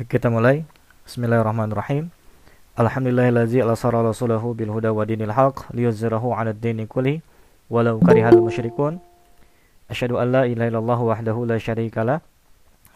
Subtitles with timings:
[0.00, 0.64] Kita mulai.
[1.04, 2.08] Bismillahirrahmanirrahim.
[2.72, 7.20] Alhamdulillahillazi alasara rasulahu bil huda wa dinil haq liyuzzirahu 'ala ad-dini kulli
[7.68, 8.96] walau karihal musyrikun.
[9.92, 12.24] Asyhadu an la ilaha illallah wahdahu la syarikalah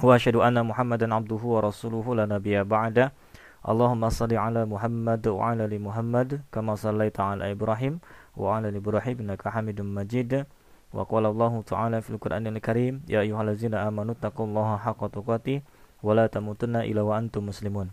[0.01, 3.13] wa asyhadu anna Muhammadan abduhu wa rasuluhu la nabiyya ba'da.
[3.61, 8.01] Allahumma salli ala Muhammad wa ala ali Muhammad kama sallaita ala Ibrahim
[8.33, 10.49] wa ala ali Ibrahim innaka Hamidum Majid.
[10.89, 15.61] Wa qala Allah ta'ala fil Qur'anil Karim ya ayyuhallazina amanu taqullaha haqqa tuqatih
[16.05, 17.89] wala tamutunna illa wa antum muslimun.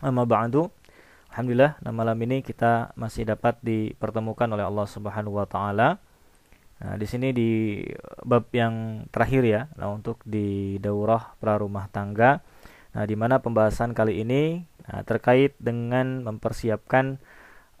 [0.00, 0.72] Amma ba'du.
[1.28, 5.98] Alhamdulillah, nah malam ini kita masih dapat dipertemukan oleh Allah Subhanahu wa taala.
[6.78, 7.82] Nah, di sini di
[8.22, 12.38] bab yang terakhir ya, nah untuk di daurah prarumah tangga.
[12.94, 17.18] Nah, di mana pembahasan kali ini nah, terkait dengan mempersiapkan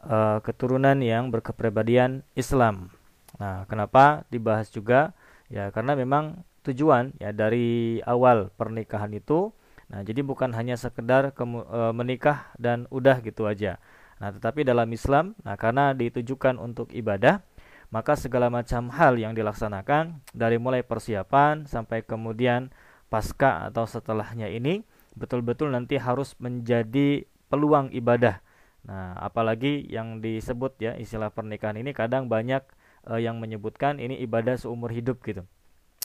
[0.02, 2.90] uh, keturunan yang berkepribadian Islam.
[3.38, 5.14] Nah, kenapa dibahas juga?
[5.46, 9.52] Ya, karena memang tujuan ya dari awal pernikahan itu.
[9.92, 13.76] Nah jadi bukan hanya sekedar e, menikah dan udah gitu aja.
[14.18, 17.44] Nah tetapi dalam Islam nah karena ditujukan untuk ibadah
[17.92, 22.72] maka segala macam hal yang dilaksanakan dari mulai persiapan sampai kemudian
[23.12, 24.82] pasca atau setelahnya ini
[25.14, 28.40] betul-betul nanti harus menjadi peluang ibadah.
[28.88, 32.64] Nah apalagi yang disebut ya istilah pernikahan ini kadang banyak
[33.04, 35.44] e, yang menyebutkan ini ibadah seumur hidup gitu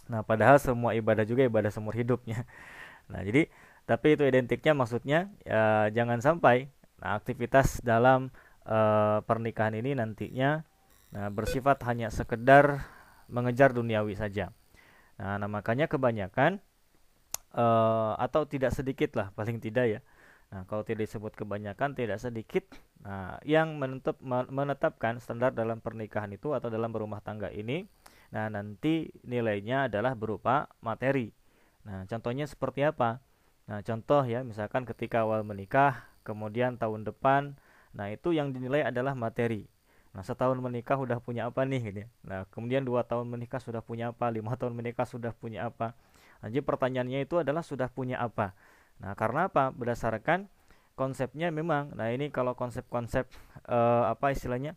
[0.10, 2.44] Nah, padahal semua ibadah juga ibadah seumur hidupnya.
[3.10, 3.50] Nah, jadi
[3.90, 6.70] tapi itu identiknya maksudnya ya, jangan sampai
[7.02, 8.30] nah, aktivitas dalam
[8.70, 10.62] uh, pernikahan ini nantinya
[11.10, 12.86] nah, bersifat hanya sekedar
[13.26, 14.54] mengejar duniawi saja.
[15.18, 16.62] Nah, nah makanya kebanyakan
[17.58, 20.00] uh, atau tidak sedikit lah paling tidak ya.
[20.54, 22.70] Nah, kalau tidak disebut kebanyakan tidak sedikit.
[23.06, 24.22] Nah, yang menetap,
[24.54, 27.90] menetapkan standar dalam pernikahan itu atau dalam berumah tangga ini
[28.30, 31.34] Nah, nanti nilainya adalah berupa materi.
[31.86, 33.22] Nah, contohnya seperti apa?
[33.66, 37.58] Nah, contoh ya, misalkan ketika awal menikah, kemudian tahun depan,
[37.94, 39.66] nah itu yang dinilai adalah materi.
[40.14, 41.82] Nah, setahun menikah sudah punya apa nih?
[41.90, 42.08] Gitu ya.
[42.26, 44.30] Nah, kemudian dua tahun menikah sudah punya apa?
[44.34, 45.94] Lima tahun menikah sudah punya apa?
[46.42, 48.54] Nah, jadi pertanyaannya itu adalah sudah punya apa?
[49.02, 49.70] Nah, karena apa?
[49.74, 50.50] Berdasarkan
[50.98, 51.94] konsepnya memang.
[51.94, 53.30] Nah, ini kalau konsep-konsep
[53.70, 54.74] eh, apa istilahnya?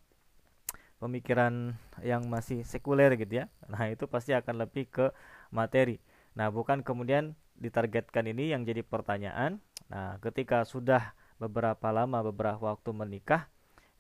[1.02, 1.74] Pemikiran
[2.06, 3.50] yang masih sekuler gitu ya.
[3.66, 5.10] Nah, itu pasti akan lebih ke
[5.50, 5.98] materi.
[6.38, 9.58] Nah, bukan kemudian ditargetkan ini yang jadi pertanyaan.
[9.90, 13.50] Nah, ketika sudah beberapa lama beberapa waktu menikah,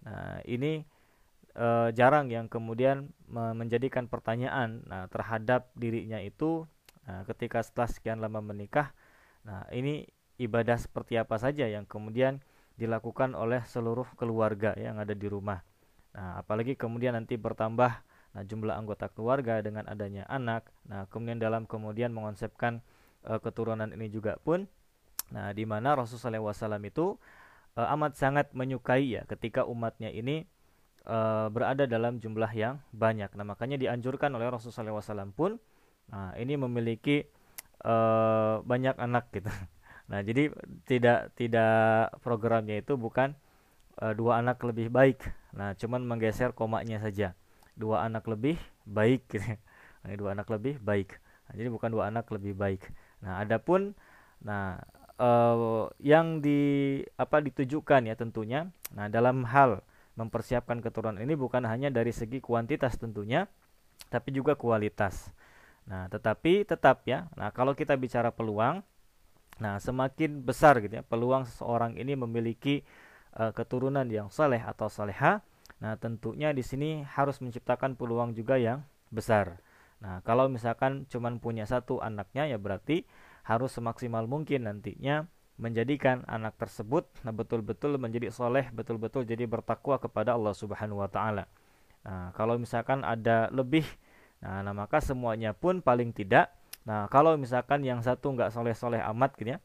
[0.06, 0.86] nah ini
[1.58, 6.70] e, jarang yang kemudian menjadikan pertanyaan nah terhadap dirinya itu
[7.02, 8.94] nah, ketika setelah sekian lama menikah.
[9.42, 10.06] Nah, ini
[10.38, 12.38] ibadah seperti apa saja yang kemudian
[12.78, 15.66] dilakukan oleh seluruh keluarga yang ada di rumah.
[16.12, 17.92] Nah, apalagi kemudian nanti bertambah
[18.32, 20.64] nah jumlah anggota keluarga dengan adanya anak.
[20.88, 22.80] Nah, kemudian dalam kemudian mengonsepkan
[23.28, 24.68] uh, keturunan ini juga pun
[25.32, 27.16] nah di mana Rasulullah SAW itu
[27.76, 30.44] uh, amat sangat menyukai ya ketika umatnya ini
[31.08, 33.32] uh, berada dalam jumlah yang banyak.
[33.36, 35.56] Nah, makanya dianjurkan oleh Rasulullah SAW pun
[36.12, 37.24] nah ini memiliki
[37.84, 39.48] uh, banyak anak gitu.
[40.02, 40.52] Nah, jadi
[40.84, 43.32] tidak tidak programnya itu bukan
[44.00, 45.20] uh, dua anak lebih baik.
[45.52, 47.36] Nah, cuman menggeser komanya saja.
[47.76, 48.56] Dua anak lebih
[48.88, 49.56] baik gitu.
[50.20, 51.14] Dua anak lebih baik.
[51.46, 52.90] Nah, jadi bukan dua anak lebih baik.
[53.22, 53.94] Nah, adapun
[54.42, 54.82] nah
[55.22, 58.66] uh, yang di apa ditujukan ya tentunya.
[58.96, 59.86] Nah, dalam hal
[60.18, 63.46] mempersiapkan keturunan ini bukan hanya dari segi kuantitas tentunya,
[64.10, 65.30] tapi juga kualitas.
[65.86, 67.30] Nah, tetapi tetap ya.
[67.38, 68.82] Nah, kalau kita bicara peluang,
[69.60, 72.82] nah semakin besar gitu ya peluang seseorang ini memiliki
[73.36, 75.44] uh, keturunan yang saleh atau saleha,
[75.80, 79.60] nah tentunya di sini harus menciptakan peluang juga yang besar.
[80.02, 83.06] Nah, kalau misalkan cuma punya satu anaknya ya berarti
[83.46, 90.34] harus semaksimal mungkin nantinya menjadikan anak tersebut nah betul-betul menjadi soleh, betul-betul jadi bertakwa kepada
[90.34, 91.46] Allah Subhanahu wa taala.
[92.02, 93.86] Nah, kalau misalkan ada lebih
[94.42, 96.50] nah, nah maka semuanya pun paling tidak
[96.82, 99.58] nah kalau misalkan yang satu nggak soleh-soleh amat gitu ya.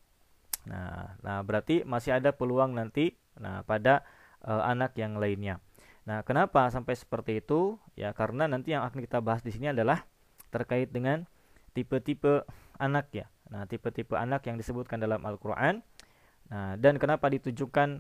[0.68, 4.04] Nah, nah berarti masih ada peluang nanti Nah, pada
[4.46, 5.62] uh, anak yang lainnya.
[6.08, 7.78] Nah, kenapa sampai seperti itu?
[7.94, 10.08] Ya, karena nanti yang akan kita bahas di sini adalah
[10.50, 11.28] terkait dengan
[11.76, 12.48] tipe-tipe
[12.82, 13.26] anak ya.
[13.52, 15.84] Nah, tipe-tipe anak yang disebutkan dalam Al-Qur'an.
[16.48, 18.00] Nah, dan kenapa ditujukan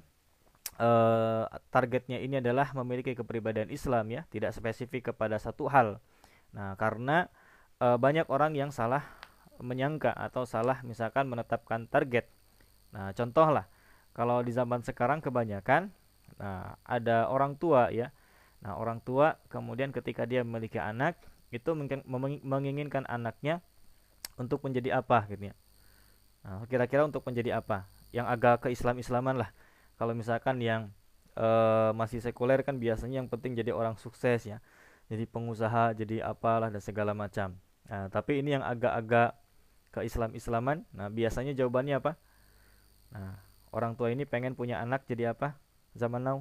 [0.80, 6.00] uh, targetnya ini adalah memiliki kepribadian Islam ya, tidak spesifik kepada satu hal.
[6.56, 7.28] Nah, karena
[7.84, 9.04] uh, banyak orang yang salah
[9.60, 12.37] menyangka atau salah misalkan menetapkan target.
[12.94, 13.66] Nah, contohlah
[14.16, 15.94] kalau di zaman sekarang kebanyakan
[16.38, 18.14] nah ada orang tua ya.
[18.62, 21.18] Nah, orang tua kemudian ketika dia memiliki anak
[21.50, 21.74] itu
[22.44, 23.64] menginginkan anaknya
[24.38, 25.56] untuk menjadi apa gitu ya.
[26.46, 27.90] Nah, kira-kira untuk menjadi apa?
[28.16, 29.50] yang agak keislam-islaman lah.
[29.98, 30.94] Kalau misalkan yang
[31.36, 34.64] uh, masih sekuler kan biasanya yang penting jadi orang sukses ya.
[35.08, 37.56] Jadi pengusaha, jadi apalah dan segala macam.
[37.88, 39.40] Nah, tapi ini yang agak-agak
[39.96, 40.84] keislam-islaman.
[40.92, 42.20] Nah, biasanya jawabannya apa?
[43.12, 43.36] Nah,
[43.72, 45.56] orang tua ini pengen punya anak jadi apa?
[45.94, 46.40] Zaman now?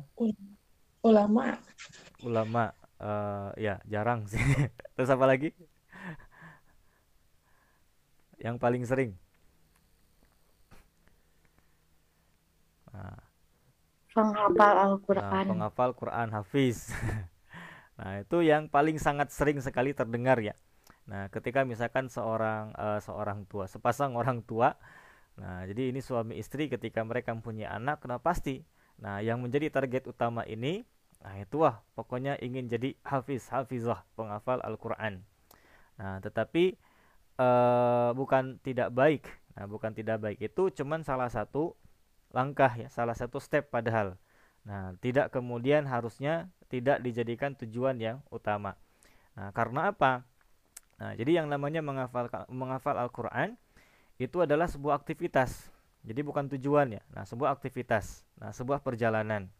[1.04, 1.58] Ulama.
[2.22, 2.74] Ulama.
[2.96, 4.40] Uh, ya, jarang sih.
[4.96, 5.52] Terus apa lagi?
[8.40, 9.16] yang paling sering.
[12.92, 13.18] Nah,
[14.12, 15.44] penghafal Al-Quran.
[15.44, 16.92] Nah, penghafal Quran Hafiz.
[17.98, 20.56] nah, itu yang paling sangat sering sekali terdengar ya.
[21.06, 24.74] Nah, ketika misalkan seorang uh, seorang tua, sepasang orang tua,
[25.36, 28.64] nah jadi ini suami istri ketika mereka mempunyai anak, kena pasti.
[28.96, 30.88] Nah, yang menjadi target utama ini,
[31.20, 35.20] nah itu wah, pokoknya ingin jadi hafiz, hafizah, penghafal Al-Quran.
[36.00, 36.80] Nah, tetapi
[37.40, 39.28] uh, bukan tidak baik.
[39.56, 41.76] Nah, bukan tidak baik itu cuman salah satu
[42.32, 44.16] langkah ya, salah satu step padahal.
[44.68, 48.76] Nah, tidak kemudian harusnya tidak dijadikan tujuan yang utama.
[49.36, 50.24] Nah, karena apa?
[50.96, 53.60] Nah, jadi yang namanya menghafal menghafal Al-Qur'an
[54.16, 55.72] itu adalah sebuah aktivitas.
[56.06, 57.02] Jadi bukan tujuan ya.
[57.12, 58.24] Nah, sebuah aktivitas.
[58.38, 59.50] Nah, sebuah perjalanan.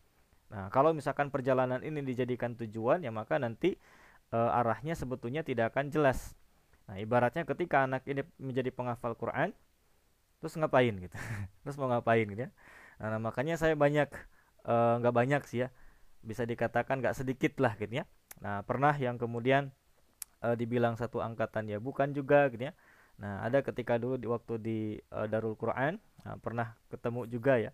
[0.46, 3.74] Nah, kalau misalkan perjalanan ini dijadikan tujuan ya maka nanti
[4.30, 6.38] e, arahnya sebetulnya tidak akan jelas.
[6.86, 9.50] Nah, ibaratnya ketika anak ini menjadi penghafal Quran,
[10.40, 11.16] terus ngapain gitu
[11.64, 12.50] terus mau ngapain gitu ya
[13.00, 14.08] nah, makanya saya banyak
[14.66, 15.68] eh, nggak uh, banyak sih ya
[16.22, 18.04] bisa dikatakan nggak sedikit lah gitu ya
[18.38, 19.72] nah pernah yang kemudian
[20.44, 22.72] uh, dibilang satu angkatan ya bukan juga gitu ya
[23.16, 24.78] nah ada ketika dulu di waktu di
[25.12, 27.72] uh, Darul Quran nah, pernah ketemu juga ya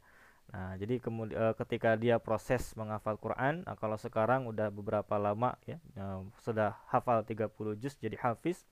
[0.52, 5.58] nah jadi kemudian uh, ketika dia proses menghafal Quran nah, kalau sekarang udah beberapa lama
[5.66, 8.62] ya uh, sudah hafal 30 juz jadi hafiz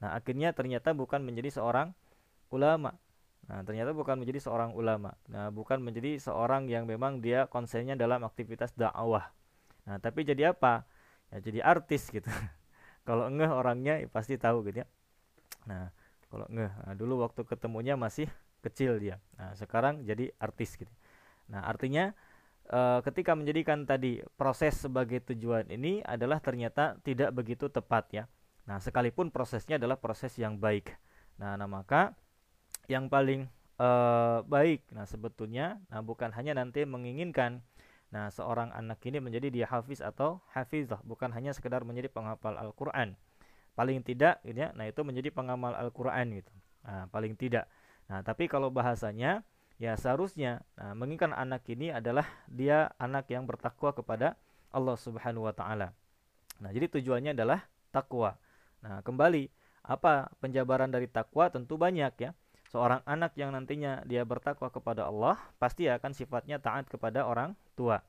[0.00, 1.92] nah akhirnya ternyata bukan menjadi seorang
[2.52, 2.96] ulama
[3.50, 5.18] Nah, ternyata bukan menjadi seorang ulama.
[5.26, 9.34] Nah, bukan menjadi seorang yang memang dia konsennya dalam aktivitas dakwah.
[9.90, 10.86] Nah, tapi jadi apa?
[11.34, 12.30] Ya jadi artis gitu.
[13.08, 14.88] kalau ngeh orangnya ya pasti tahu gitu ya.
[15.66, 15.90] Nah,
[16.30, 16.46] kalau.
[16.48, 18.30] Nah, dulu waktu ketemunya masih
[18.62, 19.18] kecil dia.
[19.36, 20.92] Nah, sekarang jadi artis gitu.
[21.50, 22.14] Nah, artinya
[22.70, 28.24] e, ketika menjadikan tadi proses sebagai tujuan ini adalah ternyata tidak begitu tepat ya.
[28.70, 30.94] Nah, sekalipun prosesnya adalah proses yang baik.
[31.42, 32.14] Nah, nah maka
[32.86, 33.50] yang paling
[33.80, 34.84] uh, baik.
[34.92, 37.64] Nah, sebetulnya nah bukan hanya nanti menginginkan
[38.10, 43.14] nah seorang anak ini menjadi dia hafiz atau hafizah, bukan hanya sekedar menjadi penghafal Al-Qur'an.
[43.78, 44.70] Paling tidak gitu ya.
[44.76, 46.52] Nah, itu menjadi pengamal Al-Qur'an gitu.
[46.84, 47.70] Nah, paling tidak.
[48.10, 49.46] Nah, tapi kalau bahasanya
[49.80, 54.36] ya seharusnya nah, menginginkan anak ini adalah dia anak yang bertakwa kepada
[54.70, 55.96] Allah Subhanahu wa taala.
[56.60, 57.64] Nah, jadi tujuannya adalah
[57.94, 58.36] takwa.
[58.84, 59.48] Nah, kembali
[59.80, 62.30] apa penjabaran dari takwa tentu banyak ya
[62.70, 68.04] seorang anak yang nantinya dia bertakwa kepada Allah pasti akan sifatnya taat kepada orang tua.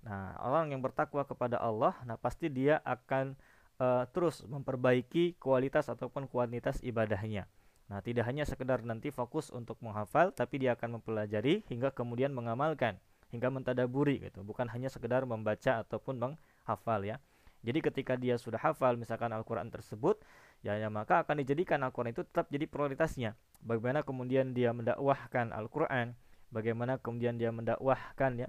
[0.00, 3.36] Nah, orang yang bertakwa kepada Allah, nah pasti dia akan
[3.80, 7.48] uh, terus memperbaiki kualitas ataupun kuantitas ibadahnya.
[7.90, 13.02] Nah, tidak hanya sekedar nanti fokus untuk menghafal, tapi dia akan mempelajari hingga kemudian mengamalkan,
[13.34, 14.46] hingga mentadaburi gitu.
[14.46, 17.18] Bukan hanya sekedar membaca ataupun menghafal ya.
[17.66, 20.22] Jadi ketika dia sudah hafal misalkan Al-Qur'an tersebut,
[20.62, 26.16] ya, ya maka akan dijadikan Al-Qur'an itu tetap jadi prioritasnya bagaimana kemudian dia mendakwahkan Al-Qur'an,
[26.48, 28.48] bagaimana kemudian dia mendakwahkan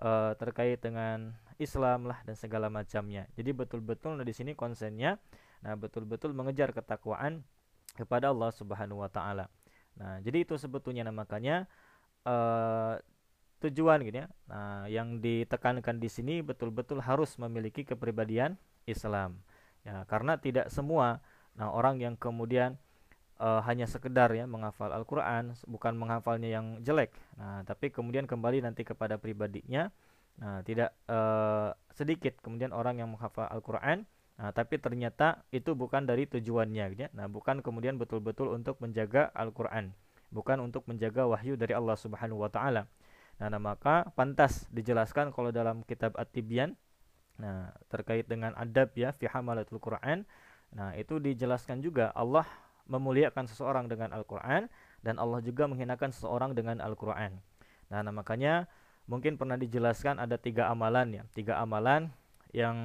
[0.00, 3.28] uh, terkait dengan Islam lah dan segala macamnya.
[3.36, 5.18] Jadi betul-betul nah, di sini konsennya
[5.62, 7.46] nah betul-betul mengejar ketakwaan
[7.94, 9.46] kepada Allah Subhanahu wa taala.
[10.00, 11.68] Nah, jadi itu sebetulnya nah, makanya
[12.24, 12.96] uh,
[13.62, 14.28] tujuan gitu ya.
[14.50, 18.58] Nah, yang ditekankan di sini betul-betul harus memiliki kepribadian
[18.88, 19.38] Islam.
[19.86, 21.22] Ya, karena tidak semua
[21.52, 22.80] nah orang yang kemudian
[23.42, 27.10] uh, hanya sekedar ya menghafal Al-Qur'an, bukan menghafalnya yang jelek.
[27.34, 29.90] Nah, tapi kemudian kembali nanti kepada pribadinya.
[30.38, 34.06] Nah, tidak uh, sedikit kemudian orang yang menghafal Al-Qur'an
[34.42, 37.10] Nah, tapi ternyata itu bukan dari tujuannya gitu ya.
[37.12, 39.92] Nah, bukan kemudian betul-betul untuk menjaga Al-Qur'an,
[40.32, 42.88] bukan untuk menjaga wahyu dari Allah Subhanahu wa taala.
[43.38, 46.74] Nah, nah, maka pantas dijelaskan kalau dalam kitab At-Tibyan
[47.40, 50.26] nah terkait dengan adab ya fi hamalatul Qur'an.
[50.74, 52.44] Nah, itu dijelaskan juga Allah
[52.92, 54.68] memuliakan seseorang dengan Al-Quran
[55.00, 57.40] dan Allah juga menghinakan seseorang dengan Al-Quran.
[57.88, 58.68] Nah, nah, makanya
[59.08, 62.12] mungkin pernah dijelaskan ada tiga amalan ya, tiga amalan
[62.52, 62.76] yang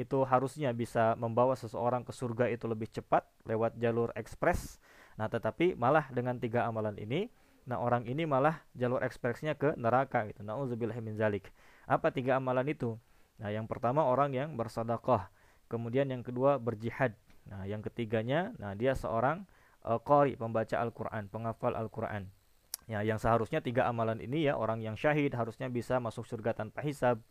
[0.00, 4.80] itu harusnya bisa membawa seseorang ke surga itu lebih cepat lewat jalur ekspres.
[5.20, 7.28] Nah, tetapi malah dengan tiga amalan ini,
[7.68, 10.40] nah orang ini malah jalur ekspresnya ke neraka gitu.
[10.40, 11.52] Nauzubillah min zalik.
[11.84, 12.96] Apa tiga amalan itu?
[13.36, 15.28] Nah, yang pertama orang yang bersedekah,
[15.68, 17.12] kemudian yang kedua berjihad,
[17.50, 19.46] Nah, yang ketiganya, nah dia seorang
[19.82, 22.30] uh, qari, pembaca Al-Qur'an, penghafal Al-Qur'an.
[22.90, 26.82] Ya, yang seharusnya tiga amalan ini ya orang yang syahid harusnya bisa masuk surga tanpa
[26.82, 27.22] hisab.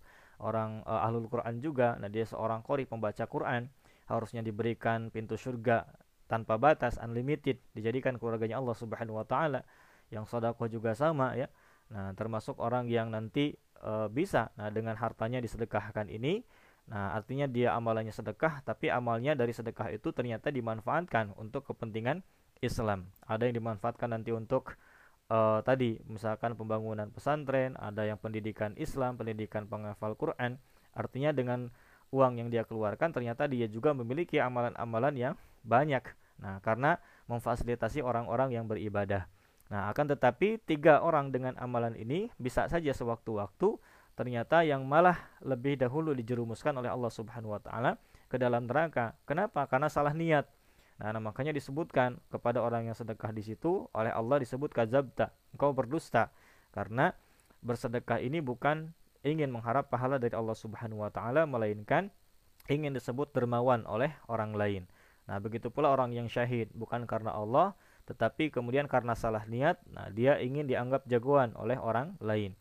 [0.42, 3.70] Orang uh, ahlul Quran juga, nah dia seorang qori pembaca Quran,
[4.10, 5.86] harusnya diberikan pintu surga
[6.26, 9.62] tanpa batas, unlimited, dijadikan keluarganya Allah Subhanahu wa taala.
[10.10, 11.48] Yang sedekah juga sama ya.
[11.92, 13.54] Nah, termasuk orang yang nanti
[13.84, 16.42] uh, bisa nah dengan hartanya disedekahkan ini
[16.90, 22.26] Nah, artinya dia amalannya sedekah, tapi amalnya dari sedekah itu ternyata dimanfaatkan untuk kepentingan
[22.60, 23.10] Islam.
[23.26, 24.76] Ada yang dimanfaatkan nanti untuk
[25.32, 30.58] uh, tadi, misalkan pembangunan pesantren, ada yang pendidikan Islam, pendidikan penghafal Quran.
[30.92, 31.72] Artinya dengan
[32.12, 35.34] uang yang dia keluarkan, ternyata dia juga memiliki amalan-amalan yang
[35.64, 36.04] banyak.
[36.42, 37.00] Nah, karena
[37.32, 39.32] memfasilitasi orang-orang yang beribadah.
[39.72, 43.80] Nah, akan tetapi tiga orang dengan amalan ini bisa saja sewaktu-waktu
[44.14, 49.16] ternyata yang malah lebih dahulu dijerumuskan oleh Allah Subhanahu wa taala ke dalam neraka.
[49.28, 49.68] Kenapa?
[49.68, 50.48] Karena salah niat.
[51.02, 55.74] Nah, nah, makanya disebutkan kepada orang yang sedekah di situ oleh Allah disebut kazabta, engkau
[55.74, 56.30] berdusta.
[56.72, 57.12] Karena
[57.66, 58.94] bersedekah ini bukan
[59.26, 62.14] ingin mengharap pahala dari Allah Subhanahu wa taala melainkan
[62.70, 64.84] ingin disebut dermawan oleh orang lain.
[65.26, 67.74] Nah, begitu pula orang yang syahid bukan karena Allah
[68.12, 72.58] tetapi kemudian karena salah niat, nah dia ingin dianggap jagoan oleh orang lain.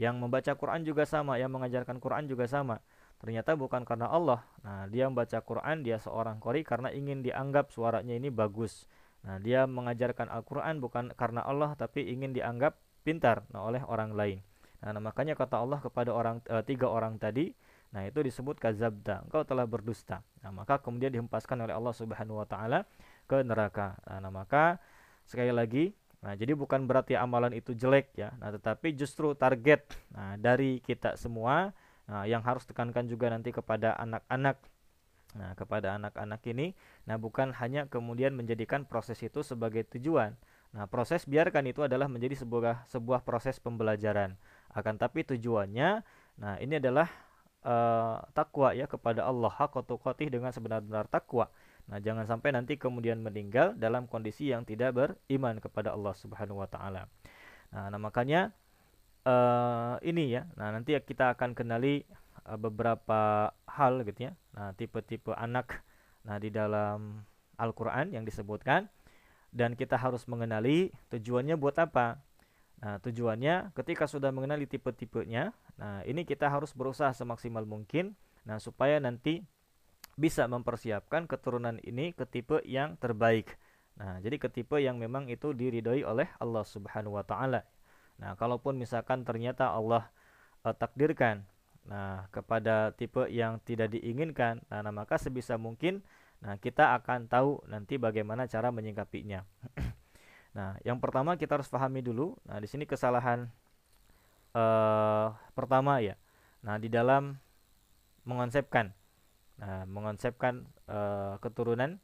[0.00, 2.80] Yang membaca Quran juga sama, yang mengajarkan Quran juga sama.
[3.20, 4.40] Ternyata bukan karena Allah.
[4.64, 8.88] Nah, dia membaca Quran, dia seorang kori karena ingin dianggap suaranya ini bagus.
[9.28, 14.38] Nah, dia mengajarkan Al-Quran bukan karena Allah, tapi ingin dianggap pintar nah, oleh orang lain.
[14.80, 17.52] Nah, nah makanya kata Allah kepada orang e, tiga orang tadi,
[17.92, 20.24] nah itu disebut kazabda, engkau telah berdusta.
[20.40, 22.88] Nah, maka kemudian dihempaskan oleh Allah Subhanahu wa taala
[23.28, 24.00] ke neraka.
[24.08, 24.80] Nah, nah maka
[25.28, 28.36] sekali lagi Nah, jadi bukan berarti amalan itu jelek ya.
[28.36, 31.72] Nah, tetapi justru target nah, dari kita semua
[32.04, 34.60] nah, yang harus tekankan juga nanti kepada anak-anak.
[35.30, 36.74] Nah, kepada anak-anak ini,
[37.06, 40.34] nah bukan hanya kemudian menjadikan proses itu sebagai tujuan.
[40.74, 44.34] Nah, proses biarkan itu adalah menjadi sebuah sebuah proses pembelajaran.
[44.74, 46.02] Akan tapi tujuannya,
[46.34, 47.06] nah ini adalah
[47.62, 49.78] uh, takwa ya kepada Allah hak
[50.30, 51.46] dengan sebenar-benar takwa.
[51.90, 56.70] Nah, jangan sampai nanti kemudian meninggal dalam kondisi yang tidak beriman kepada Allah Subhanahu wa
[56.70, 57.10] taala.
[57.74, 58.54] Nah, nah makanya
[59.26, 60.46] uh, ini ya.
[60.54, 62.06] Nah, nanti kita akan kenali
[62.46, 64.32] uh, beberapa hal gitu ya.
[64.54, 65.82] Nah, tipe-tipe anak
[66.20, 67.24] nah di dalam
[67.56, 68.92] Al-Qur'an yang disebutkan
[69.50, 72.22] dan kita harus mengenali tujuannya buat apa.
[72.80, 78.96] Nah, tujuannya ketika sudah mengenali tipe-tipenya, nah ini kita harus berusaha semaksimal mungkin nah supaya
[78.96, 79.44] nanti
[80.20, 83.56] bisa mempersiapkan keturunan ini ke tipe yang terbaik.
[83.96, 87.64] Nah, jadi ke tipe yang memang itu diridhoi oleh Allah Subhanahu wa taala.
[88.20, 90.12] Nah, kalaupun misalkan ternyata Allah
[90.62, 91.48] uh, takdirkan
[91.80, 96.04] nah kepada tipe yang tidak diinginkan, nah, nah maka sebisa mungkin
[96.40, 99.40] nah kita akan tahu nanti bagaimana cara menyingkapinya.
[100.56, 102.36] nah, yang pertama kita harus pahami dulu.
[102.44, 103.48] Nah, di sini kesalahan
[104.52, 106.20] uh, pertama ya.
[106.60, 107.40] Nah, di dalam
[108.28, 108.92] mengonsepkan
[109.60, 112.00] Nah, mengonsepkan uh, keturunan.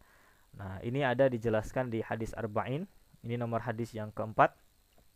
[0.57, 2.85] Nah, ini ada dijelaskan di hadis arba'in.
[3.25, 4.53] Ini nomor hadis yang keempat.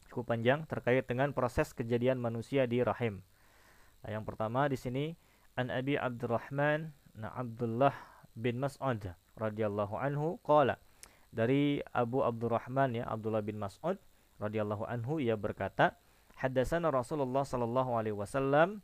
[0.08, 3.20] Cukup panjang terkait dengan proses kejadian manusia di rahim.
[4.02, 5.12] Nah, yang pertama di sini
[5.60, 7.94] An Abi Abdurrahman nah Abdullah
[8.38, 9.02] bin Mas'ud
[9.36, 10.78] radhiyallahu anhu qala
[11.34, 13.98] dari Abu Abdurrahman ya Abdullah bin Mas'ud
[14.38, 15.98] radhiyallahu anhu ia berkata
[16.38, 18.80] haddatsana Rasulullah sallallahu alaihi wasallam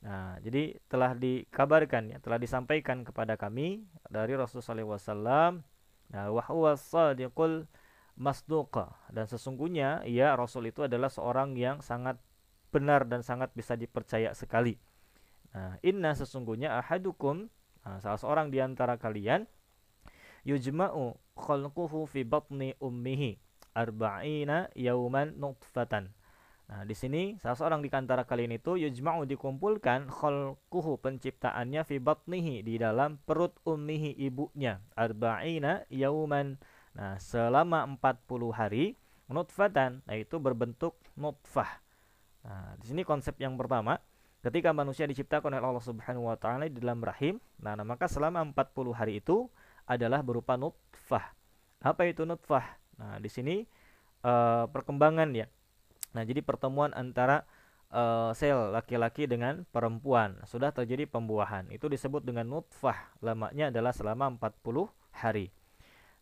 [0.00, 5.60] Nah, jadi telah dikabarkan ya, telah disampaikan kepada kami dari Rasulullah SAW.
[6.10, 7.68] Nah, wahwa sadiqul
[8.20, 12.20] masduqa dan sesungguhnya ya Rasul itu adalah seorang yang sangat
[12.68, 14.76] benar dan sangat bisa dipercaya sekali.
[15.56, 17.50] Nah, inna sesungguhnya ahadukum
[17.82, 19.48] nah, salah seorang di antara kalian
[20.46, 23.40] yujma'u khalquhu fi batni ummihi
[23.74, 26.14] arba'ina yauman nutfatan
[26.70, 32.62] Nah, di sini salah seorang di antara kalian itu yujma'u dikumpulkan khalquhu penciptaannya fi batnihi
[32.62, 36.62] di dalam perut ummihi ibunya arba'ina yauman.
[36.94, 38.94] Nah, selama 40 hari
[39.26, 41.82] nutfatan yaitu berbentuk nutfah.
[42.46, 43.98] Nah, di sini konsep yang pertama
[44.46, 48.46] ketika manusia diciptakan oleh Allah Subhanahu wa taala di dalam rahim, nah, nah maka selama
[48.46, 49.50] 40 hari itu
[49.90, 51.34] adalah berupa nutfah.
[51.82, 52.78] Apa itu nutfah?
[52.94, 53.66] Nah, di sini
[54.22, 55.50] uh, perkembangan ya
[56.10, 57.46] Nah, jadi pertemuan antara
[57.94, 61.68] uh, sel laki-laki dengan perempuan sudah terjadi pembuahan.
[61.70, 63.14] Itu disebut dengan nutfah.
[63.22, 65.50] Lamanya adalah selama 40 hari.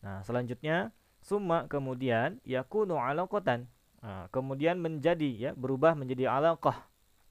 [0.04, 3.68] Nah, selanjutnya summa kemudian yakunu alaqatan.
[3.98, 6.86] Nah, kemudian menjadi ya berubah menjadi alaqah.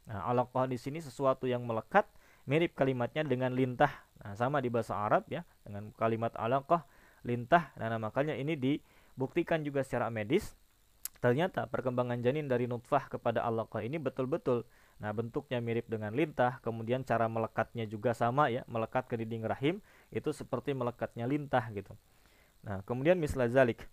[0.08, 2.08] Nah, alaqah di sini sesuatu yang melekat
[2.48, 3.92] mirip kalimatnya dengan lintah.
[4.24, 6.84] Nah, sama di bahasa Arab ya dengan kalimat alaqah
[7.24, 7.72] lintah.
[7.80, 10.56] Nah, makanya ini dibuktikan juga secara medis
[11.18, 14.66] ternyata perkembangan janin dari nutfah kepada alaqah ini betul-betul
[14.98, 19.76] nah bentuknya mirip dengan lintah kemudian cara melekatnya juga sama ya melekat ke dinding rahim
[20.10, 21.94] itu seperti melekatnya lintah gitu.
[22.66, 23.86] Nah kemudian misla zalik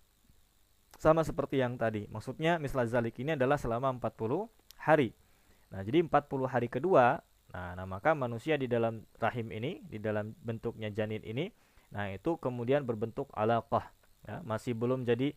[0.96, 2.08] sama seperti yang tadi.
[2.08, 4.48] Maksudnya misla zalik ini adalah selama 40
[4.80, 5.12] hari.
[5.68, 7.20] Nah jadi 40 hari kedua
[7.54, 11.54] nah, nah maka manusia di dalam rahim ini di dalam bentuknya janin ini
[11.94, 13.86] nah itu kemudian berbentuk alaqah
[14.26, 15.30] ya, masih belum jadi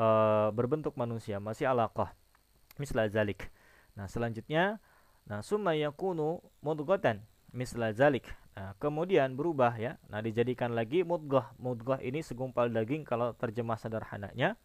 [0.00, 2.16] uh, berbentuk manusia masih alaqah
[2.80, 3.52] misla zalik.
[3.92, 4.80] Nah selanjutnya
[5.28, 7.20] nah summa yakunu mudghatan
[7.52, 8.24] misla zalik.
[8.56, 10.00] Nah, kemudian berubah ya.
[10.10, 11.54] Nah dijadikan lagi mudghah.
[11.60, 14.56] Mudghah ini segumpal daging kalau terjemah sederhananya.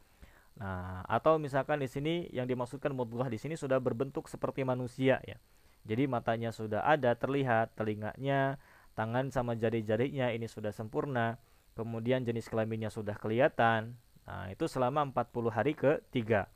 [0.55, 5.37] Nah atau misalkan di sini yang dimaksudkan mudghah di sini sudah berbentuk seperti manusia ya.
[5.85, 8.57] Jadi matanya sudah ada terlihat telinganya
[8.97, 11.37] tangan sama jari-jarinya ini sudah sempurna.
[11.75, 16.49] Kemudian jenis kelaminnya sudah kelihatan Nah, itu selama 40 hari ke 3.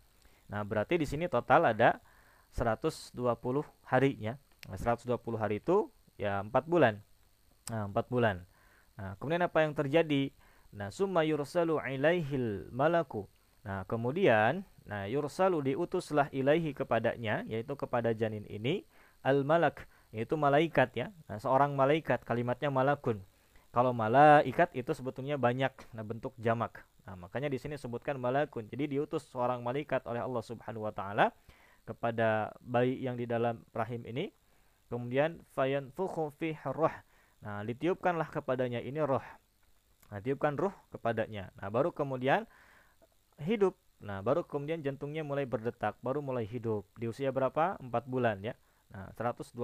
[0.49, 2.01] Nah, berarti di sini total ada
[2.53, 3.13] 120
[3.85, 4.33] harinya.
[4.65, 6.97] Nah, 120 hari itu ya 4 bulan.
[7.69, 8.41] Nah, 4 bulan.
[8.97, 10.33] Nah, kemudian apa yang terjadi?
[10.73, 13.25] Nah, summa yursalu ilaihil malaku.
[13.65, 18.89] Nah, kemudian nah yursalu diutuslah ilaihi kepadanya yaitu kepada janin ini
[19.21, 21.07] al malak yaitu malaikat ya.
[21.29, 23.21] Nah, seorang malaikat kalimatnya malakun.
[23.69, 26.81] Kalau malaikat itu sebetulnya banyak nah bentuk jamak.
[27.09, 28.69] Nah, makanya di sini sebutkan malakun.
[28.69, 31.33] Jadi diutus seorang malaikat oleh Allah Subhanahu wa taala
[31.81, 34.29] kepada bayi yang di dalam rahim ini.
[34.93, 36.93] Kemudian fayanfukhu fi roh.
[37.41, 39.25] Nah, ditiupkanlah kepadanya ini roh.
[40.13, 41.49] Nah, tiupkan roh kepadanya.
[41.57, 42.45] Nah, baru kemudian
[43.41, 43.73] hidup.
[44.05, 46.85] Nah, baru kemudian jantungnya mulai berdetak, baru mulai hidup.
[46.93, 47.81] Di usia berapa?
[47.81, 48.53] 4 bulan ya.
[48.93, 49.57] Nah, 120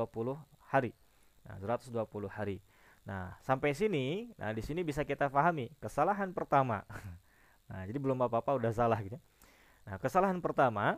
[0.66, 0.98] hari.
[1.46, 2.58] Nah, 120 hari.
[3.06, 6.82] Nah, sampai sini, nah di sini bisa kita pahami kesalahan pertama.
[7.69, 9.17] Nah, jadi belum apa-apa udah salah gitu.
[9.17, 9.22] Ya.
[9.86, 10.98] Nah, kesalahan pertama,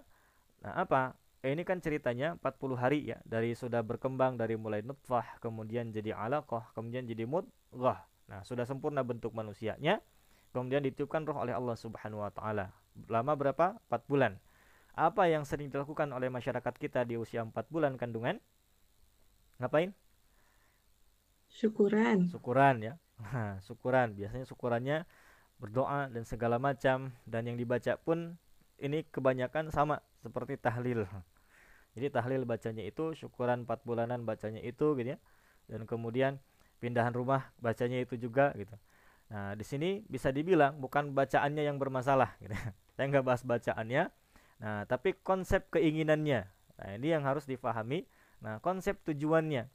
[0.63, 1.15] nah apa?
[1.45, 6.15] Eh, ini kan ceritanya 40 hari ya, dari sudah berkembang dari mulai nutfah, kemudian jadi
[6.15, 8.03] alaqah, kemudian jadi mudghah.
[8.27, 10.03] Nah, sudah sempurna bentuk manusianya,
[10.51, 12.73] kemudian ditiupkan roh oleh Allah Subhanahu wa taala.
[13.07, 13.77] Lama berapa?
[13.87, 14.41] 4 bulan.
[14.97, 18.41] Apa yang sering dilakukan oleh masyarakat kita di usia 4 bulan kandungan?
[19.61, 19.93] Ngapain?
[21.53, 22.27] Syukuran.
[22.33, 22.93] Syukuran ya.
[23.21, 24.17] Nah, syukuran.
[24.17, 25.05] Biasanya syukurannya
[25.57, 28.37] berdoa dan segala macam dan yang dibaca pun
[28.77, 31.05] ini kebanyakan sama seperti tahlil.
[31.97, 35.19] Jadi tahlil bacanya itu syukuran 4 bulanan bacanya itu gitu ya.
[35.65, 36.37] Dan kemudian
[36.77, 38.77] pindahan rumah bacanya itu juga gitu.
[39.33, 42.53] Nah, di sini bisa dibilang bukan bacaannya yang bermasalah gitu.
[42.95, 44.13] Saya nggak bahas bacaannya.
[44.61, 46.45] Nah, tapi konsep keinginannya.
[46.77, 48.05] Nah, ini yang harus difahami.
[48.45, 49.65] Nah, konsep tujuannya.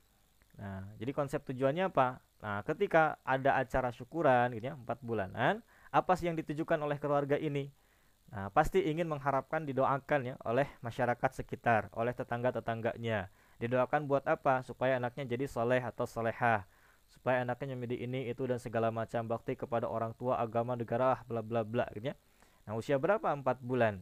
[0.62, 2.22] Nah, jadi konsep tujuannya apa?
[2.42, 7.36] Nah, ketika ada acara syukuran gitu ya, 4 bulanan, apa sih yang ditujukan oleh keluarga
[7.36, 7.68] ini?
[8.32, 13.28] Nah, pasti ingin mengharapkan didoakan ya oleh masyarakat sekitar, oleh tetangga-tetangganya.
[13.60, 14.64] Didoakan buat apa?
[14.64, 16.64] Supaya anaknya jadi soleh atau solehah.
[17.12, 21.44] Supaya anaknya menjadi ini, itu, dan segala macam bakti kepada orang tua, agama, negara, bla
[21.44, 22.16] bla bla gitu ya.
[22.64, 23.28] Nah, usia berapa?
[23.28, 24.00] 4 bulan.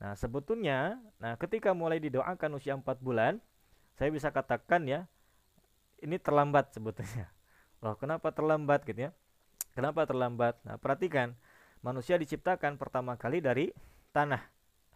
[0.00, 3.36] Nah, sebetulnya, nah ketika mulai didoakan usia 4 bulan,
[4.00, 5.04] saya bisa katakan ya,
[6.00, 7.28] ini terlambat sebetulnya.
[7.84, 9.12] Loh, kenapa terlambat gitu ya?
[9.78, 10.58] Kenapa terlambat?
[10.66, 11.38] Nah, perhatikan,
[11.86, 13.70] manusia diciptakan pertama kali dari
[14.10, 14.42] tanah.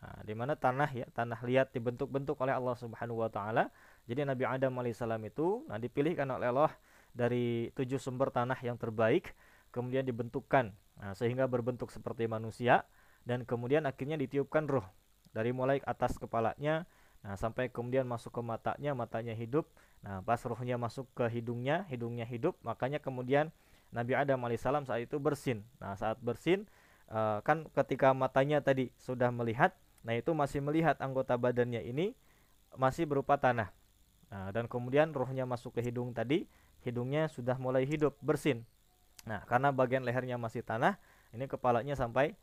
[0.03, 3.71] Nah, di mana tanah ya, tanah liat dibentuk-bentuk oleh Allah Subhanahu wa taala.
[4.11, 6.75] Jadi Nabi Adam alaihissalam itu nah dipilihkan oleh Allah
[7.15, 9.39] dari tujuh sumber tanah yang terbaik,
[9.71, 12.83] kemudian dibentukkan nah, sehingga berbentuk seperti manusia
[13.23, 14.83] dan kemudian akhirnya ditiupkan roh
[15.31, 16.91] dari mulai atas kepalanya
[17.23, 19.71] Nah, sampai kemudian masuk ke matanya, matanya hidup.
[20.03, 23.55] Nah, pas rohnya masuk ke hidungnya, hidungnya hidup, makanya kemudian
[23.93, 25.63] Nabi Adam alaihissalam saat itu bersin.
[25.79, 26.65] Nah, saat bersin
[27.13, 32.17] uh, kan ketika matanya tadi sudah melihat, nah itu masih melihat anggota badannya ini
[32.75, 33.69] masih berupa tanah.
[34.33, 36.49] Nah, dan kemudian rohnya masuk ke hidung tadi,
[36.89, 38.65] hidungnya sudah mulai hidup, bersin.
[39.29, 40.97] Nah, karena bagian lehernya masih tanah,
[41.37, 42.35] ini kepalanya sampai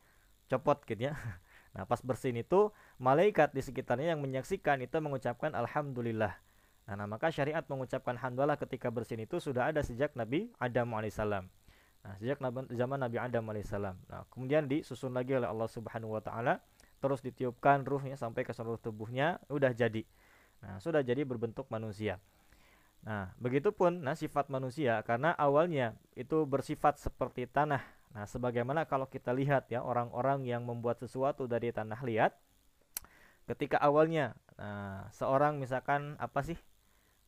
[0.46, 1.14] copot gitu ya.
[1.70, 6.34] Nah, pas bersin itu malaikat di sekitarnya yang menyaksikan itu mengucapkan alhamdulillah.
[6.88, 11.46] Nah, maka syariat mengucapkan hamdalah ketika bersin itu sudah ada sejak Nabi Adam alaihissalam.
[12.00, 12.40] Nah, sejak
[12.72, 13.96] zaman Nabi Adam alaihissalam.
[14.08, 16.64] Nah, kemudian disusun lagi oleh Allah Subhanahu wa taala,
[16.98, 20.02] terus ditiupkan ruhnya sampai ke seluruh tubuhnya, udah jadi.
[20.64, 22.18] Nah, sudah jadi berbentuk manusia.
[23.00, 27.80] Nah, begitupun nah sifat manusia karena awalnya itu bersifat seperti tanah.
[28.12, 32.32] Nah, sebagaimana kalau kita lihat ya orang-orang yang membuat sesuatu dari tanah liat
[33.50, 36.54] ketika awalnya nah seorang misalkan apa sih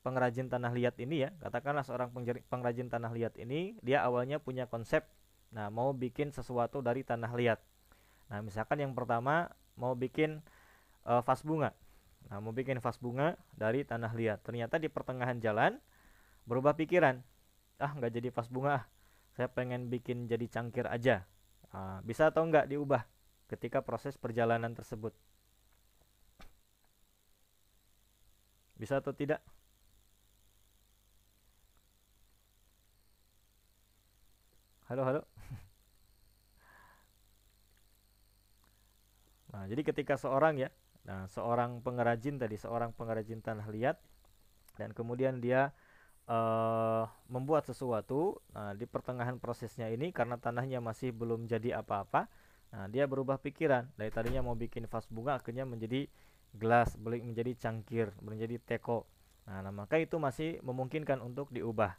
[0.03, 2.11] pengrajin tanah liat ini ya katakanlah seorang
[2.51, 5.07] pengrajin tanah liat ini dia awalnya punya konsep
[5.55, 7.61] nah mau bikin sesuatu dari tanah liat
[8.29, 10.43] nah misalkan yang pertama mau bikin
[11.07, 11.71] uh, vas bunga.
[12.31, 14.43] Nah, mau bikin vas bunga dari tanah liat.
[14.47, 15.79] Ternyata di pertengahan jalan
[16.47, 17.21] berubah pikiran.
[17.83, 18.87] Ah, nggak jadi vas bunga.
[19.35, 21.27] Saya pengen bikin jadi cangkir aja.
[21.73, 23.03] Nah, bisa atau nggak diubah
[23.49, 25.13] ketika proses perjalanan tersebut?
[28.77, 29.41] Bisa atau tidak?
[34.93, 35.23] Halo, halo.
[39.57, 40.69] Nah, jadi ketika seorang ya,
[41.09, 43.97] nah seorang pengrajin tadi, seorang pengrajin tanah liat
[44.77, 45.73] dan kemudian dia
[46.29, 52.29] uh, membuat sesuatu, nah di pertengahan prosesnya ini karena tanahnya masih belum jadi apa-apa,
[52.77, 53.89] nah dia berubah pikiran.
[53.97, 56.05] Dari tadinya mau bikin vas bunga akhirnya menjadi
[56.53, 59.09] gelas, menjadi cangkir, menjadi teko.
[59.49, 61.97] Nah, nah maka itu masih memungkinkan untuk diubah.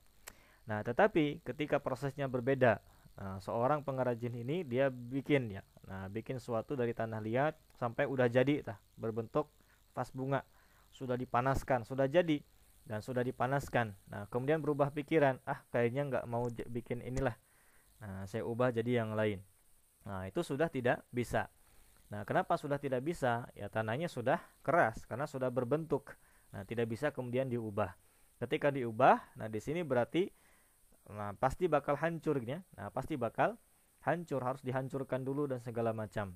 [0.63, 2.79] Nah, tetapi ketika prosesnya berbeda,
[3.13, 5.61] Nah, seorang pengrajin ini dia bikin ya.
[5.85, 9.53] Nah, bikin suatu dari tanah liat sampai udah jadi tah, berbentuk
[9.93, 10.41] vas bunga.
[10.89, 12.41] Sudah dipanaskan, sudah jadi
[12.89, 13.93] dan sudah dipanaskan.
[14.09, 17.37] Nah, kemudian berubah pikiran, ah kayaknya nggak mau bikin inilah.
[18.01, 19.45] Nah, saya ubah jadi yang lain.
[20.09, 21.53] Nah, itu sudah tidak bisa.
[22.09, 23.45] Nah, kenapa sudah tidak bisa?
[23.53, 26.17] Ya tanahnya sudah keras karena sudah berbentuk.
[26.49, 27.93] Nah, tidak bisa kemudian diubah.
[28.41, 30.27] Ketika diubah, nah di sini berarti
[31.11, 32.63] Nah, pasti bakal hancur ya.
[32.79, 33.59] Nah, pasti bakal
[34.03, 36.35] hancur, harus dihancurkan dulu dan segala macam.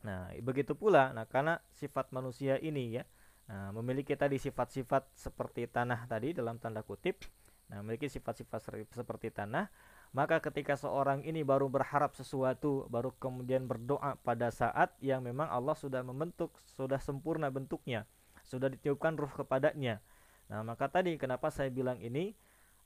[0.00, 3.04] Nah, begitu pula nah karena sifat manusia ini ya,
[3.44, 7.20] nah, memiliki tadi sifat-sifat seperti tanah tadi dalam tanda kutip.
[7.68, 9.70] Nah, memiliki sifat-sifat seperti tanah,
[10.10, 15.78] maka ketika seorang ini baru berharap sesuatu, baru kemudian berdoa pada saat yang memang Allah
[15.78, 18.10] sudah membentuk, sudah sempurna bentuknya,
[18.42, 20.02] sudah ditiupkan ruh kepadanya.
[20.50, 22.34] Nah, maka tadi kenapa saya bilang ini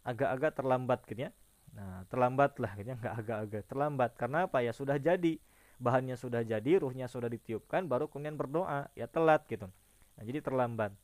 [0.04, 1.30] agak-agak terlambat gitu ya.
[1.74, 4.10] Nah, terlambat lah gitu ya, nggak agak-agak terlambat.
[4.14, 5.40] Karena apa ya sudah jadi,
[5.82, 9.66] bahannya sudah jadi, ruhnya sudah ditiupkan, baru kemudian berdoa, ya telat gitu.
[10.14, 10.94] Nah, jadi terlambat.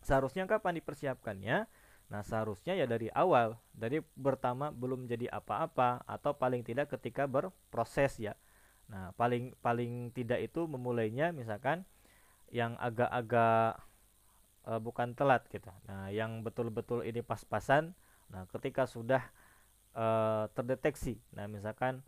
[0.00, 1.68] Seharusnya kapan dipersiapkannya?
[2.08, 8.20] Nah, seharusnya ya dari awal, dari pertama belum jadi apa-apa atau paling tidak ketika berproses
[8.20, 8.36] ya.
[8.92, 11.88] Nah, paling paling tidak itu memulainya misalkan
[12.52, 13.80] yang agak-agak
[14.68, 15.72] uh, bukan telat gitu.
[15.88, 17.96] Nah, yang betul-betul ini pas-pasan
[18.32, 19.22] Nah, ketika sudah
[19.96, 22.00] uh, terdeteksi, nah misalkan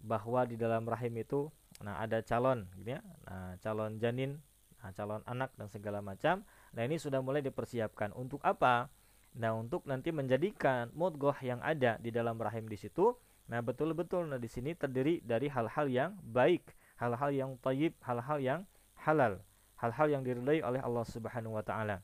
[0.00, 1.52] bahwa di dalam rahim itu
[1.84, 3.00] nah ada calon gitu ya.
[3.28, 4.40] Nah, calon janin,
[4.80, 6.42] nah calon anak dan segala macam.
[6.74, 8.90] Nah, ini sudah mulai dipersiapkan untuk apa?
[9.38, 13.14] Nah, untuk nanti menjadikan mudghah yang ada di dalam rahim di situ
[13.50, 16.70] Nah, betul-betul nah di sini terdiri dari hal-hal yang baik,
[17.02, 18.60] hal-hal yang tayyib, hal-hal yang
[18.94, 19.42] halal,
[19.74, 21.98] hal-hal yang diridai oleh Allah Subhanahu wa taala.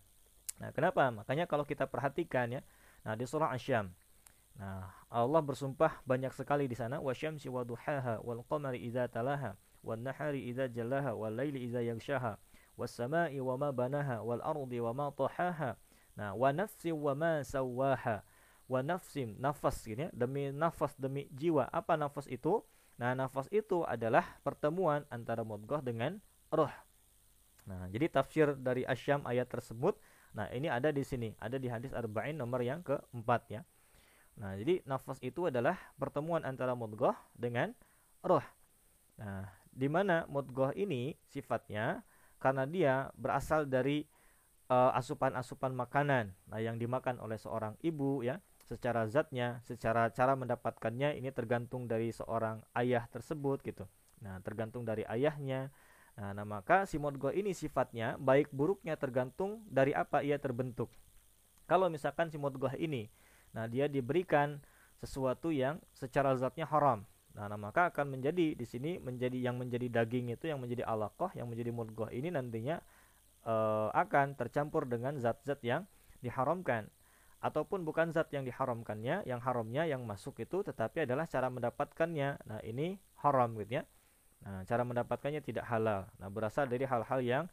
[0.58, 1.06] Nah, kenapa?
[1.14, 2.60] Makanya kalau kita perhatikan ya,
[3.06, 3.94] Nah, di surah Asyam.
[4.58, 9.54] Nah, Allah bersumpah banyak sekali di sana wasyamsi wa duhaha wal qamari idza talaha
[9.86, 12.34] wan nahari idza jallaha wal laili idza yaghshaha
[12.74, 15.78] was samai wa ma banaha wal ardi wa ma tahaha.
[16.18, 18.26] Nah, wa nafsi wa ma sawaha.
[18.66, 21.70] Wa nafsim nafas gitu ya, demi nafas demi jiwa.
[21.70, 22.66] Apa nafas itu?
[22.98, 26.18] Nah, nafas itu adalah pertemuan antara mudghah dengan
[26.50, 26.72] roh.
[27.70, 29.94] Nah, jadi tafsir dari Asyam ayat tersebut
[30.36, 33.64] Nah, ini ada di sini, ada di hadis arba'in nomor yang keempat ya.
[34.36, 37.72] Nah, jadi nafas itu adalah pertemuan antara mudghah dengan
[38.20, 38.44] roh.
[39.16, 42.04] Nah, di mana mudghah ini sifatnya?
[42.36, 44.04] Karena dia berasal dari
[44.70, 46.34] uh, asupan-asupan makanan.
[46.50, 48.38] Nah yang dimakan oleh seorang ibu ya.
[48.66, 53.86] Secara zatnya secara cara mendapatkannya ini tergantung dari seorang ayah tersebut gitu.
[54.26, 55.70] Nah tergantung dari ayahnya
[56.16, 60.88] Nah, nah maka si modgo ini sifatnya baik buruknya tergantung dari apa ia terbentuk.
[61.68, 63.10] Kalau misalkan si modgo ini,
[63.52, 64.60] nah dia diberikan
[64.96, 67.04] sesuatu yang secara zatnya haram.
[67.36, 71.36] Nah, nah maka akan menjadi di sini menjadi yang menjadi daging itu yang menjadi alaqah
[71.36, 72.80] yang menjadi mudghah ini nantinya
[73.44, 75.84] uh, akan tercampur dengan zat-zat yang
[76.24, 76.88] diharamkan
[77.44, 82.40] ataupun bukan zat yang diharamkannya, yang haramnya yang masuk itu tetapi adalah cara mendapatkannya.
[82.48, 83.84] Nah, ini haram gitu ya.
[84.44, 86.08] Nah, cara mendapatkannya tidak halal.
[86.20, 87.44] Nah, berasal dari hal-hal yang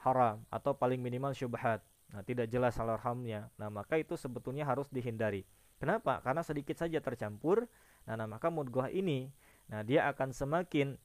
[0.00, 1.84] haram atau paling minimal syubhat.
[2.10, 3.52] Nah, tidak jelas halal haramnya.
[3.60, 5.46] Nah, maka itu sebetulnya harus dihindari.
[5.80, 6.20] Kenapa?
[6.20, 7.64] Karena sedikit saja tercampur.
[8.04, 9.32] Nah, nah maka mudghah ini,
[9.68, 10.96] nah dia akan semakin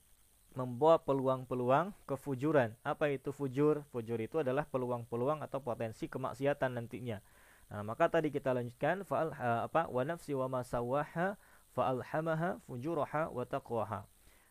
[0.56, 2.72] membawa peluang-peluang kefujuran.
[2.80, 3.84] Apa itu fujur?
[3.92, 7.20] Fujur itu adalah peluang-peluang atau potensi kemaksiatan nantinya.
[7.68, 9.36] Nah, maka tadi kita lanjutkan fa'al
[9.68, 11.36] apa wa nafsi wa ma sawaha
[11.76, 14.00] fa'alhamaha fujuraha wa taqwaha.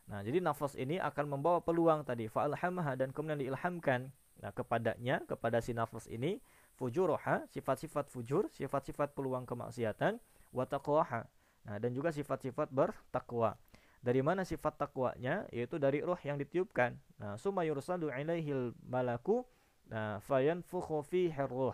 [0.06, 5.63] Nah, jadi nafas ini akan membawa peluang tadi fa'alhamaha dan kemudian diilhamkan nah kepadanya kepada
[5.63, 6.44] si nafas ini
[6.76, 10.20] fujuroha sifat-sifat fujur, sifat-sifat peluang kemaksiatan
[10.52, 11.26] wa taqwaha.
[11.65, 13.58] Nah, dan juga sifat-sifat bertakwa.
[14.06, 15.50] Dari mana sifat takwanya?
[15.50, 16.94] Yaitu dari roh yang ditiupkan.
[17.18, 19.41] Nah, summa yursadu ilaihil malaku
[19.89, 21.74] nah fayanfukhu fihi ruh.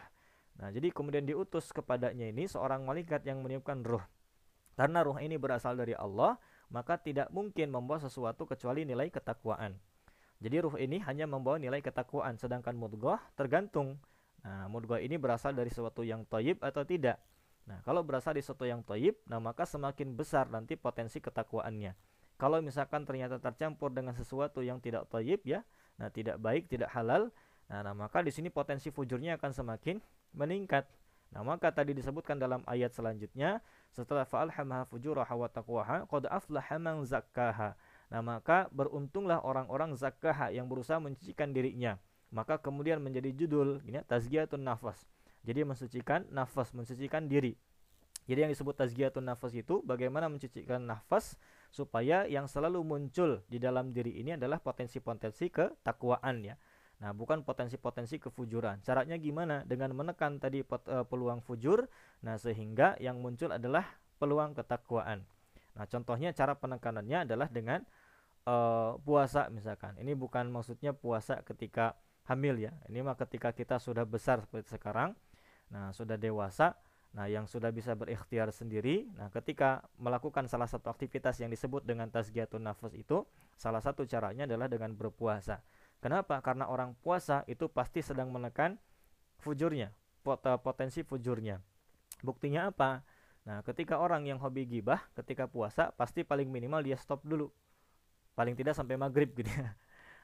[0.60, 4.04] Nah, jadi kemudian diutus kepadanya ini seorang malaikat yang meniupkan roh.
[4.80, 6.40] Karena roh ini berasal dari Allah,
[6.72, 9.76] maka tidak mungkin membawa sesuatu kecuali nilai ketakwaan.
[10.42, 14.02] Jadi ruh ini hanya membawa nilai ketakwaan, sedangkan mudghah tergantung.
[14.42, 17.22] Nah, mudghah ini berasal dari sesuatu yang toyib atau tidak.
[17.70, 21.94] Nah, kalau berasal dari sesuatu yang toyib, nah maka semakin besar nanti potensi ketakwaannya.
[22.42, 25.62] Kalau misalkan ternyata tercampur dengan sesuatu yang tidak tayyib ya,
[26.02, 27.30] nah tidak baik, tidak halal,
[27.70, 30.02] nah, nah maka di sini potensi fujurnya akan semakin
[30.34, 30.90] meningkat.
[31.38, 37.04] Nah, maka tadi disebutkan dalam ayat selanjutnya, setelah fa'alhamaha fujuraha wa taqwaha, qad aflaha man
[37.04, 37.76] zakkaha.
[38.12, 42.00] Nah, maka beruntunglah orang-orang zakkaha yang berusaha mencucikan dirinya.
[42.32, 45.04] Maka kemudian menjadi judul, ini tazkiyatun nafas.
[45.44, 47.60] Jadi mensucikan nafas, mensucikan diri.
[48.30, 51.36] Jadi yang disebut tazkiyatun nafas itu bagaimana mencucikan nafas
[51.74, 56.56] supaya yang selalu muncul di dalam diri ini adalah potensi-potensi ketakwaan ya.
[57.02, 58.86] Nah, bukan potensi-potensi kefujuran.
[58.86, 59.66] Caranya gimana?
[59.66, 61.90] Dengan menekan tadi eh, peluang fujur,
[62.22, 63.84] nah sehingga yang muncul adalah
[64.22, 65.26] peluang ketakwaan.
[65.74, 67.82] Nah, contohnya cara penekanannya adalah dengan
[68.44, 69.98] uh, puasa misalkan.
[69.98, 71.98] Ini bukan maksudnya puasa ketika
[72.30, 72.76] hamil ya.
[72.92, 75.16] Ini mah ketika kita sudah besar seperti sekarang.
[75.72, 76.76] Nah, sudah dewasa,
[77.12, 82.08] Nah, yang sudah bisa berikhtiar sendiri, nah ketika melakukan salah satu aktivitas yang disebut dengan
[82.08, 83.28] tasgiyatun nafas itu,
[83.60, 85.60] salah satu caranya adalah dengan berpuasa.
[86.02, 86.42] Kenapa?
[86.42, 88.82] Karena orang puasa itu pasti sedang menekan
[89.40, 91.62] fujurnya, eh, potensi fujurnya.
[92.26, 93.06] Buktinya apa?
[93.46, 97.50] Nah, ketika orang yang hobi gibah, ketika puasa, pasti paling minimal dia stop dulu.
[98.38, 99.78] Paling tidak sampai maghrib gitu ya.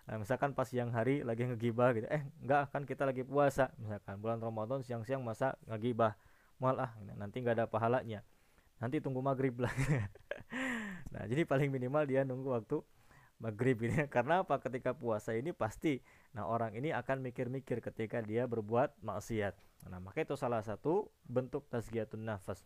[0.08, 4.16] Nah, misalkan pas siang hari lagi ngegibah gitu, eh enggak kan kita lagi puasa, misalkan
[4.24, 6.16] bulan Ramadan siang-siang masa ngegibah
[6.58, 8.26] malah nanti nggak ada pahalanya
[8.82, 9.74] nanti tunggu maghrib lah
[11.14, 12.78] nah jadi paling minimal dia nunggu waktu
[13.38, 14.06] maghrib ini.
[14.16, 14.58] Karena apa?
[14.62, 16.02] Ketika puasa ini pasti
[16.34, 19.58] nah orang ini akan mikir-mikir ketika dia berbuat maksiat.
[19.90, 22.66] Nah maka itu salah satu bentuk tasgiyatun nafas.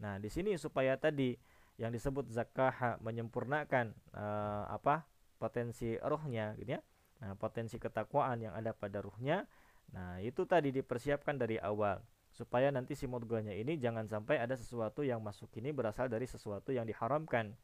[0.00, 1.36] Nah di sini supaya tadi
[1.80, 5.08] yang disebut zakah menyempurnakan uh, apa?
[5.40, 6.80] Potensi rohnya gitu ya.
[7.24, 9.48] Nah potensi ketakwaan yang ada pada ruhnya.
[9.92, 12.00] Nah itu tadi dipersiapkan dari awal.
[12.30, 16.70] Supaya nanti si mudghahnya ini jangan sampai ada sesuatu yang masuk ini berasal dari sesuatu
[16.70, 17.56] yang diharamkan.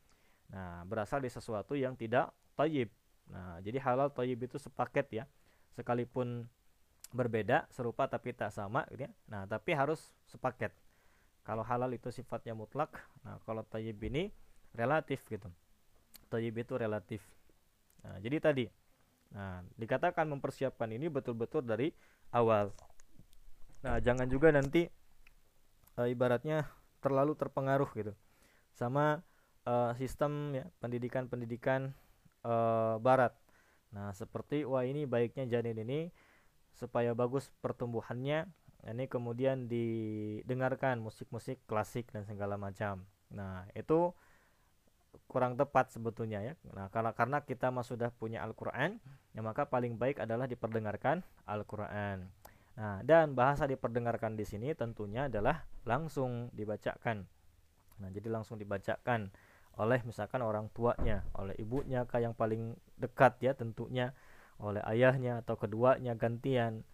[0.50, 2.90] Nah, berasal dari sesuatu yang tidak tayyib.
[3.30, 5.24] Nah, jadi halal tayyib itu sepaket ya.
[5.74, 6.46] Sekalipun
[7.10, 9.12] berbeda, serupa tapi tak sama gitu ya.
[9.30, 10.74] Nah, tapi harus sepaket.
[11.46, 12.90] Kalau halal itu sifatnya mutlak,
[13.22, 14.34] nah kalau tayyib ini
[14.74, 15.46] relatif gitu.
[16.26, 17.22] Tayyib itu relatif.
[18.02, 18.66] Nah, jadi tadi
[19.34, 21.90] Nah, dikatakan mempersiapkan ini betul-betul dari
[22.30, 22.70] awal.
[23.82, 24.86] Nah, jangan juga nanti
[25.98, 26.66] uh, ibaratnya
[27.02, 28.12] terlalu terpengaruh gitu
[28.76, 29.22] sama
[29.66, 31.92] uh, sistem ya pendidikan-pendidikan
[32.46, 33.34] uh, barat.
[33.92, 36.08] Nah, seperti wah ini baiknya janin ini
[36.72, 38.46] supaya bagus pertumbuhannya
[38.86, 43.02] ini kemudian didengarkan musik-musik klasik dan segala macam.
[43.34, 44.14] Nah, itu
[45.26, 46.54] kurang tepat sebetulnya ya.
[46.70, 49.02] Nah, karena karena kita mah sudah punya Al-Qur'an,
[49.34, 52.30] ya maka paling baik adalah diperdengarkan Al-Qur'an.
[52.76, 57.26] Nah, dan bahasa diperdengarkan di sini tentunya adalah langsung dibacakan.
[57.98, 59.32] Nah, jadi langsung dibacakan
[59.76, 64.16] oleh misalkan orang tuanya, oleh ibunya kah yang paling dekat ya tentunya,
[64.60, 66.84] oleh ayahnya atau keduanya gantian.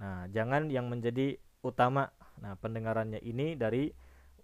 [0.00, 2.10] Nah, jangan yang menjadi utama.
[2.40, 3.92] Nah, pendengarannya ini dari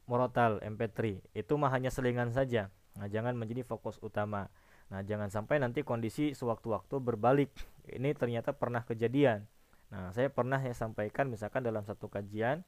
[0.08, 1.32] Morotal MP3.
[1.36, 2.68] Itu mah hanya selingan saja.
[2.96, 4.48] Nah, jangan menjadi fokus utama.
[4.88, 7.52] Nah, jangan sampai nanti kondisi sewaktu-waktu berbalik.
[7.88, 9.44] Ini ternyata pernah kejadian
[9.88, 12.60] Nah, saya pernah ya sampaikan misalkan dalam satu kajian,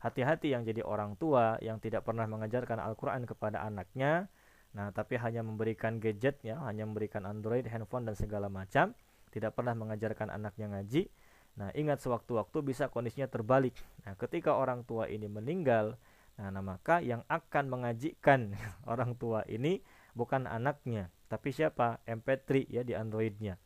[0.00, 4.32] hati-hati yang jadi orang tua yang tidak pernah mengajarkan Al-Qur'an kepada anaknya.
[4.72, 8.96] Nah, tapi hanya memberikan gadget ya, hanya memberikan Android, handphone dan segala macam,
[9.32, 11.12] tidak pernah mengajarkan anaknya ngaji.
[11.60, 13.76] Nah, ingat sewaktu-waktu bisa kondisinya terbalik.
[14.08, 16.00] Nah, ketika orang tua ini meninggal,
[16.40, 18.56] nah, nah maka yang akan mengajikan
[18.92, 19.84] orang tua ini
[20.16, 22.00] bukan anaknya, tapi siapa?
[22.08, 23.60] MP3 ya di Androidnya.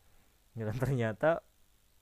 [0.57, 1.39] Dan ternyata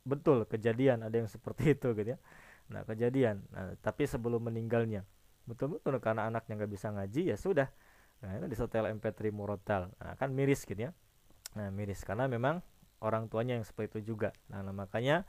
[0.06, 2.20] betul kejadian ada yang seperti itu gitu ya
[2.66, 5.06] nah kejadian nah, tapi sebelum meninggalnya
[5.46, 7.70] betul-betul karena anaknya nggak bisa ngaji ya sudah
[8.24, 9.92] nah itu disetel MP3 murotal.
[9.98, 10.92] Nah, kan miris gitu ya.
[11.56, 12.60] Nah miris karena memang
[13.04, 14.36] orang tuanya yang seperti itu juga.
[14.52, 15.24] Nah, nah makanya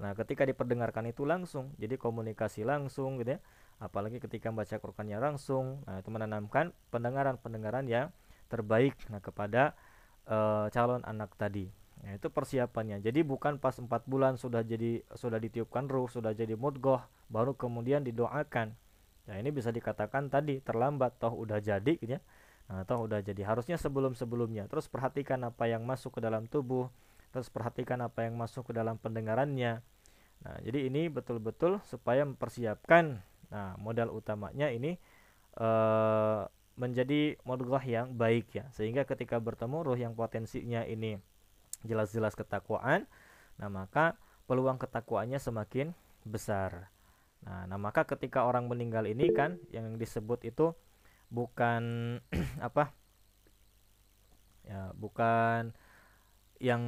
[0.00, 3.40] nah ketika diperdengarkan itu langsung jadi komunikasi langsung gitu ya.
[3.82, 8.08] Apalagi ketika baca Qurannya langsung nah itu menanamkan pendengaran-pendengaran yang
[8.46, 9.74] terbaik nah kepada
[10.28, 11.72] uh, calon anak tadi.
[12.02, 12.98] Nah, itu persiapannya.
[12.98, 16.98] Jadi bukan pas empat bulan sudah jadi sudah ditiupkan ruh, sudah jadi mudgoh,
[17.30, 18.74] baru kemudian didoakan.
[19.32, 22.22] Nah, ini bisa dikatakan tadi terlambat toh udah jadi gitu ya.
[22.68, 24.68] Nah, atau udah jadi harusnya sebelum-sebelumnya.
[24.68, 26.92] Terus perhatikan apa yang masuk ke dalam tubuh,
[27.32, 29.80] terus perhatikan apa yang masuk ke dalam pendengarannya.
[30.44, 34.96] Nah, jadi ini betul-betul supaya mempersiapkan nah modal utamanya ini
[35.60, 38.68] uh, menjadi mudghah yang baik ya.
[38.76, 41.16] Sehingga ketika bertemu ruh yang potensinya ini
[41.88, 43.08] jelas-jelas ketakwaan,
[43.56, 45.96] nah maka peluang ketakwaannya semakin
[46.28, 46.92] besar.
[47.42, 50.74] Nah, nah maka ketika orang meninggal ini kan yang disebut itu
[51.30, 51.82] bukan
[52.68, 52.94] apa?
[54.62, 55.74] Ya, bukan
[56.62, 56.82] yang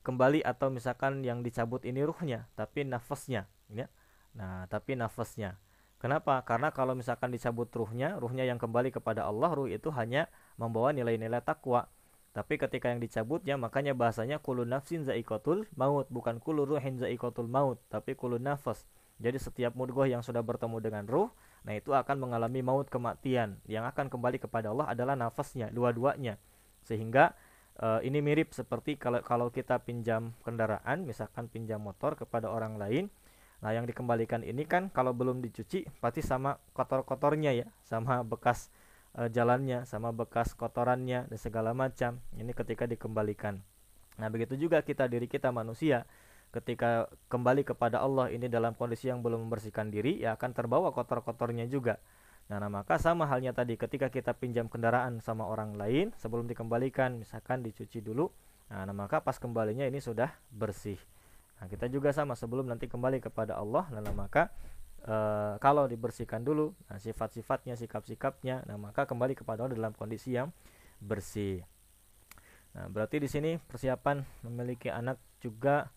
[0.00, 3.92] kembali atau misalkan yang dicabut ini ruhnya, tapi nafasnya, ya.
[4.32, 5.60] Nah, tapi nafasnya.
[6.00, 6.40] Kenapa?
[6.48, 10.26] Karena kalau misalkan dicabut ruhnya, ruhnya yang kembali kepada Allah, ruh itu hanya
[10.56, 11.86] membawa nilai-nilai takwa.
[12.32, 17.78] Tapi ketika yang dicabutnya, makanya bahasanya kulun nafsin zaikotul maut, bukan kulun ruhin zaikotul maut,
[17.92, 18.88] tapi kulun nafas.
[19.22, 21.30] Jadi setiap mudgoh yang sudah bertemu dengan ruh,
[21.62, 23.62] nah itu akan mengalami maut kematian.
[23.70, 26.42] Yang akan kembali kepada Allah adalah nafasnya, dua-duanya.
[26.82, 27.38] Sehingga
[27.78, 33.06] uh, ini mirip seperti kalau kalau kita pinjam kendaraan, misalkan pinjam motor kepada orang lain,
[33.62, 38.74] nah yang dikembalikan ini kan kalau belum dicuci pasti sama kotor-kotornya ya, sama bekas
[39.16, 43.60] uh, jalannya sama bekas kotorannya dan segala macam ini ketika dikembalikan
[44.20, 46.04] nah begitu juga kita diri kita manusia
[46.52, 51.64] ketika kembali kepada Allah ini dalam kondisi yang belum membersihkan diri ya akan terbawa kotor-kotornya
[51.66, 51.96] juga.
[52.52, 57.16] Nah, nah maka sama halnya tadi ketika kita pinjam kendaraan sama orang lain sebelum dikembalikan
[57.16, 58.28] misalkan dicuci dulu
[58.68, 61.00] nah, nah maka pas kembalinya ini sudah bersih.
[61.58, 64.50] Nah, kita juga sama sebelum nanti kembali kepada Allah, nah, maka
[65.06, 65.16] e,
[65.58, 70.54] kalau dibersihkan dulu nah, sifat-sifatnya sikap-sikapnya nah maka kembali kepada Allah dalam kondisi yang
[71.02, 71.62] bersih.
[72.72, 75.90] Nah berarti di sini persiapan memiliki anak juga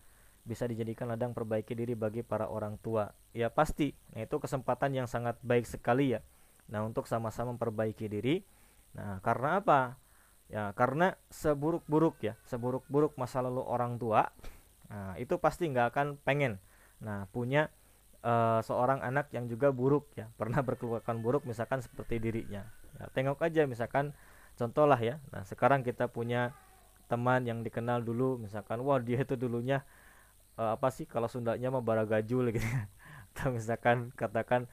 [0.46, 3.10] bisa dijadikan ladang perbaiki diri bagi para orang tua.
[3.34, 3.92] Ya pasti.
[4.14, 6.22] Nah itu kesempatan yang sangat baik sekali ya.
[6.70, 8.46] Nah untuk sama-sama memperbaiki diri.
[8.94, 9.98] Nah karena apa?
[10.46, 12.38] Ya karena seburuk-buruk ya.
[12.46, 14.30] Seburuk-buruk masa lalu orang tua
[14.86, 16.62] nah itu pasti nggak akan pengen.
[17.02, 17.74] Nah punya
[18.22, 20.30] uh, seorang anak yang juga buruk ya.
[20.38, 22.62] Pernah berkelakuan buruk misalkan seperti dirinya.
[22.96, 24.14] Ya, tengok aja misalkan
[24.54, 25.18] contoh lah ya.
[25.34, 26.54] Nah sekarang kita punya
[27.06, 29.86] teman yang dikenal dulu misalkan wah dia itu dulunya
[30.56, 32.88] uh, apa sih kalau Sundanya mah baragajul gitu ya.
[33.36, 34.64] atau misalkan katakan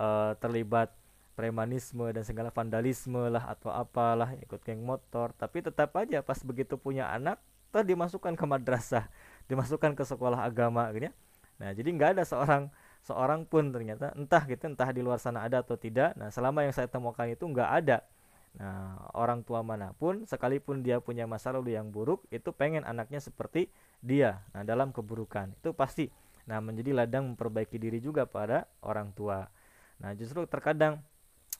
[0.00, 0.92] uh, terlibat
[1.36, 5.36] premanisme dan segala vandalisme lah atau apalah ikut geng motor.
[5.36, 7.36] Tapi tetap aja pas begitu punya anak
[7.68, 9.04] ter dimasukkan ke madrasah
[9.46, 11.14] dimasukkan ke sekolah agama gitu ya.
[11.60, 12.72] Nah jadi nggak ada seorang
[13.04, 16.16] seorang pun ternyata entah gitu entah di luar sana ada atau tidak.
[16.16, 18.00] Nah selama yang saya temukan itu nggak ada
[18.56, 23.20] nah orang tua mana pun sekalipun dia punya masa lalu yang buruk itu pengen anaknya
[23.20, 23.68] seperti
[24.00, 24.40] dia.
[24.56, 26.08] Nah dalam keburukan itu pasti.
[26.48, 29.44] Nah menjadi ladang memperbaiki diri juga pada orang tua.
[30.00, 31.04] Nah justru terkadang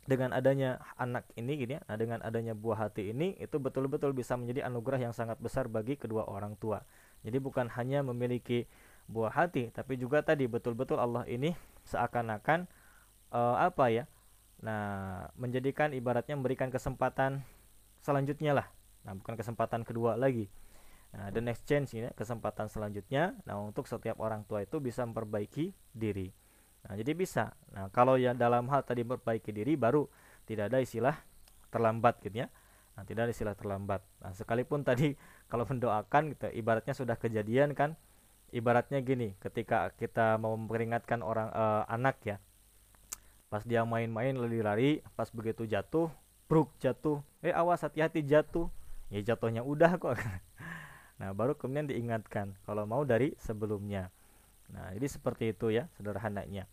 [0.06, 4.38] dengan adanya anak ini gini ya, nah dengan adanya buah hati ini itu betul-betul bisa
[4.38, 6.87] menjadi anugerah yang sangat besar bagi kedua orang tua.
[7.26, 8.70] Jadi bukan hanya memiliki
[9.06, 11.54] buah hati tapi juga tadi betul-betul Allah ini
[11.87, 12.66] seakan-akan
[13.30, 14.04] uh, apa ya
[14.57, 17.45] nah menjadikan ibaratnya memberikan kesempatan
[18.01, 18.66] selanjutnya lah.
[19.05, 20.49] Nah bukan kesempatan kedua lagi.
[21.14, 23.37] Nah the next chance ini kesempatan selanjutnya.
[23.45, 26.31] Nah untuk setiap orang tua itu bisa memperbaiki diri.
[26.87, 27.53] Nah jadi bisa.
[27.75, 30.07] Nah kalau yang dalam hal tadi memperbaiki diri baru
[30.47, 31.16] tidak ada istilah
[31.71, 32.49] terlambat gitu ya.
[32.97, 34.01] Nah tidak ada istilah terlambat.
[34.23, 35.12] Nah sekalipun tadi
[35.51, 37.99] kalau mendoakan gitu ibaratnya sudah kejadian kan
[38.55, 42.37] ibaratnya gini ketika kita mau memperingatkan orang uh, anak ya
[43.46, 46.11] pas dia main-main lari-lari pas begitu jatuh
[46.46, 47.22] bruk jatuh.
[47.42, 48.70] Eh awas hati-hati jatuh.
[49.11, 50.18] Ya jatuhnya udah kok.
[51.16, 54.12] Nah baru kemudian diingatkan kalau mau dari sebelumnya.
[54.68, 56.68] Nah jadi seperti itu ya sederhananya.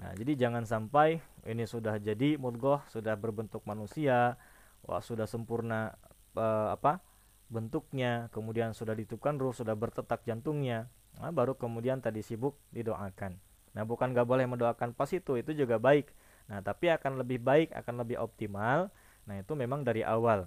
[0.00, 4.40] Nah jadi jangan sampai ini sudah jadi mudgoh sudah berbentuk manusia
[4.88, 5.92] wah sudah sempurna
[6.32, 7.04] uh, apa
[7.52, 10.88] bentuknya kemudian sudah ditutupkan ruh sudah bertetak jantungnya.
[11.20, 13.36] Nah, baru kemudian tadi sibuk didoakan
[13.74, 16.10] nah bukan gak boleh mendoakan pas itu itu juga baik
[16.48, 18.88] nah tapi akan lebih baik akan lebih optimal
[19.28, 20.46] nah itu memang dari awal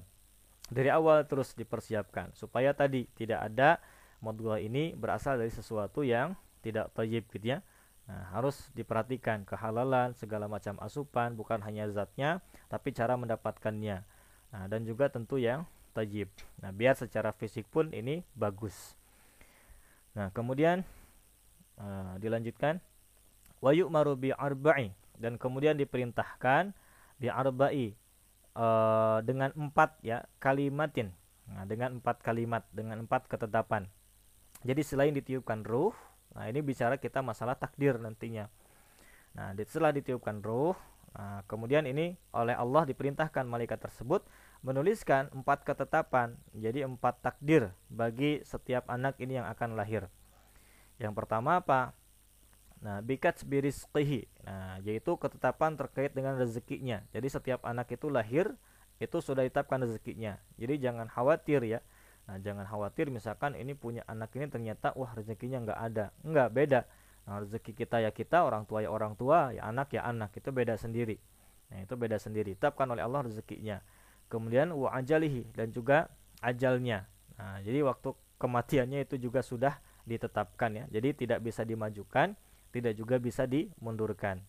[0.71, 3.83] dari awal terus dipersiapkan supaya tadi tidak ada
[4.23, 6.33] modul ini berasal dari sesuatu yang
[6.63, 7.59] tidak tajib gitu ya
[8.07, 12.39] Nah, harus diperhatikan kehalalan segala macam asupan bukan hanya zatnya
[12.71, 13.99] tapi cara mendapatkannya.
[14.55, 16.31] Nah, dan juga tentu yang tajib.
[16.63, 18.95] Nah, biar secara fisik pun ini bagus.
[20.15, 20.87] Nah, kemudian
[21.75, 22.79] uh, dilanjutkan
[23.67, 26.71] wa yu'maru bi arba'i dan kemudian diperintahkan
[27.19, 27.91] bi arba'i
[28.55, 31.11] uh, dengan empat ya kalimatin.
[31.47, 33.87] Nah, dengan empat kalimat, dengan empat ketetapan.
[34.67, 35.95] Jadi selain ditiupkan ruh,
[36.35, 38.51] nah ini bicara kita masalah takdir nantinya.
[39.31, 40.75] Nah, setelah ditiupkan ruh,
[41.15, 44.27] nah, kemudian ini oleh Allah diperintahkan malaikat tersebut
[44.59, 50.11] menuliskan empat ketetapan, jadi empat takdir bagi setiap anak ini yang akan lahir.
[50.99, 51.95] Yang pertama apa?
[52.81, 54.29] Nah, bikat birizqihi.
[54.45, 57.01] Nah, yaitu ketetapan terkait dengan rezekinya.
[57.09, 58.53] Jadi setiap anak itu lahir
[58.97, 60.37] itu sudah ditetapkan rezekinya.
[60.61, 61.79] Jadi jangan khawatir ya.
[62.27, 66.05] Nah, jangan khawatir misalkan ini punya anak ini ternyata wah rezekinya nggak ada.
[66.21, 66.81] Nggak beda.
[67.27, 70.31] Nah, rezeki kita ya kita, orang tua ya orang tua, ya anak ya anak.
[70.39, 71.19] Itu beda sendiri.
[71.73, 72.55] Nah, itu beda sendiri.
[72.55, 73.83] Tetapkan oleh Allah rezekinya.
[74.31, 76.07] Kemudian wa ajalihi dan juga
[76.39, 77.07] ajalnya.
[77.35, 79.75] Nah, jadi waktu kematiannya itu juga sudah
[80.07, 80.83] ditetapkan ya.
[80.87, 82.35] Jadi tidak bisa dimajukan,
[82.79, 84.41] tidak juga bisa dimundurkan.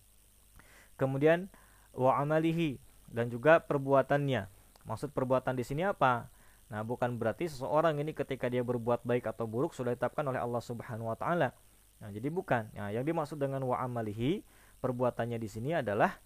[0.98, 1.46] Kemudian
[1.94, 4.50] wa amalihi dan juga perbuatannya.
[4.84, 6.28] Maksud perbuatan di sini apa?
[6.68, 10.60] Nah, bukan berarti seseorang ini ketika dia berbuat baik atau buruk sudah ditetapkan oleh Allah
[10.60, 11.56] Subhanahu wa taala.
[11.98, 12.68] Nah, jadi bukan.
[12.76, 14.44] Nah, yang dimaksud dengan wa amalihi,
[14.84, 16.20] perbuatannya di sini adalah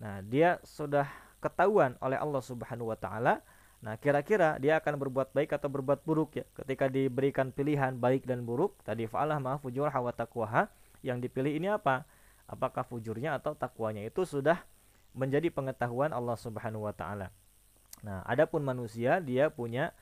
[0.00, 1.04] nah, dia sudah
[1.44, 3.44] ketahuan oleh Allah Subhanahu wa taala.
[3.82, 6.44] Nah, kira-kira dia akan berbuat baik atau berbuat buruk ya.
[6.54, 10.70] Ketika diberikan pilihan baik dan buruk, tadi fa'alah ma fujur wa taqwaha,
[11.02, 12.06] yang dipilih ini apa?
[12.46, 14.62] Apakah fujurnya atau takwanya itu sudah
[15.12, 17.28] menjadi pengetahuan Allah Subhanahu wa taala.
[18.02, 19.92] Nah, adapun manusia dia punya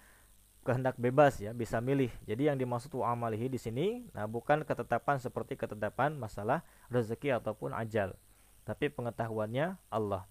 [0.62, 2.12] kehendak bebas ya, bisa milih.
[2.24, 7.74] Jadi yang dimaksud wa amalihi di sini nah bukan ketetapan seperti ketetapan masalah rezeki ataupun
[7.74, 8.14] ajal,
[8.62, 10.24] tapi pengetahuannya Allah.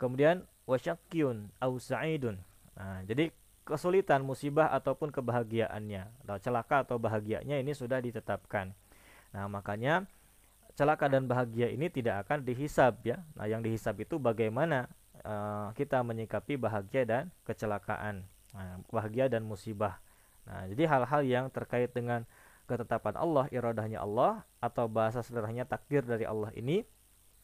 [0.00, 2.40] Kemudian wasyakyun au sa'idun.
[2.74, 3.30] Nah, jadi
[3.64, 8.76] kesulitan, musibah ataupun kebahagiaannya, atau celaka atau bahagianya ini sudah ditetapkan.
[9.34, 10.06] Nah, makanya
[10.78, 13.18] celaka dan bahagia ini tidak akan dihisab ya.
[13.34, 14.86] Nah, yang dihisab itu bagaimana
[15.26, 18.22] uh, kita menyikapi bahagia dan kecelakaan,
[18.54, 19.98] nah, bahagia dan musibah.
[20.46, 22.22] Nah, jadi hal-hal yang terkait dengan
[22.70, 26.86] ketetapan Allah, iradahnya Allah atau bahasa sederhananya takdir dari Allah ini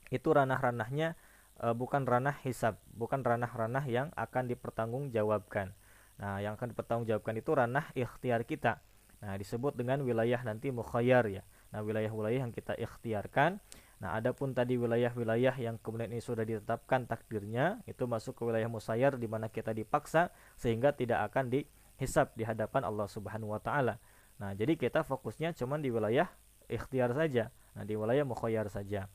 [0.08, 1.18] itu ranah-ranahnya
[1.62, 5.74] uh, bukan ranah hisab, bukan ranah-ranah yang akan dipertanggungjawabkan.
[6.20, 8.78] Nah, yang akan dipertanggungjawabkan itu ranah ikhtiar kita.
[9.20, 11.42] Nah, disebut dengan wilayah nanti mukhayyar ya.
[11.70, 13.62] Nah, wilayah-wilayah yang kita ikhtiarkan.
[14.00, 19.20] Nah, adapun tadi wilayah-wilayah yang kemudian ini sudah ditetapkan takdirnya, itu masuk ke wilayah musayyar
[19.20, 24.00] di mana kita dipaksa sehingga tidak akan dihisap di hadapan Allah Subhanahu wa taala.
[24.40, 26.32] Nah, jadi kita fokusnya cuma di wilayah
[26.66, 27.52] ikhtiar saja.
[27.76, 29.06] Nah, di wilayah mukhayyar saja.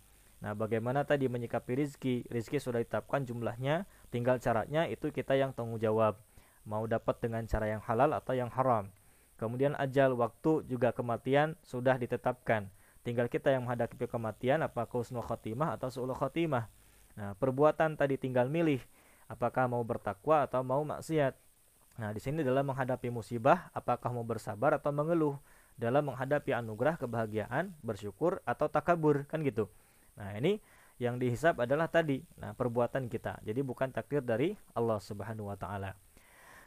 [0.45, 2.21] Nah, bagaimana tadi menyikapi rizki?
[2.29, 6.21] Rizki sudah ditetapkan jumlahnya, tinggal caranya itu kita yang tanggung jawab.
[6.69, 8.93] Mau dapat dengan cara yang halal atau yang haram.
[9.35, 12.71] Kemudian ajal waktu juga kematian sudah ditetapkan.
[13.03, 16.65] Tinggal kita yang menghadapi kematian apakah husnul khotimah atau su'ul khotimah.
[17.15, 18.81] Nah, perbuatan tadi tinggal milih
[19.29, 21.35] apakah mau bertakwa atau mau maksiat.
[21.95, 25.37] Nah, di sini dalam menghadapi musibah apakah mau bersabar atau mengeluh.
[25.75, 29.67] Dalam menghadapi anugerah kebahagiaan, bersyukur atau takabur kan gitu.
[30.15, 30.63] Nah, ini
[30.95, 33.43] yang dihisap adalah tadi nah perbuatan kita.
[33.43, 35.91] Jadi bukan takdir dari Allah Subhanahu wa taala.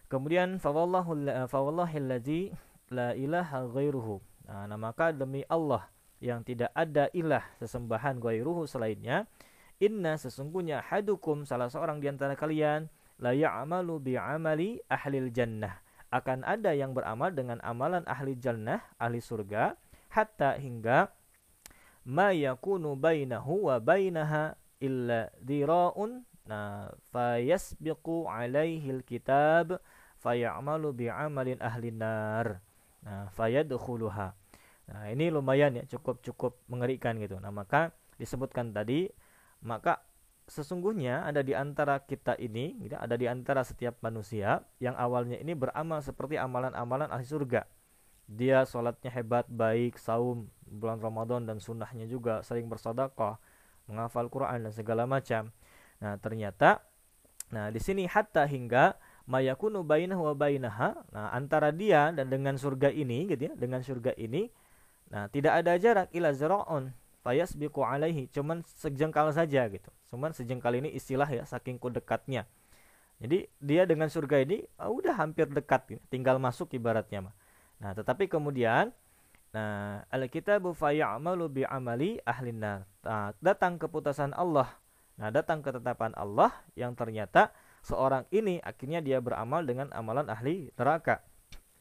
[0.09, 2.53] Kemudian fawallahilladzi
[2.93, 4.21] la ilaha ghairuhu.
[4.49, 5.85] Nah, nah, maka demi Allah
[6.19, 9.29] yang tidak ada ilah sesembahan ghairuhu selainnya,
[9.79, 12.89] inna sesungguhnya hadukum salah seorang di antara kalian
[13.21, 15.85] la ya'malu bi'amali ahlil jannah.
[16.09, 19.77] Akan ada yang beramal dengan amalan ahli jannah, ahli surga,
[20.09, 21.13] hatta hingga
[22.09, 29.77] ma yakunu bainahu wa bainaha illa dira'un nah fayasbiqu alaihi alkitab
[30.29, 32.61] fayamalu bi'amalin ahli nar.
[33.01, 34.37] Nah, fayadkhuluha.
[34.93, 37.41] Nah, ini lumayan ya, cukup-cukup mengerikan gitu.
[37.41, 39.09] Nah, maka disebutkan tadi,
[39.65, 40.05] maka
[40.49, 45.57] sesungguhnya ada di antara kita ini, gitu, ada di antara setiap manusia yang awalnya ini
[45.57, 47.65] beramal seperti amalan-amalan ahli surga.
[48.29, 53.41] Dia sholatnya hebat, baik, saum, bulan Ramadan dan sunnahnya juga, sering bersedekah,
[53.89, 55.49] menghafal Quran dan segala macam.
[56.05, 56.85] Nah, ternyata
[57.49, 58.93] nah di sini hatta hingga
[59.29, 60.97] mayakunu bainahu wa bainaha.
[61.13, 64.49] Nah, antara dia dan dengan surga ini gitu ya, dengan surga ini
[65.09, 66.93] nah tidak ada jarak ila zara'un
[67.25, 69.89] fayasbiqu alaihi, cuman sejengkal saja gitu.
[70.09, 72.49] Cuman sejengkal ini istilah ya saking dekatnya.
[73.19, 77.35] Jadi dia dengan surga ini oh, udah hampir dekat gitu, tinggal masuk ibaratnya mah.
[77.79, 78.91] Nah, tetapi kemudian
[79.49, 84.69] nah al-kitabu fayamalu bi amali ahlin Nah, datang keputusan Allah.
[85.19, 87.51] Nah, datang ketetapan Allah yang ternyata
[87.89, 91.25] seorang ini akhirnya dia beramal dengan amalan ahli neraka.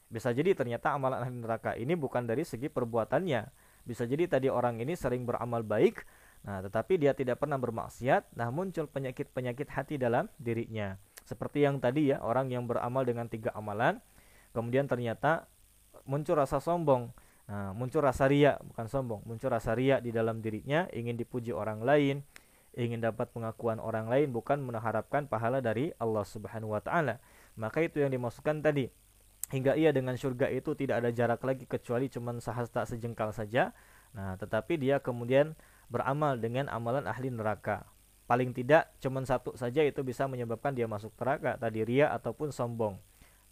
[0.08, 3.68] Bisa jadi ternyata amalan ahli neraka ini bukan dari segi perbuatannya.
[3.84, 6.04] Bisa jadi tadi orang ini sering beramal baik,
[6.44, 11.00] nah tetapi dia tidak pernah bermaksiat, nah muncul penyakit-penyakit hati dalam dirinya.
[11.24, 14.00] Seperti yang tadi ya, orang yang beramal dengan tiga amalan,
[14.52, 15.48] kemudian ternyata
[16.04, 17.12] muncul rasa sombong.
[17.48, 21.80] Nah, muncul rasa ria, bukan sombong, muncul rasa ria di dalam dirinya, ingin dipuji orang
[21.80, 22.28] lain,
[22.78, 27.18] ingin dapat pengakuan orang lain bukan mengharapkan pahala dari Allah Subhanahu wa taala.
[27.58, 28.94] Maka itu yang dimaksudkan tadi.
[29.50, 33.74] Hingga ia dengan surga itu tidak ada jarak lagi kecuali cuma sahasta sejengkal saja.
[34.14, 35.58] Nah, tetapi dia kemudian
[35.90, 37.88] beramal dengan amalan ahli neraka.
[38.28, 43.00] Paling tidak cuma satu saja itu bisa menyebabkan dia masuk neraka, tadi ria ataupun sombong.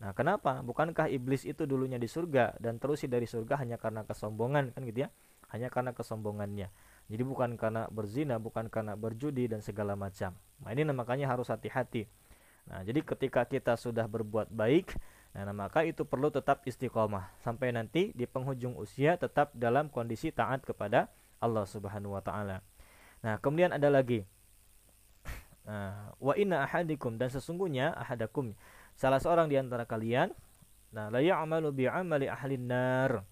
[0.04, 0.60] Nah, kenapa?
[0.60, 5.08] Bukankah iblis itu dulunya di surga dan terus dari surga hanya karena kesombongan kan gitu
[5.08, 5.10] ya?
[5.56, 6.68] Hanya karena kesombongannya.
[7.06, 10.34] Jadi bukan karena berzina, bukan karena berjudi dan segala macam.
[10.64, 12.10] Nah, ini makanya harus hati-hati.
[12.66, 14.98] Nah, jadi ketika kita sudah berbuat baik,
[15.38, 20.66] nah maka itu perlu tetap istiqomah sampai nanti di penghujung usia tetap dalam kondisi taat
[20.66, 22.66] kepada Allah Subhanahu wa taala.
[23.22, 24.26] Nah, kemudian ada lagi
[25.66, 28.54] Nah, wa inna ahadikum dan sesungguhnya ahadakum
[28.94, 30.30] salah seorang di antara kalian
[30.94, 33.26] nah la ya'malu bi amali ahli nar.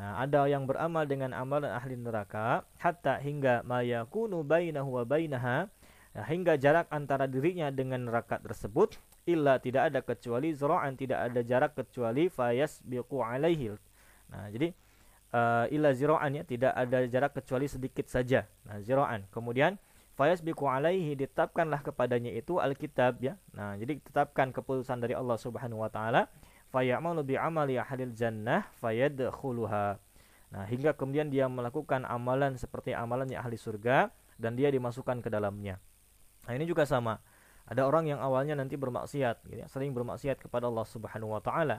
[0.00, 5.68] Nah, ada yang beramal dengan amalan ahli neraka hatta hingga ma yakunu bainahu wa bainaha
[6.16, 8.96] nah, hingga jarak antara dirinya dengan neraka tersebut
[9.28, 13.76] illa tidak ada kecuali zira'an tidak ada jarak kecuali fayas biqu alaihi.
[14.32, 14.72] Nah, jadi
[15.36, 18.48] uh, illa zira'an ya tidak ada jarak kecuali sedikit saja.
[18.64, 19.28] Nah, zira'an.
[19.28, 19.76] Kemudian
[20.16, 23.36] fayasbiqu alaihi ditetapkanlah kepadanya itu alkitab ya.
[23.52, 26.32] Nah, jadi ditetapkan keputusan dari Allah Subhanahu wa taala
[26.70, 29.98] fayamalu bi amali ahlil jannah fayadkhuluha.
[30.50, 35.78] Nah, hingga kemudian dia melakukan amalan seperti amalannya ahli surga dan dia dimasukkan ke dalamnya.
[36.46, 37.22] Nah, ini juga sama.
[37.70, 41.78] Ada orang yang awalnya nanti bermaksiat, gitu ya, sering bermaksiat kepada Allah Subhanahu wa taala.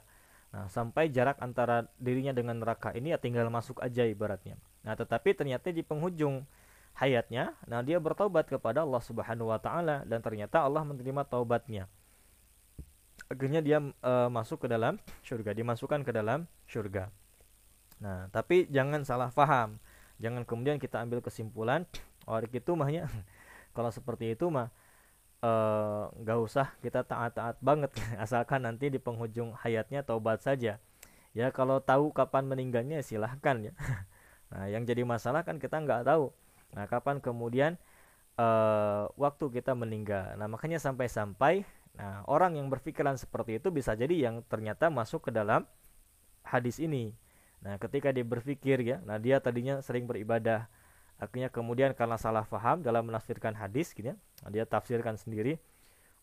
[0.56, 4.56] Nah, sampai jarak antara dirinya dengan neraka ini ya tinggal masuk aja ibaratnya.
[4.88, 6.48] Nah, tetapi ternyata di penghujung
[6.96, 11.88] hayatnya, nah dia bertobat kepada Allah Subhanahu wa taala dan ternyata Allah menerima taubatnya.
[13.32, 17.08] Akhirnya dia e, masuk ke dalam surga, dimasukkan ke dalam surga.
[18.04, 19.80] Nah, tapi jangan salah paham.
[20.22, 21.88] Jangan kemudian kita ambil kesimpulan,
[22.30, 23.10] oh itu mahnya
[23.76, 24.70] kalau seperti itu mah
[25.42, 27.90] eh, nggak uh, usah kita taat-taat banget
[28.24, 30.78] asalkan nanti di penghujung hayatnya taubat saja
[31.34, 33.74] ya kalau tahu kapan meninggalnya silahkan ya
[34.54, 36.30] nah yang jadi masalah kan kita nggak tahu
[36.72, 37.76] Nah, kapan kemudian
[38.40, 40.40] uh, waktu kita meninggal.
[40.40, 45.32] Nah, makanya sampai-sampai nah orang yang berpikiran seperti itu bisa jadi yang ternyata masuk ke
[45.32, 45.68] dalam
[46.46, 47.14] hadis ini.
[47.62, 50.66] Nah, ketika dia berpikir ya, nah dia tadinya sering beribadah,
[51.22, 55.62] akhirnya kemudian karena salah faham dalam menafsirkan hadis gitu ya, nah, dia tafsirkan sendiri.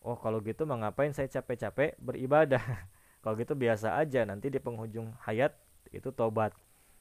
[0.03, 2.59] Oh, kalau gitu mengapain saya capek-capek beribadah?
[3.23, 5.55] kalau gitu biasa aja nanti di penghujung hayat
[5.91, 6.55] itu tobat.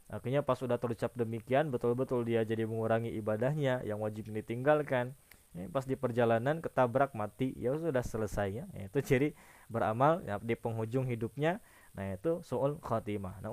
[0.08, 5.12] Akhirnya pas sudah terucap demikian, betul-betul dia jadi mengurangi ibadahnya yang wajib ditinggalkan.
[5.58, 8.64] Ya, pas di perjalanan ketabrak mati, ya sudah selesai ya.
[8.78, 9.34] Itu ciri
[9.66, 11.58] beramal ya, di penghujung hidupnya.
[11.98, 13.42] Nah itu soal khatimah.
[13.42, 13.50] Nah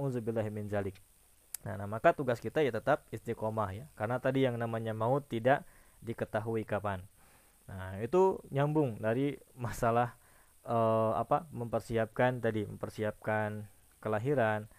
[0.54, 1.02] min zalik.
[1.66, 3.86] Nah, nah maka tugas kita ya tetap istiqomah ya.
[3.98, 5.66] Karena tadi yang namanya maut tidak
[6.06, 7.02] diketahui kapan.
[7.66, 10.14] Nah itu nyambung dari masalah
[10.70, 13.66] uh, apa mempersiapkan tadi mempersiapkan
[13.98, 14.70] kelahiran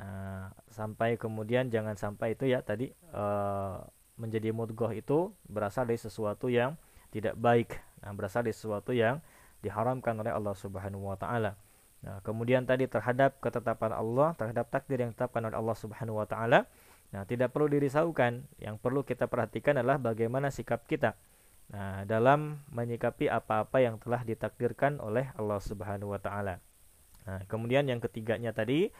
[0.00, 3.24] Nah, sampai kemudian jangan sampai itu ya tadi e,
[4.16, 6.76] menjadi mudgoh itu berasal dari sesuatu yang
[7.12, 7.80] tidak baik.
[8.04, 9.20] Nah, berasal dari sesuatu yang
[9.62, 11.54] diharamkan oleh Allah Subhanahu wa taala.
[12.02, 16.66] Nah, kemudian tadi terhadap ketetapan Allah, terhadap takdir yang ditetapkan oleh Allah Subhanahu wa taala,
[17.14, 18.42] nah tidak perlu dirisaukan.
[18.58, 21.14] Yang perlu kita perhatikan adalah bagaimana sikap kita.
[21.70, 26.58] Nah, dalam menyikapi apa-apa yang telah ditakdirkan oleh Allah Subhanahu wa taala.
[27.22, 28.90] Nah, kemudian yang ketiganya tadi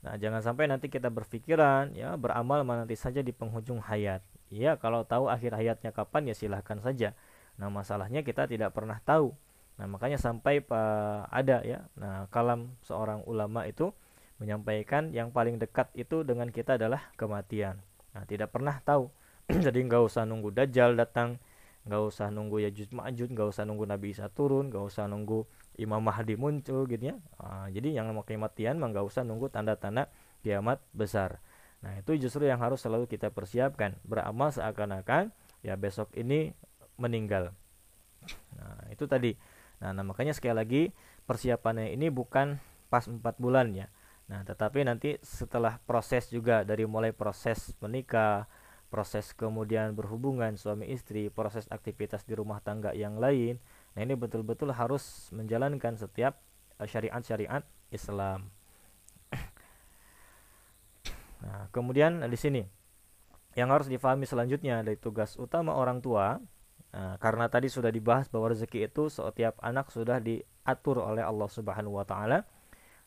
[0.00, 4.24] Nah, jangan sampai nanti kita berpikiran ya beramal nanti saja di penghujung hayat.
[4.50, 7.14] Ya, kalau tahu akhir hayatnya kapan ya silahkan saja.
[7.56, 9.30] Nah, masalahnya kita tidak pernah tahu.
[9.78, 11.86] Nah, makanya sampai uh, ada ya.
[11.94, 13.94] Nah, kalam seorang ulama itu
[14.42, 17.78] menyampaikan yang paling dekat itu dengan kita adalah kematian.
[18.12, 19.06] Nah, tidak pernah tahu.
[19.66, 21.38] Jadi nggak usah nunggu dajjal datang,
[21.86, 25.46] nggak usah nunggu ya Ma'jud, nggak usah nunggu Nabi Isa turun, nggak usah nunggu
[25.78, 27.16] Imam Mahdi muncul gitu ya.
[27.38, 30.10] Nah, jadi yang mau kematian nggak usah nunggu tanda-tanda
[30.42, 31.38] kiamat besar.
[31.80, 33.96] Nah, itu justru yang harus selalu kita persiapkan.
[34.04, 35.32] Beramal seakan-akan
[35.64, 36.52] ya besok ini
[37.00, 37.56] meninggal.
[38.56, 39.36] Nah, itu tadi.
[39.80, 40.82] Nah, nah makanya sekali lagi
[41.24, 42.60] persiapannya ini bukan
[42.92, 43.88] pas 4 bulan ya.
[44.28, 48.46] Nah, tetapi nanti setelah proses juga dari mulai proses menikah,
[48.92, 53.58] proses kemudian berhubungan suami istri, proses aktivitas di rumah tangga yang lain,
[53.94, 56.38] Nah, ini betul-betul harus menjalankan setiap
[56.78, 58.46] eh, syariat-syariat Islam.
[61.40, 62.62] Nah, kemudian di sini
[63.56, 66.38] yang harus difahami selanjutnya dari tugas utama orang tua
[66.94, 71.98] nah, karena tadi sudah dibahas bahwa rezeki itu setiap anak sudah diatur oleh Allah Subhanahu
[71.98, 72.44] wa taala.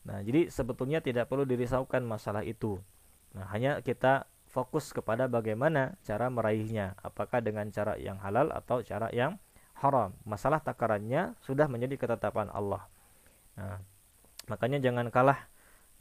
[0.04, 2.76] Nah, jadi sebetulnya tidak perlu dirisaukan masalah itu.
[3.34, 9.10] Nah, hanya kita fokus kepada bagaimana cara meraihnya, apakah dengan cara yang halal atau cara
[9.16, 9.40] yang
[9.80, 10.14] haram.
[10.28, 12.86] Masalah takarannya sudah menjadi ketetapan Allah.
[13.58, 13.82] Nah,
[14.48, 15.40] makanya jangan kalah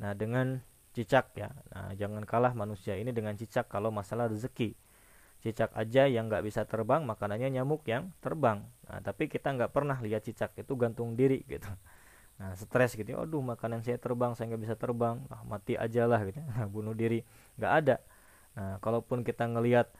[0.01, 1.49] nah dengan cicak ya.
[1.73, 4.77] Nah, jangan kalah manusia ini dengan cicak kalau masalah rezeki.
[5.43, 8.63] Cicak aja yang nggak bisa terbang, makanannya nyamuk yang terbang.
[8.87, 11.67] Nah, tapi kita nggak pernah lihat cicak itu gantung diri gitu.
[12.39, 13.19] Nah, stres gitu.
[13.19, 15.19] Aduh, makanan saya terbang, saya nggak bisa terbang.
[15.27, 16.39] Nah, mati aja lah gitu.
[16.55, 17.27] Nah, bunuh diri.
[17.59, 17.97] Nggak ada.
[18.55, 19.91] Nah, kalaupun kita ngelihat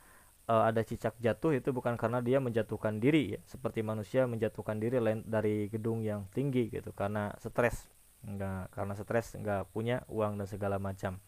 [0.47, 4.99] uh, ada cicak jatuh itu bukan karena dia menjatuhkan diri ya, seperti manusia menjatuhkan diri
[5.23, 7.92] dari gedung yang tinggi gitu karena stres.
[8.23, 11.19] Enggak karena stres nggak punya uang dan segala macam.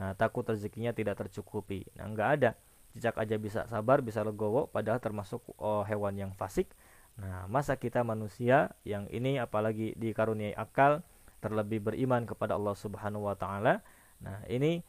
[0.00, 1.86] Nah, takut rezekinya tidak tercukupi.
[1.94, 2.50] Nah, nggak ada.
[2.90, 6.72] Cicak aja bisa sabar, bisa legowo padahal termasuk oh, hewan yang fasik.
[7.20, 11.04] Nah, masa kita manusia yang ini apalagi dikaruniai akal
[11.38, 13.84] terlebih beriman kepada Allah Subhanahu wa taala.
[14.20, 14.82] Nah, ini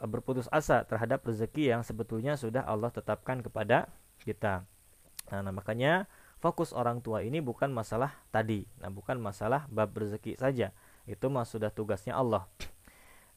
[0.00, 3.88] berputus asa terhadap rezeki yang sebetulnya sudah Allah tetapkan kepada
[4.24, 4.64] kita.
[5.28, 6.08] Nah, nah, makanya
[6.40, 10.72] fokus orang tua ini bukan masalah tadi, nah bukan masalah bab rezeki saja.
[11.10, 12.46] Itu mah sudah tugasnya Allah.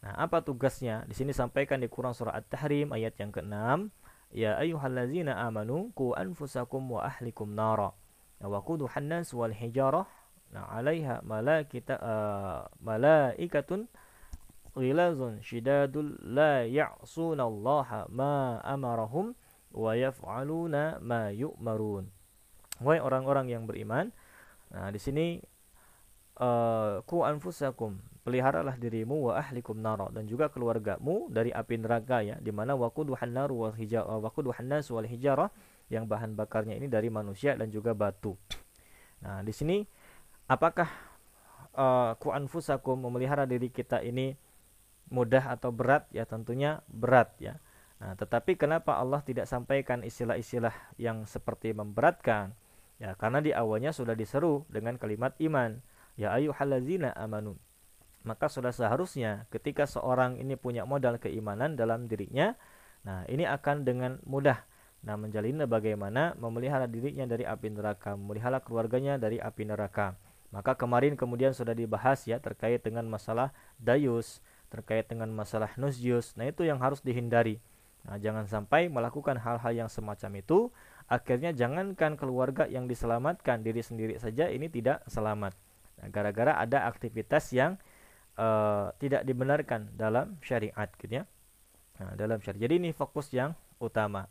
[0.06, 1.02] Nah, apa tugasnya?
[1.10, 3.90] Di sini sampaikan di Quran surah At-Tahrim ayat yang ke-6,
[4.30, 7.90] ya ayyuhallazina amanu qu anfusakum wa ahlikum nara.
[8.38, 10.06] Nah, wa quduhan nas wal hijarah.
[10.54, 13.90] Nah, 'alaiha malaikata uh, malaikatun
[14.78, 19.34] ghilazun shidadul la ya'sunallaha ma amarahum
[19.74, 22.12] wa yaf'aluna ma yu'marun.
[22.82, 24.10] Wahai orang-orang yang beriman,
[24.74, 25.38] nah di sini
[26.40, 32.40] uh, ku anfusakum peliharalah dirimu wa ahlikum nara dan juga keluargamu dari api neraka ya
[32.40, 35.52] di mana waquduhan nar wal hijarah waquduhan nas wal hijarah
[35.92, 38.40] yang bahan bakarnya ini dari manusia dan juga batu.
[39.20, 39.84] Nah, di sini
[40.48, 40.88] apakah
[41.76, 44.34] uh, ku anfusakum memelihara diri kita ini
[45.12, 47.60] mudah atau berat ya tentunya berat ya.
[48.00, 52.52] Nah, tetapi kenapa Allah tidak sampaikan istilah-istilah yang seperti memberatkan?
[53.00, 55.80] Ya, karena di awalnya sudah diseru dengan kalimat iman,
[56.20, 57.58] ya ayyuhallazina amanu.
[58.24, 62.56] Maka sudah seharusnya ketika seorang ini punya modal keimanan dalam dirinya,
[63.04, 64.64] nah ini akan dengan mudah
[65.04, 70.16] nah menjalin bagaimana memelihara dirinya dari api neraka, memelihara keluarganya dari api neraka.
[70.56, 73.52] Maka kemarin kemudian sudah dibahas ya terkait dengan masalah
[73.82, 74.40] dayus,
[74.72, 76.38] terkait dengan masalah nusyus.
[76.40, 77.58] Nah, itu yang harus dihindari.
[78.06, 80.70] Nah, jangan sampai melakukan hal-hal yang semacam itu,
[81.10, 85.58] akhirnya jangankan keluarga yang diselamatkan, diri sendiri saja ini tidak selamat.
[86.04, 87.80] Nah, gara-gara ada aktivitas yang
[88.36, 91.26] uh, tidak dibenarkan dalam syariat gitu ya.
[92.04, 92.68] Nah, dalam syariat.
[92.68, 94.28] Jadi ini fokus yang utama.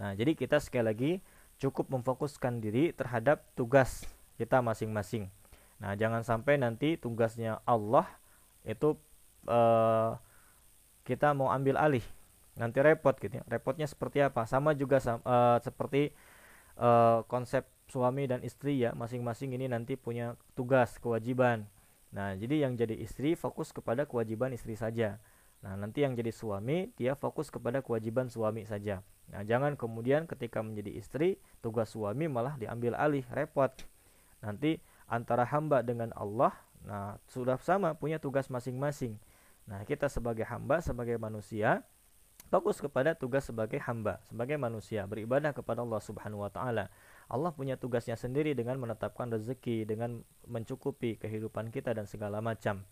[0.00, 1.12] Nah, jadi kita sekali lagi
[1.60, 4.08] cukup memfokuskan diri terhadap tugas
[4.40, 5.28] kita masing-masing.
[5.84, 8.08] Nah, jangan sampai nanti tugasnya Allah
[8.64, 8.96] itu
[9.44, 10.16] uh,
[11.04, 12.06] kita mau ambil alih
[12.52, 16.12] nanti repot gitu ya repotnya seperti apa sama juga uh, seperti
[16.76, 21.68] uh, konsep suami dan istri ya masing-masing ini nanti punya tugas kewajiban.
[22.16, 25.20] Nah jadi yang jadi istri fokus kepada kewajiban istri saja.
[25.60, 29.04] Nah nanti yang jadi suami dia fokus kepada kewajiban suami saja.
[29.28, 33.76] Nah jangan kemudian ketika menjadi istri tugas suami malah diambil alih repot.
[34.40, 39.20] Nanti antara hamba dengan Allah nah sudah sama punya tugas masing-masing.
[39.66, 41.86] Nah, kita sebagai hamba, sebagai manusia,
[42.50, 46.90] fokus kepada tugas sebagai hamba, sebagai manusia, beribadah kepada Allah Subhanahu wa taala.
[47.32, 52.84] Allah punya tugasnya sendiri dengan menetapkan rezeki, dengan mencukupi kehidupan kita dan segala macam.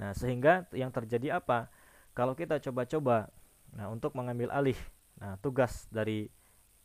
[0.00, 1.68] Nah, sehingga yang terjadi apa?
[2.16, 3.28] Kalau kita coba-coba
[3.74, 4.78] nah untuk mengambil alih
[5.18, 6.30] nah tugas dari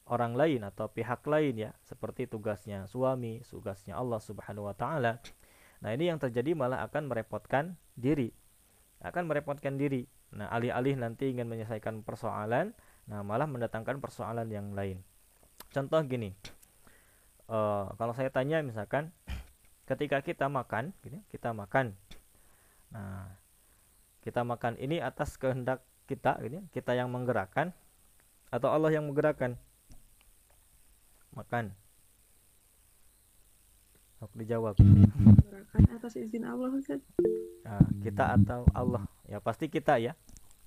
[0.10, 5.18] orang lain atau pihak lain ya, seperti tugasnya suami, tugasnya Allah Subhanahu wa taala.
[5.80, 8.30] Nah, ini yang terjadi malah akan merepotkan diri
[9.04, 10.04] akan merepotkan diri.
[10.36, 12.76] Nah, alih-alih nanti ingin menyelesaikan persoalan,
[13.10, 15.02] nah malah mendatangkan persoalan yang lain.
[15.74, 16.36] Contoh gini,
[17.50, 19.10] uh, kalau saya tanya misalkan,
[19.90, 21.98] ketika kita makan, gini, kita makan,
[22.94, 23.34] nah
[24.22, 27.74] kita makan ini atas kehendak kita, gini, kita yang menggerakkan,
[28.54, 29.58] atau Allah yang menggerakkan,
[31.34, 31.74] makan.
[34.20, 34.76] Aku dijawab.
[35.48, 37.00] Gerakan atas izin Allah Ustaz.
[37.64, 39.08] Nah, kita atau Allah?
[39.24, 40.12] Ya pasti kita ya.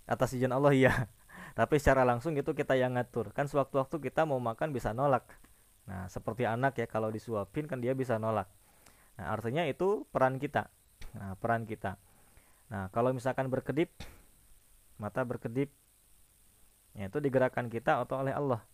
[0.09, 0.93] Atas izin Allah ya.
[1.59, 3.29] Tapi secara langsung itu kita yang ngatur.
[3.37, 5.29] Kan sewaktu-waktu kita mau makan bisa nolak.
[5.93, 8.49] Nah, seperti anak ya kalau disuapin kan dia bisa nolak.
[9.21, 10.73] Nah, artinya itu peran kita.
[11.13, 12.01] Nah, peran kita.
[12.73, 13.93] Nah, kalau misalkan berkedip
[14.97, 15.69] mata berkedip
[16.97, 18.65] ya itu digerakkan kita atau oleh Allah.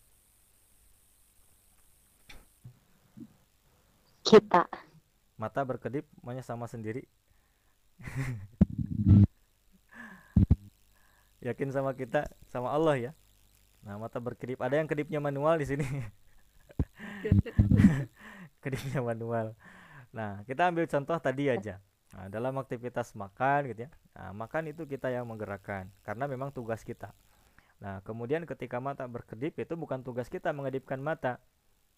[4.22, 4.70] Kita.
[5.34, 7.02] Mata berkedip maunya sama sendiri.
[11.38, 13.12] yakin sama kita sama Allah ya
[13.86, 15.86] nah mata berkedip ada yang kedipnya manual di sini
[18.62, 19.54] kedipnya manual.
[20.14, 21.82] Nah kita ambil contoh tadi aja.
[22.08, 23.90] Nah, dalam aktivitas makan gitu ya.
[24.16, 27.12] Nah, makan itu kita yang menggerakkan karena memang tugas kita.
[27.78, 31.38] Nah kemudian ketika mata berkedip itu bukan tugas kita mengedipkan mata.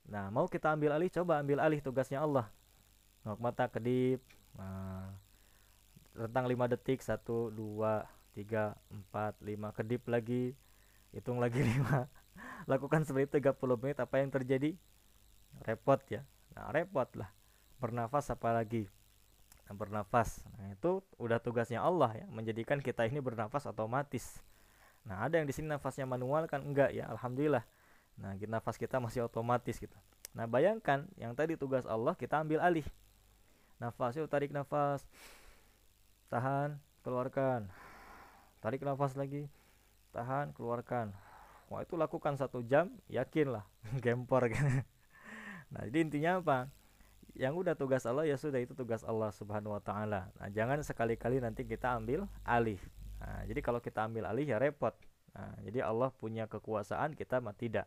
[0.08, 2.52] Nah mau kita ambil alih coba ambil alih tugasnya Allah.
[3.24, 4.20] Nah, mata kedip
[4.56, 5.12] nah,
[6.16, 7.56] rentang 5 detik 1 2
[8.36, 8.76] 3
[9.12, 10.56] 4 5 kedip lagi
[11.12, 14.76] hitung lagi 5 lakukan seperti itu 30 menit apa yang terjadi
[15.64, 16.24] repot ya.
[16.56, 17.30] Nah repot lah
[17.80, 18.86] bernafas apalagi?
[19.66, 20.44] Nah, bernafas.
[20.61, 24.38] Nah itu udah tugasnya Allah ya menjadikan kita ini bernafas otomatis.
[25.08, 26.61] Nah ada yang di sini nafasnya manual kan?
[26.61, 27.64] Enggak ya alhamdulillah.
[28.20, 29.96] Nah nafas kita masih otomatis gitu.
[30.36, 32.84] Nah bayangkan yang tadi tugas Allah kita ambil alih.
[33.80, 35.08] Nafas yuk tarik nafas.
[36.28, 37.64] Tahan keluarkan.
[38.61, 39.48] Tarik nafas lagi.
[40.12, 41.16] Tahan keluarkan.
[41.72, 43.64] Wah itu lakukan satu jam yakinlah.
[44.04, 44.84] Gempor kan
[45.70, 46.58] nah jadi intinya apa
[47.38, 51.38] yang udah tugas Allah ya sudah itu tugas Allah subhanahu wa ta'ala nah jangan sekali-kali
[51.38, 52.78] nanti kita ambil alih
[53.22, 54.92] nah, jadi kalau kita ambil alih ya repot
[55.32, 57.86] nah, jadi Allah punya kekuasaan kita mah tidak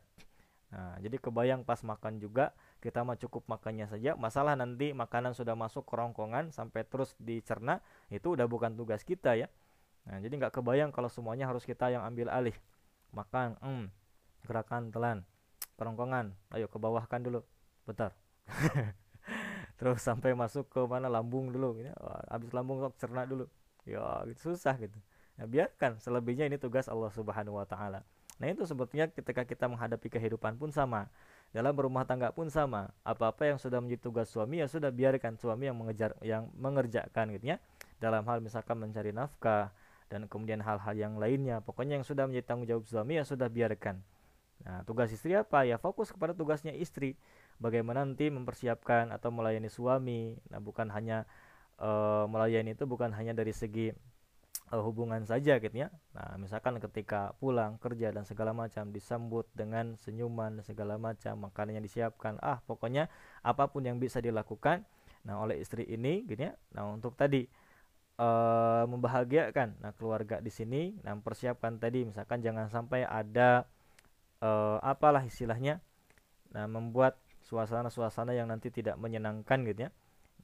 [0.74, 2.50] Nah, jadi kebayang pas makan juga
[2.82, 4.18] kita mah cukup makannya saja.
[4.18, 7.78] Masalah nanti makanan sudah masuk kerongkongan sampai terus dicerna
[8.10, 9.48] itu udah bukan tugas kita ya.
[10.10, 12.58] Nah, jadi nggak kebayang kalau semuanya harus kita yang ambil alih.
[13.14, 13.86] Makan, hmm,
[14.50, 15.18] gerakan telan,
[15.78, 16.34] kerongkongan.
[16.50, 17.46] Ayo ke bawahkan dulu.
[17.84, 18.12] Bentar.
[19.80, 21.92] terus sampai masuk ke mana lambung dulu ya.
[22.32, 23.48] Habis lambung cerna dulu.
[23.84, 24.96] Ya, gitu susah gitu.
[25.36, 28.06] Nah, biarkan selebihnya ini tugas Allah Subhanahu wa taala.
[28.42, 31.10] Nah itu sebetulnya ketika kita menghadapi kehidupan pun sama.
[31.54, 32.90] Dalam berumah tangga pun sama.
[33.06, 37.54] Apa-apa yang sudah menjadi tugas suami ya sudah biarkan suami yang mengejar yang mengerjakan gitu
[37.54, 37.58] ya.
[38.02, 39.70] Dalam hal misalkan mencari nafkah
[40.10, 41.62] dan kemudian hal-hal yang lainnya.
[41.62, 44.02] Pokoknya yang sudah menjadi tanggung jawab suami ya sudah biarkan.
[44.64, 45.68] Nah, tugas istri apa?
[45.68, 47.20] Ya fokus kepada tugasnya istri.
[47.64, 50.36] Bagaimana nanti mempersiapkan atau melayani suami.
[50.52, 51.24] Nah, bukan hanya
[51.80, 53.96] uh, melayani itu bukan hanya dari segi
[54.76, 55.88] uh, hubungan saja gitu ya.
[56.12, 61.80] Nah, misalkan ketika pulang kerja dan segala macam disambut dengan senyuman dan segala macam, makanannya
[61.80, 62.36] disiapkan.
[62.44, 63.08] Ah, pokoknya
[63.48, 64.84] apa pun yang bisa dilakukan
[65.24, 66.54] nah oleh istri ini gitu ya.
[66.76, 67.48] Nah, untuk tadi
[68.20, 73.64] uh, membahagiakan nah keluarga di sini, nah persiapkan tadi misalkan jangan sampai ada
[74.44, 75.80] uh, apalah istilahnya
[76.54, 79.92] nah membuat suasana-suasana yang nanti tidak menyenangkan gitu ya.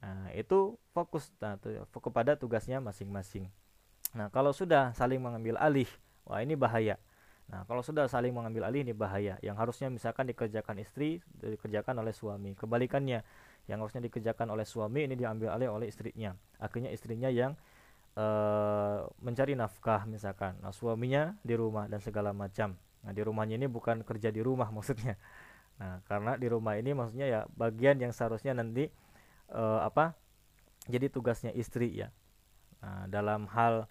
[0.00, 1.60] Nah, itu fokus nah,
[1.92, 3.48] fokus kepada tugasnya masing-masing.
[4.16, 5.88] Nah, kalau sudah saling mengambil alih,
[6.24, 6.96] wah ini bahaya.
[7.50, 9.36] Nah, kalau sudah saling mengambil alih ini bahaya.
[9.42, 12.54] Yang harusnya misalkan dikerjakan istri, dikerjakan oleh suami.
[12.54, 13.26] Kebalikannya,
[13.66, 16.32] yang harusnya dikerjakan oleh suami ini diambil alih oleh istrinya.
[16.62, 17.58] Akhirnya istrinya yang
[18.14, 20.56] uh, mencari nafkah misalkan.
[20.62, 22.78] Nah, suaminya di rumah dan segala macam.
[23.02, 25.18] Nah, di rumahnya ini bukan kerja di rumah maksudnya.
[25.80, 28.92] Nah, karena di rumah ini maksudnya ya bagian yang seharusnya nanti
[29.48, 30.12] uh, apa?
[30.86, 32.12] Jadi tugasnya istri ya.
[32.84, 33.88] Nah, dalam hal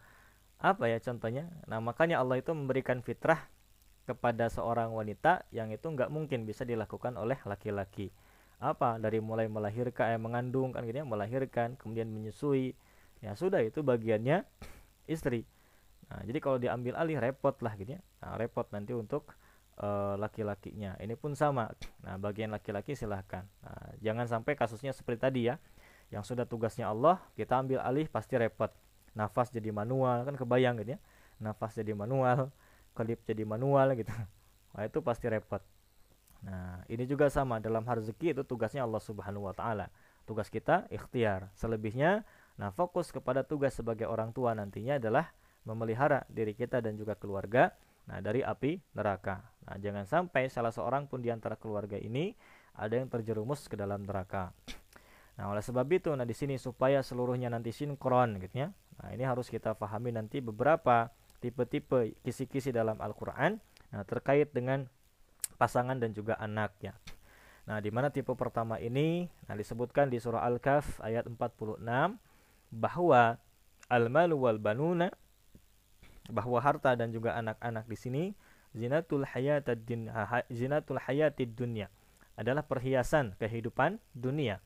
[0.60, 1.48] apa ya contohnya?
[1.72, 3.48] Nah makanya Allah itu memberikan fitrah
[4.04, 8.12] kepada seorang wanita yang itu nggak mungkin bisa dilakukan oleh laki-laki.
[8.60, 9.00] Apa?
[9.00, 12.76] Dari mulai melahirkan eh, mengandung kan gitu ya melahirkan kemudian menyusui.
[13.24, 14.44] Ya sudah itu bagiannya
[15.08, 15.48] istri.
[16.12, 18.02] Nah jadi kalau diambil alih repot lah gitu ya.
[18.20, 19.32] Nah, repot nanti untuk
[19.80, 21.00] uh, laki-lakinya.
[21.00, 21.72] Ini pun sama.
[22.04, 23.48] Nah bagian laki-laki silahkan.
[23.64, 25.56] Nah, jangan sampai kasusnya seperti tadi ya.
[26.12, 28.70] Yang sudah tugasnya Allah kita ambil alih pasti repot.
[29.16, 31.00] Nafas jadi manual kan kebayang gitu ya.
[31.40, 32.52] Nafas jadi manual
[32.94, 34.12] klip jadi manual gitu.
[34.70, 35.66] Nah itu pasti repot.
[36.46, 37.58] Nah ini juga sama.
[37.58, 39.90] Dalam rezeki itu tugasnya Allah Subhanahu Wa Taala.
[40.30, 41.50] Tugas kita ikhtiar.
[41.58, 42.22] Selebihnya
[42.60, 45.32] nah fokus kepada tugas sebagai orang tua nantinya adalah
[45.64, 47.72] memelihara diri kita dan juga keluarga
[48.10, 52.34] nah dari api neraka nah jangan sampai salah seorang pun di antara keluarga ini
[52.74, 54.50] ada yang terjerumus ke dalam neraka
[55.40, 58.76] Nah, oleh sebab itu, nah di sini supaya seluruhnya nanti sinkron gitu ya.
[59.00, 63.56] Nah, ini harus kita pahami nanti beberapa tipe-tipe kisi-kisi dalam Al-Qur'an
[63.90, 64.86] nah terkait dengan
[65.56, 66.94] pasangan dan juga anak ya.
[67.66, 71.80] Nah, di mana tipe pertama ini nah disebutkan di surah Al-Kahf ayat 46
[72.70, 73.40] bahwa
[73.90, 75.10] al-malu wal banuna
[76.30, 78.24] bahwa harta dan juga anak-anak di sini
[78.74, 80.14] zinatul hayatid dunya
[80.54, 81.90] zinatul hayatid dunya
[82.38, 84.62] adalah perhiasan kehidupan dunia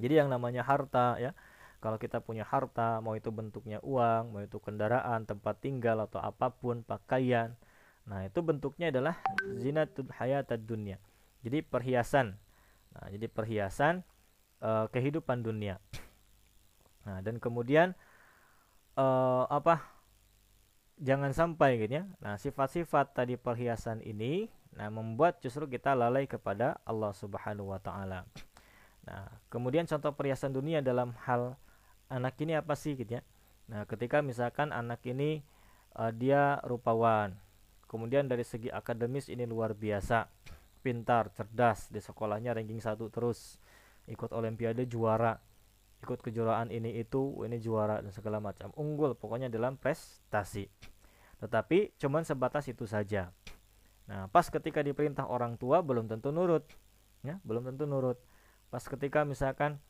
[0.00, 1.36] jadi yang namanya harta ya,
[1.82, 6.54] kalau kita punya harta, mau itu bentuknya uang, mau itu kendaraan, tempat tinggal atau apa
[6.54, 7.58] pun, pakaian,
[8.06, 9.18] nah itu bentuknya adalah
[9.58, 10.96] zinatul hayatad dunia.
[11.42, 12.38] Jadi perhiasan.
[12.94, 14.06] Nah, jadi perhiasan
[14.62, 15.82] uh, kehidupan dunia.
[17.02, 17.98] Nah, dan kemudian
[18.94, 19.82] uh, apa?
[21.02, 22.04] Jangan sampai gitu ya.
[22.22, 28.24] Nah, sifat-sifat tadi perhiasan ini nah membuat justru kita lalai kepada Allah Subhanahu wa taala.
[29.04, 31.58] Nah, kemudian contoh perhiasan dunia dalam hal
[32.08, 33.22] anak ini apa sih gitu ya?
[33.68, 35.44] Nah, ketika misalkan anak ini
[35.98, 37.36] uh, dia rupawan,
[37.84, 40.30] kemudian dari segi akademis ini luar biasa,
[40.80, 43.60] pintar, cerdas di sekolahnya ranking satu terus,
[44.08, 45.36] ikut olimpiade juara,
[46.00, 50.91] ikut kejuaraan ini itu, ini juara dan segala macam, unggul pokoknya dalam prestasi.
[51.42, 53.34] Tetapi cuman sebatas itu saja.
[54.06, 56.62] Nah, pas ketika diperintah orang tua belum tentu nurut,
[57.26, 58.18] ya, belum tentu nurut.
[58.70, 59.82] Pas ketika misalkan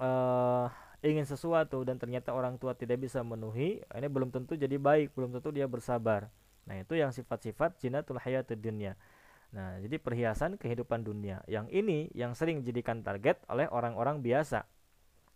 [0.00, 0.72] uh,
[1.04, 5.36] ingin sesuatu dan ternyata orang tua tidak bisa memenuhi, ini belum tentu jadi baik, belum
[5.36, 6.32] tentu dia bersabar.
[6.64, 8.96] Nah, itu yang sifat-sifat jinatul hayatud dunia.
[9.52, 11.44] Nah, jadi perhiasan kehidupan dunia.
[11.44, 14.64] Yang ini yang sering dijadikan target oleh orang-orang biasa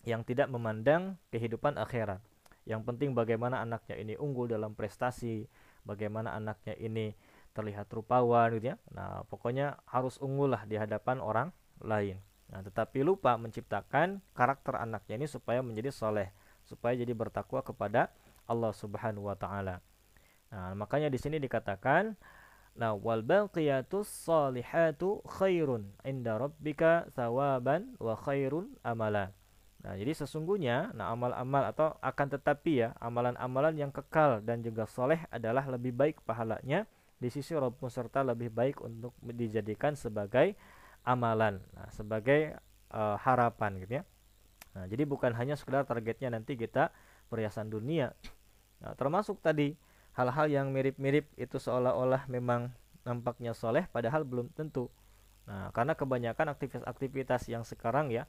[0.08, 2.22] yang tidak memandang kehidupan akhirat.
[2.66, 5.46] Yang penting bagaimana anaknya ini unggul dalam prestasi,
[5.86, 7.14] bagaimana anaknya ini
[7.54, 8.76] terlihat rupawan gitu ya.
[8.92, 11.48] Nah, pokoknya harus unggul lah di hadapan orang
[11.80, 12.18] lain.
[12.50, 16.34] Nah, tetapi lupa menciptakan karakter anaknya ini supaya menjadi soleh,
[16.66, 18.10] supaya jadi bertakwa kepada
[18.50, 19.80] Allah Subhanahu wa taala.
[20.50, 22.18] Nah, makanya di sini dikatakan
[22.76, 29.32] Nah, wal baqiyatus salihatu khairun inda rabbika thawaban wa khairun amala.
[29.86, 35.22] Nah, jadi sesungguhnya nah amal-amal atau akan tetapi ya, amalan-amalan yang kekal dan juga soleh
[35.30, 36.90] adalah lebih baik pahalanya
[37.22, 40.58] di sisi Rabbmu serta lebih baik untuk dijadikan sebagai
[41.06, 42.58] amalan nah, sebagai
[42.90, 44.04] uh, harapan gitu ya.
[44.74, 46.90] Nah jadi bukan hanya sekedar targetnya nanti kita
[47.30, 48.10] perhiasan dunia.
[48.82, 49.78] Nah, termasuk tadi
[50.18, 52.74] hal-hal yang mirip-mirip itu seolah-olah memang
[53.06, 54.90] nampaknya soleh padahal belum tentu.
[55.46, 58.26] Nah karena kebanyakan aktivitas-aktivitas yang sekarang ya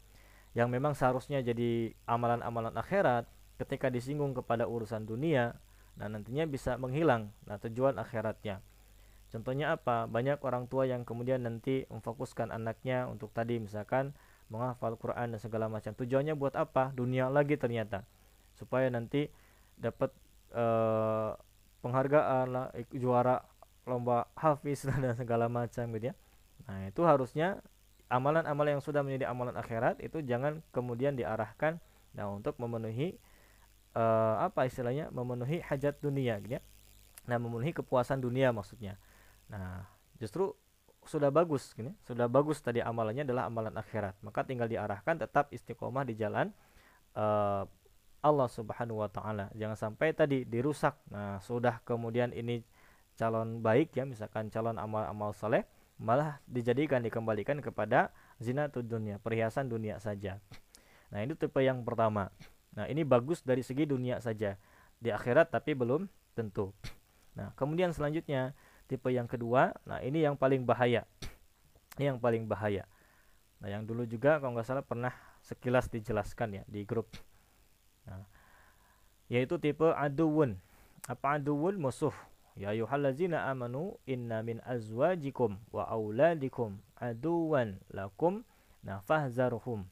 [0.57, 3.29] yang memang seharusnya jadi amalan-amalan akhirat
[3.61, 5.53] ketika disinggung kepada urusan dunia
[5.93, 8.65] nah nantinya bisa menghilang nah tujuan akhiratnya
[9.27, 10.07] Contohnya apa?
[10.07, 14.15] Banyak orang tua yang kemudian nanti memfokuskan anaknya untuk tadi misalkan
[14.47, 15.91] menghafal Quran dan segala macam.
[15.91, 16.95] Tujuannya buat apa?
[16.95, 18.07] Dunia lagi ternyata.
[18.55, 19.27] Supaya nanti
[19.75, 20.15] dapat
[20.55, 21.35] uh,
[21.83, 23.43] penghargaan lah, juara
[23.83, 26.15] lomba hafiz dan segala macam gitu ya.
[26.63, 27.59] Nah, itu harusnya
[28.07, 31.79] amalan-amalan yang sudah menjadi amalan akhirat itu jangan kemudian diarahkan
[32.15, 33.19] nah untuk memenuhi
[33.97, 35.09] uh, apa istilahnya?
[35.09, 36.61] memenuhi hajat dunia gitu ya.
[37.27, 38.95] Nah, memenuhi kepuasan dunia maksudnya.
[39.51, 39.83] Nah,
[40.21, 40.55] justru
[41.03, 44.15] sudah bagus gini, sudah bagus tadi amalannya adalah amalan akhirat.
[44.23, 46.51] Maka tinggal diarahkan tetap istiqomah di jalan
[47.15, 47.67] uh,
[48.23, 49.51] Allah Subhanahu wa taala.
[49.55, 50.95] Jangan sampai tadi dirusak.
[51.11, 52.63] Nah, sudah kemudian ini
[53.19, 55.67] calon baik ya, misalkan calon amal-amal saleh
[55.97, 60.37] malah dijadikan dikembalikan kepada zina dunia, perhiasan dunia saja.
[61.09, 62.29] Nah, ini tipe yang pertama.
[62.77, 64.57] Nah, ini bagus dari segi dunia saja.
[64.97, 66.05] Di akhirat tapi belum
[66.37, 66.73] tentu.
[67.33, 68.53] Nah, kemudian selanjutnya
[68.87, 71.03] tipe yang kedua nah ini yang paling bahaya
[71.99, 72.87] ini yang paling bahaya
[73.59, 75.11] nah yang dulu juga kalau nggak salah pernah
[75.43, 77.11] sekilas dijelaskan ya di grup
[78.07, 78.23] nah,
[79.27, 80.55] yaitu tipe aduun
[81.05, 82.15] apa aduun musuh
[82.57, 88.41] ya yuhallazina amanu inna min azwajikum wa auladikum aduwan lakum
[88.81, 89.85] fahzaruhum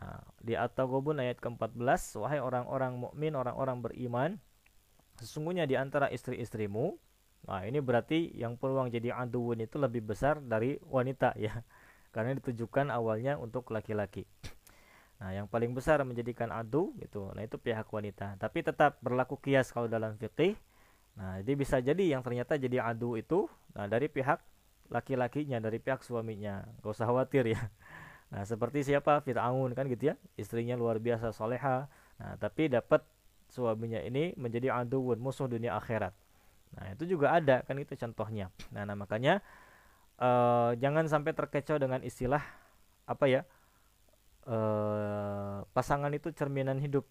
[0.00, 4.30] nah, di At-Taghabun ayat ke-14 wahai orang-orang mukmin orang-orang beriman
[5.20, 6.96] sesungguhnya di antara istri-istrimu
[7.46, 11.62] Nah, ini berarti yang peluang jadi aduun itu lebih besar dari wanita ya.
[12.14, 14.26] Karena ditujukan awalnya untuk laki-laki.
[15.22, 18.36] Nah, yang paling besar menjadikan adu itu, nah itu pihak wanita.
[18.36, 20.56] Tapi tetap berlaku kias kalau dalam fikih.
[21.16, 24.40] Nah, jadi bisa jadi yang ternyata jadi adu itu nah dari pihak
[24.92, 26.62] laki-lakinya, dari pihak suaminya.
[26.84, 27.62] Gak usah khawatir ya.
[28.26, 29.22] Nah, seperti siapa?
[29.22, 30.18] Fir'aun kan gitu ya.
[30.34, 31.86] Istrinya luar biasa soleha.
[32.18, 33.06] Nah, tapi dapat
[33.46, 36.10] suaminya ini menjadi aduun, musuh dunia akhirat.
[36.74, 38.50] Nah, itu juga ada kan itu contohnya.
[38.74, 39.46] Nah, nah makanya
[40.18, 42.42] uh, jangan sampai terkecoh dengan istilah
[43.06, 43.46] apa ya?
[44.42, 47.06] Uh, pasangan itu cerminan hidup.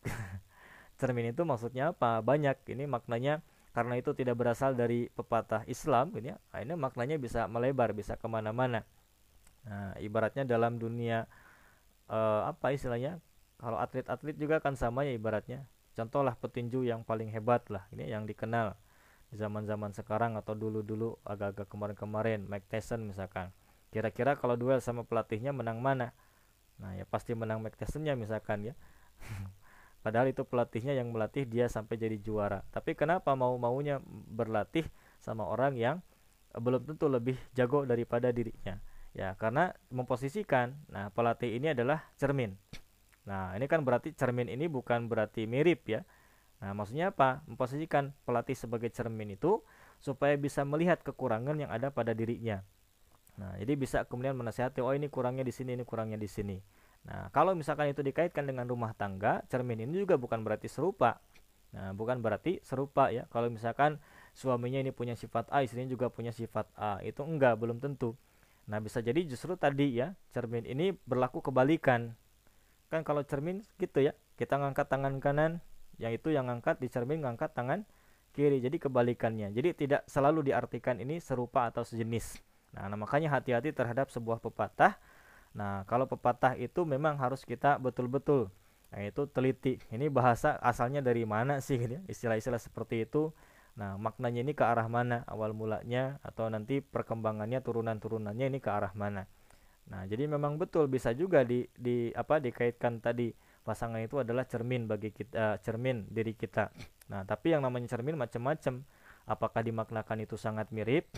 [1.00, 2.20] Cermin itu maksudnya apa?
[2.20, 2.60] Banyak.
[2.76, 3.40] Ini maknanya
[3.76, 6.38] karena itu tidak berasal dari pepatah Islam, ini ya.
[6.56, 8.88] Nah, ini maknanya bisa melebar, bisa ke mana-mana.
[9.68, 11.28] Nah, ibaratnya dalam dunia
[12.08, 13.20] uh, apa istilahnya?
[13.60, 15.68] Kalau atlet-atlet juga kan sama ya ibaratnya.
[15.92, 18.80] Contohlah petinju yang paling hebat lah, ini yang dikenal
[19.36, 23.52] zaman-zaman sekarang atau dulu-dulu agak-agak kemarin-kemarin Mike Tyson misalkan
[23.90, 26.16] kira-kira kalau duel sama pelatihnya menang mana
[26.76, 28.74] nah ya pasti menang Mike Tysonnya misalkan ya
[30.06, 33.98] padahal itu pelatihnya yang melatih dia sampai jadi juara tapi kenapa mau-maunya
[34.30, 34.86] berlatih
[35.18, 35.98] sama orang yang
[36.54, 38.78] belum tentu lebih jago daripada dirinya
[39.18, 42.54] ya karena memposisikan nah pelatih ini adalah cermin
[43.26, 46.06] nah ini kan berarti cermin ini bukan berarti mirip ya
[46.64, 47.44] Nah, maksudnya apa?
[47.46, 49.60] Memposisikan pelatih sebagai cermin itu
[50.00, 52.64] supaya bisa melihat kekurangan yang ada pada dirinya.
[53.36, 56.58] Nah, jadi bisa kemudian menasihati, oh ini kurangnya di sini, ini kurangnya di sini.
[57.06, 61.22] Nah, kalau misalkan itu dikaitkan dengan rumah tangga, cermin ini juga bukan berarti serupa.
[61.76, 63.30] Nah, bukan berarti serupa ya.
[63.30, 64.02] Kalau misalkan
[64.34, 68.18] suaminya ini punya sifat A, istrinya juga punya sifat A, itu enggak, belum tentu.
[68.66, 72.18] Nah, bisa jadi justru tadi ya, cermin ini berlaku kebalikan.
[72.90, 75.62] Kan kalau cermin gitu ya, kita ngangkat tangan kanan,
[76.02, 77.86] yang itu yang ngangkat di cermin ngangkat tangan
[78.34, 78.58] kiri.
[78.66, 79.54] Jadi kebalikannya.
[79.54, 82.42] Jadi tidak selalu diartikan ini serupa atau sejenis.
[82.74, 84.98] Nah, nah makanya hati-hati terhadap sebuah pepatah.
[85.56, 88.52] Nah, kalau pepatah itu memang harus kita betul-betul
[88.96, 89.76] Nah, itu teliti.
[89.92, 92.02] Ini bahasa asalnya dari mana sih gitu ya?
[92.08, 93.36] Istilah-istilah seperti itu.
[93.76, 98.96] Nah, maknanya ini ke arah mana awal mulanya atau nanti perkembangannya turunan-turunannya ini ke arah
[98.96, 99.28] mana.
[99.92, 103.36] Nah, jadi memang betul bisa juga di di apa dikaitkan tadi
[103.68, 106.72] pasangan itu adalah cermin bagi kita uh, cermin diri kita.
[107.12, 108.80] Nah, tapi yang namanya cermin macam-macam.
[109.26, 111.10] Apakah dimaknakan itu sangat mirip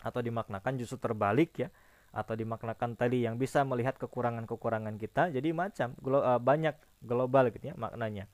[0.00, 1.68] atau dimaknakan justru terbalik ya?
[2.14, 7.74] Atau dimaknakan tadi yang bisa melihat kekurangan-kekurangan kita jadi macam glo uh, banyak global gitu
[7.74, 8.30] ya maknanya.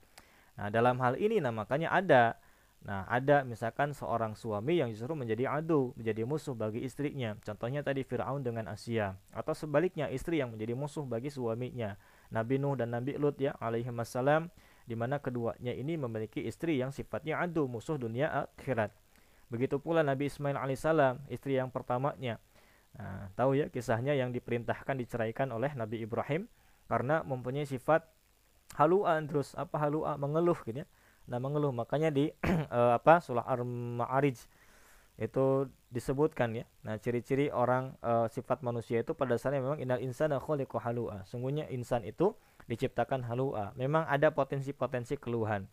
[0.61, 2.37] Nah dalam hal ini nah makanya ada.
[2.85, 7.41] Nah ada misalkan seorang suami yang justru menjadi adu menjadi musuh bagi istrinya.
[7.41, 9.17] Contohnya tadi Fir'aun dengan Asia.
[9.33, 11.97] Atau sebaliknya istri yang menjadi musuh bagi suaminya.
[12.29, 14.53] Nabi Nuh dan Nabi Lut ya alaihi wassalam
[14.85, 18.93] di mana keduanya ini memiliki istri yang sifatnya adu musuh dunia akhirat.
[19.49, 22.39] Begitu pula Nabi Ismail alaihissalam istri yang pertamanya
[22.99, 26.51] Nah, tahu ya kisahnya yang diperintahkan diceraikan oleh Nabi Ibrahim
[26.91, 28.03] karena mempunyai sifat
[28.75, 30.87] halua terus apa halua mengeluh gitu ya.
[31.31, 32.35] Nah, mengeluh makanya di
[32.71, 34.39] uh, apa surah Al-Ma'arij
[35.21, 36.65] itu disebutkan ya.
[36.83, 41.23] Nah, ciri-ciri orang uh, sifat manusia itu pada dasarnya memang innal insana khuliqa halua.
[41.29, 42.33] Sungguhnya insan itu
[42.67, 43.77] diciptakan halua.
[43.77, 45.69] Memang ada potensi-potensi keluhan.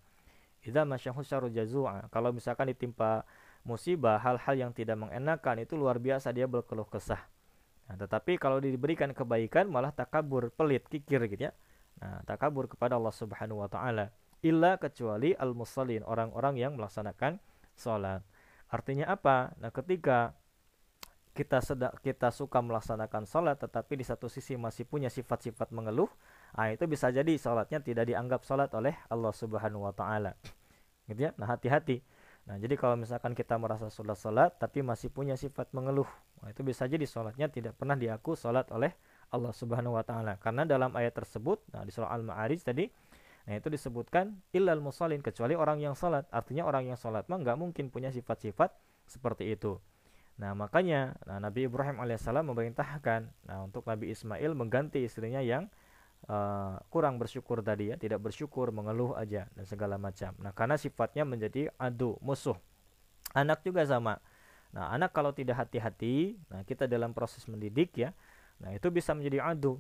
[0.68, 2.12] Idza masyahu jazua.
[2.12, 3.24] Kalau misalkan ditimpa
[3.68, 7.20] musibah, hal-hal yang tidak mengenakan itu luar biasa dia berkeluh kesah.
[7.92, 11.54] Nah, tetapi kalau diberikan kebaikan malah takabur, pelit, kikir gitu ya.
[12.00, 14.16] Nah, takabur kepada Allah Subhanahu wa taala.
[14.40, 17.44] Illa kecuali al-musallin, orang-orang yang melaksanakan
[17.76, 18.24] salat.
[18.72, 19.52] Artinya apa?
[19.60, 20.36] Nah, ketika
[21.38, 26.10] kita sedang kita suka melaksanakan sholat tetapi di satu sisi masih punya sifat-sifat mengeluh
[26.58, 30.34] nah itu bisa jadi sholatnya tidak dianggap sholat oleh Allah subhanahu wa ta'ala
[31.06, 32.02] gitu ya nah hati-hati
[32.48, 36.08] Nah, jadi kalau misalkan kita merasa sholat-sholat tapi masih punya sifat mengeluh,
[36.40, 38.96] nah, itu bisa jadi sholatnya tidak pernah diaku sholat oleh
[39.36, 40.40] Allah Subhanahu wa taala.
[40.40, 42.88] Karena dalam ayat tersebut, nah di surah Al-Ma'arij tadi,
[43.44, 46.24] nah itu disebutkan illal musallin kecuali orang yang sholat.
[46.32, 48.72] Artinya orang yang sholat mah nggak mungkin punya sifat-sifat
[49.12, 49.76] seperti itu.
[50.40, 55.68] Nah, makanya nah, Nabi Ibrahim alaihissalam memerintahkan nah untuk Nabi Ismail mengganti istrinya yang
[56.26, 60.34] uh, kurang bersyukur tadi ya, tidak bersyukur, mengeluh aja dan segala macam.
[60.42, 62.58] Nah, karena sifatnya menjadi adu, musuh.
[63.38, 64.18] Anak juga sama.
[64.74, 68.12] Nah, anak kalau tidak hati-hati, nah kita dalam proses mendidik ya,
[68.60, 69.80] nah itu bisa menjadi adu.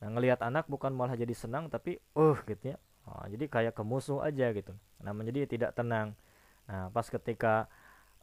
[0.00, 2.76] Nah, ngelihat anak bukan malah jadi senang tapi uh gitu ya.
[3.04, 4.72] Nah, jadi kayak kemusuh aja gitu.
[5.04, 6.16] Nah, menjadi tidak tenang.
[6.64, 7.68] Nah, pas ketika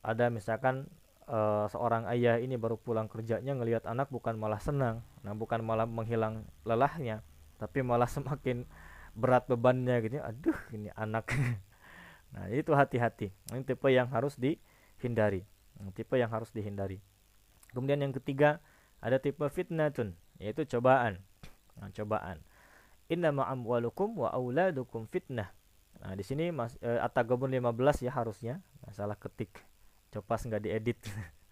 [0.01, 0.89] ada misalkan
[1.29, 5.85] uh, seorang ayah ini baru pulang kerjanya ngelihat anak bukan malah senang, nah bukan malah
[5.85, 7.21] menghilang lelahnya,
[7.61, 8.65] tapi malah semakin
[9.13, 10.17] berat bebannya gitu.
[10.17, 11.29] Aduh ini anak.
[12.31, 13.27] Nah itu hati-hati.
[13.51, 15.43] Ini tipe yang harus dihindari.
[15.91, 17.03] Tipe yang harus dihindari.
[17.75, 18.63] Kemudian yang ketiga
[19.03, 21.19] ada tipe fitnatun yaitu cobaan.
[21.75, 22.39] Nah, cobaan.
[23.11, 25.51] Inna amwalukum wa auladukum fitnah.
[25.99, 28.63] Nah di sini mas e, atagabun 15 ya harusnya.
[28.79, 29.51] Nah, salah ketik.
[30.15, 30.99] Copas nggak diedit.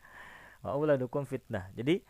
[0.63, 1.67] Wa auladukum fitnah.
[1.75, 2.03] Jadi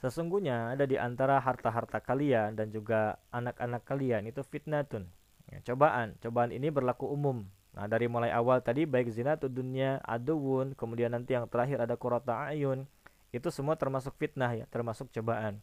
[0.00, 5.04] Sesungguhnya ada di antara harta-harta kalian dan juga anak-anak kalian itu fitnatun.
[5.52, 6.16] Ya, cobaan.
[6.24, 7.44] Cobaan ini berlaku umum.
[7.76, 11.94] Nah, dari mulai awal tadi baik zina atau dunia, aduun, kemudian nanti yang terakhir ada
[12.00, 12.88] kurata ayun.
[13.30, 15.60] Itu semua termasuk fitnah ya, termasuk cobaan.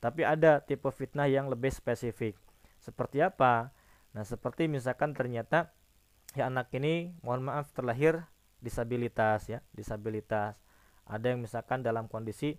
[0.00, 2.38] Tapi ada tipe fitnah yang lebih spesifik.
[2.80, 3.74] Seperti apa?
[4.16, 5.74] Nah, seperti misalkan ternyata
[6.32, 8.24] ya anak ini mohon maaf terlahir
[8.64, 10.56] disabilitas ya, disabilitas.
[11.10, 12.56] Ada yang misalkan dalam kondisi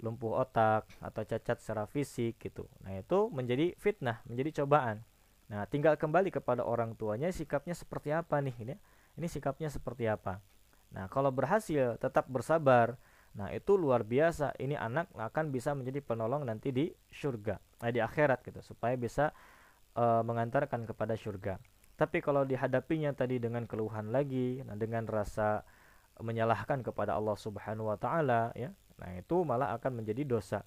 [0.00, 2.66] lumpuh otak atau cacat secara fisik gitu.
[2.84, 5.04] Nah, itu menjadi fitnah, menjadi cobaan.
[5.52, 8.74] Nah, tinggal kembali kepada orang tuanya sikapnya seperti apa nih ini.
[9.20, 10.40] Ini sikapnya seperti apa.
[10.90, 12.98] Nah, kalau berhasil tetap bersabar,
[13.36, 14.56] nah itu luar biasa.
[14.58, 19.30] Ini anak akan bisa menjadi penolong nanti di surga, nah, di akhirat gitu, supaya bisa
[19.94, 21.60] uh, mengantarkan kepada surga.
[21.94, 25.60] Tapi kalau dihadapinya tadi dengan keluhan lagi, nah dengan rasa
[26.16, 30.60] menyalahkan kepada Allah Subhanahu wa taala ya, Nah, itu malah akan menjadi dosa.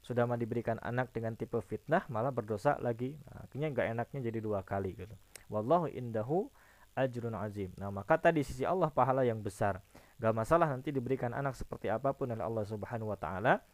[0.00, 3.18] Sudah mah diberikan anak dengan tipe fitnah, malah berdosa lagi.
[3.28, 5.12] Nah, akhirnya nggak enaknya jadi dua kali gitu.
[5.50, 6.48] Wallahu indahu
[6.94, 7.70] ajrun azim.
[7.76, 9.82] Nah, maka tadi sisi Allah pahala yang besar.
[10.20, 13.64] Gak masalah nanti diberikan anak seperti apa pun oleh Allah Subhanahu wa taala.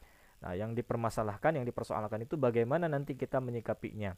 [0.40, 4.14] Nah, yang dipermasalahkan, yang dipersoalkan itu bagaimana nanti kita menyikapinya.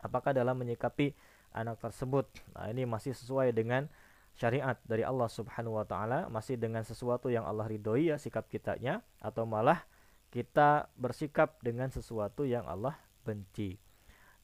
[0.00, 1.12] Apakah dalam menyikapi
[1.52, 2.30] anak tersebut?
[2.54, 3.90] Nah, ini masih sesuai dengan
[4.38, 9.02] syariat dari Allah Subhanahu wa taala, masih dengan sesuatu yang Allah ridhoi ya sikap kitanya
[9.18, 9.82] atau malah
[10.30, 12.94] kita bersikap dengan sesuatu yang Allah
[13.26, 13.82] benci.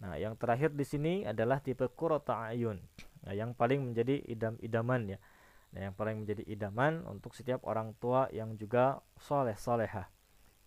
[0.03, 2.83] Nah, yang terakhir di sini adalah tipe qurrata ayun.
[3.23, 5.19] Nah, yang paling menjadi idam-idaman ya.
[5.73, 10.11] Nah, yang paling menjadi idaman untuk setiap orang tua yang juga soleh soleha.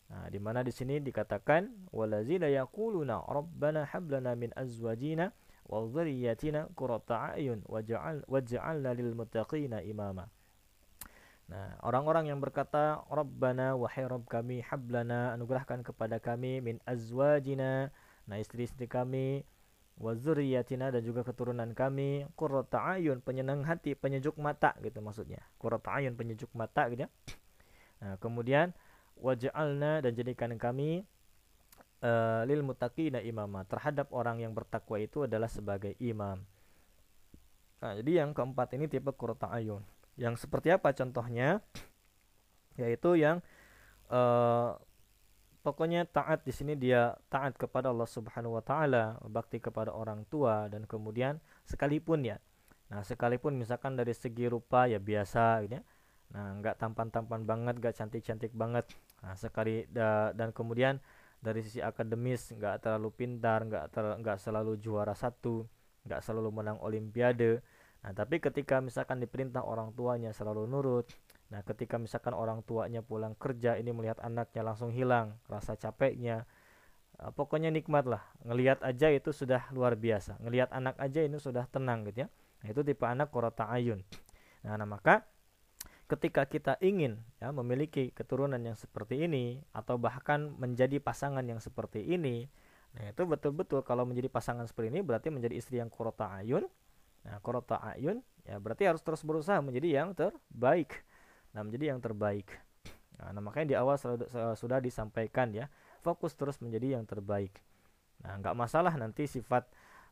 [0.07, 5.35] Nah, di mana di sini dikatakan walazina yaquluna rabbana hablana min azwajina
[5.67, 10.31] wa dhurriyyatina qurrata a'yun waj'al waj'alna lil muttaqina imama.
[11.47, 17.87] Nah, orang-orang yang berkata Rabbana wahai Rabb kami hablana anugerahkan kepada kami min azwajina
[18.27, 19.47] nah istri-istri kami
[19.97, 26.13] wazuriyatina dan juga keturunan kami qurrata ayun penyenang hati penyejuk mata gitu maksudnya qurrata ayun
[26.13, 27.09] penyejuk mata gitu ya
[28.03, 28.75] nah kemudian
[29.17, 31.07] waj'alna dan jadikan kami
[32.03, 36.41] uh, lil muttaqina imama terhadap orang yang bertakwa itu adalah sebagai imam
[37.77, 39.85] nah jadi yang keempat ini tipe qurrata ayun
[40.17, 41.61] yang seperti apa contohnya
[42.81, 43.45] yaitu yang
[44.09, 44.77] uh,
[45.67, 50.71] Pokoknya taat di sini dia taat kepada Allah Subhanahu wa taala, bakti kepada orang tua
[50.71, 52.39] dan kemudian sekalipun ya.
[52.87, 55.83] Nah, sekalipun misalkan dari segi rupa ya biasa gitu ya.
[56.31, 58.87] Nah, nggak tampan-tampan banget, nggak cantik-cantik banget.
[59.19, 61.03] Nah, sekali da, dan kemudian
[61.37, 65.65] dari sisi akademis nggak terlalu pintar, nggak ter, nggak selalu juara satu,
[66.05, 67.61] nggak selalu menang olimpiade.
[68.01, 71.09] Nah, tapi ketika misalkan diperintah orang tuanya selalu nurut,
[71.47, 76.43] Nah, ketika misalkan orang tuanya pulang kerja ini melihat anaknya langsung hilang rasa capeknya,
[77.23, 78.23] uh, pokoknya nikmat lah.
[78.43, 80.35] Ngelihat aja itu sudah luar biasa.
[80.43, 82.29] Ngelihat anak aja ini sudah tenang gitu ya.
[82.63, 84.03] Nah, itu tipe anak korota ayun.
[84.67, 85.23] Nah, nah maka
[86.07, 92.03] ketika kita ingin ya memiliki keturunan yang seperti ini atau bahkan menjadi pasangan yang seperti
[92.03, 92.47] ini,
[92.95, 96.65] nah itu betul-betul kalau menjadi pasangan seperti ini berarti menjadi istri yang korota ayun.
[97.27, 101.03] Nah, korota ayun ya berarti harus terus berusaha menjadi yang terbaik.
[101.51, 102.47] Nah menjadi yang terbaik.
[103.19, 103.99] Nah, nah makanya di awal
[104.55, 105.67] sudah disampaikan ya
[105.99, 107.59] fokus terus menjadi yang terbaik.
[108.23, 109.67] Nah nggak masalah nanti sifat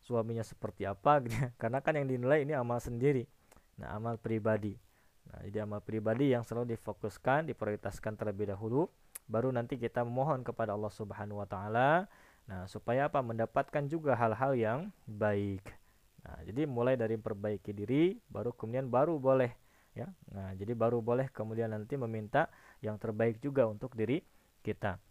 [0.06, 3.26] suaminya seperti apa gitu karena kan yang dinilai ini amal sendiri
[3.76, 4.78] nah amal pribadi
[5.32, 8.90] nah jadi amal pribadi yang selalu difokuskan diprioritaskan terlebih dahulu
[9.26, 12.06] baru nanti kita memohon kepada Allah Subhanahu wa taala.
[12.46, 13.26] Nah supaya apa?
[13.26, 15.66] Mendapatkan juga hal-hal yang baik.
[16.26, 19.52] Nah jadi mulai dari perbaiki diri baru kemudian baru boleh
[19.98, 20.10] ya.
[20.30, 22.50] Nah jadi baru boleh kemudian nanti meminta
[22.86, 24.22] yang terbaik juga untuk diri
[24.62, 25.02] kita.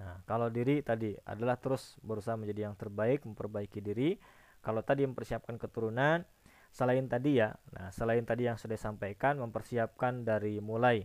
[0.00, 4.16] Nah kalau diri tadi adalah terus berusaha menjadi yang terbaik memperbaiki diri.
[4.58, 6.26] Kalau tadi mempersiapkan keturunan
[6.68, 11.04] selain tadi ya nah selain tadi yang sudah disampaikan mempersiapkan dari mulai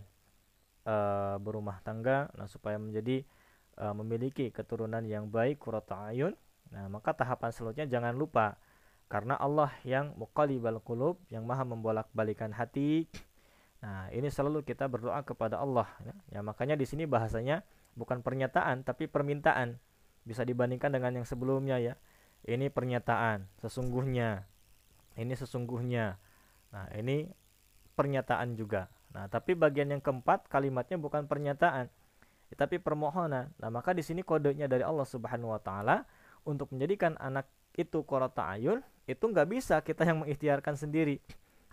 [0.84, 3.24] uh, berumah tangga nah supaya menjadi
[3.80, 6.36] uh, memiliki keturunan yang baik kurata ayun
[6.72, 8.60] nah maka tahapan selanjutnya jangan lupa
[9.14, 13.06] karena Allah yang muqallibal qulub, yang maha membolak-balikan hati.
[13.84, 16.14] Nah, ini selalu kita berdoa kepada Allah ya.
[16.32, 17.62] ya makanya di sini bahasanya
[17.94, 19.76] bukan pernyataan tapi permintaan.
[20.24, 21.94] Bisa dibandingkan dengan yang sebelumnya ya.
[22.48, 24.48] Ini pernyataan, sesungguhnya.
[25.14, 26.18] Ini sesungguhnya.
[26.74, 27.30] Nah, ini
[27.94, 28.90] pernyataan juga.
[29.14, 31.86] Nah, tapi bagian yang keempat kalimatnya bukan pernyataan,
[32.58, 33.54] tapi permohonan.
[33.62, 36.02] Nah, maka di sini kodenya dari Allah Subhanahu wa taala
[36.42, 41.18] untuk menjadikan anak itu korota ayun itu nggak bisa kita yang mengikhtiarkan sendiri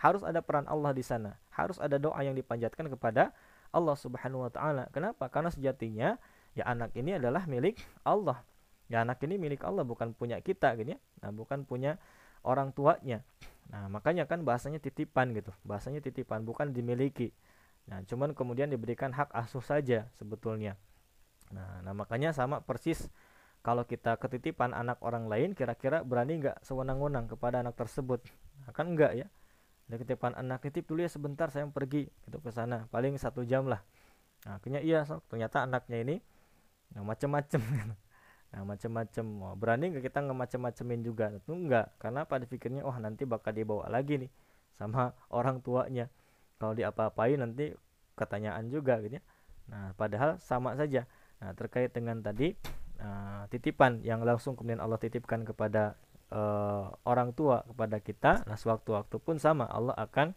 [0.02, 3.30] harus ada peran Allah di sana harus ada doa yang dipanjatkan kepada
[3.70, 6.18] Allah Subhanahu wa taala kenapa karena sejatinya
[6.58, 8.42] ya anak ini adalah milik Allah
[8.90, 11.96] ya anak ini milik Allah bukan punya kita gitu ya nah bukan punya
[12.42, 13.24] orang tuanya.
[13.70, 15.50] Nah makanya kan bahasanya titipan gitu.
[15.66, 17.32] Bahasanya titipan bukan dimiliki.
[17.88, 20.78] Nah cuman kemudian diberikan hak asuh saja sebetulnya.
[21.52, 23.12] Nah, nah makanya sama persis
[23.62, 28.24] kalau kita ketitipan anak orang lain kira-kira berani nggak sewenang-wenang kepada anak tersebut?
[28.64, 29.26] Nah, kan enggak ya?
[29.86, 32.88] Ada ketitipan anak titip dulu ya sebentar saya pergi gitu ke sana.
[32.88, 33.84] Paling satu jam lah.
[34.48, 36.16] Nah, akhirnya iya so, ternyata anaknya ini
[36.96, 37.62] nah, macem-macem
[38.52, 39.24] nah macem-macem.
[39.40, 41.32] Oh, berani nggak kita nggak macem-macemin juga?
[41.32, 44.30] Itu enggak karena pada pikirnya oh nanti bakal dibawa lagi nih
[44.76, 46.12] sama orang tuanya.
[46.60, 47.72] Kalau diapa-apain nanti
[48.14, 49.22] ketanyaan juga gitu ya.
[49.72, 51.08] Nah padahal sama saja.
[51.40, 52.54] Nah terkait dengan tadi
[53.00, 55.98] uh, titipan yang langsung kemudian Allah titipkan kepada
[56.30, 59.66] uh, orang tua kepada kita nah sewaktu-waktu pun sama.
[59.66, 60.36] Allah akan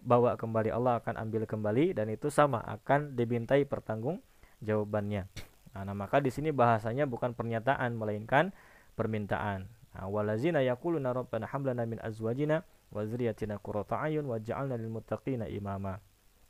[0.00, 4.24] bawa kembali Allah akan ambil kembali dan itu sama akan dibintai pertanggung
[4.64, 5.28] jawabannya
[5.76, 8.54] nah, nah maka di sini bahasanya bukan pernyataan melainkan
[8.94, 15.46] permintaan nah, walazina yaquluna rabbana hablana min azwajina wa dzurriyyatina qurrata ayun waj'alna lil muttaqina
[15.46, 16.02] imama.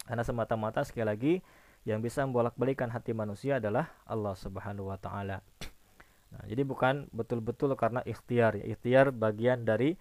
[0.09, 1.35] Karena semata-mata sekali lagi
[1.85, 5.45] yang bisa membolak-balikan hati manusia adalah Allah Subhanahu wa taala.
[6.31, 8.65] Nah, jadi bukan betul-betul karena ikhtiar ya.
[8.73, 9.97] Ikhtiar bagian dari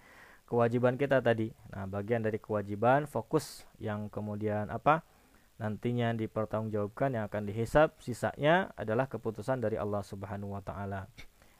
[0.48, 1.52] kewajiban kita tadi.
[1.72, 5.04] Nah, bagian dari kewajiban fokus yang kemudian apa?
[5.60, 11.12] Nantinya dipertanggungjawabkan yang akan dihisap sisanya adalah keputusan dari Allah Subhanahu wa taala.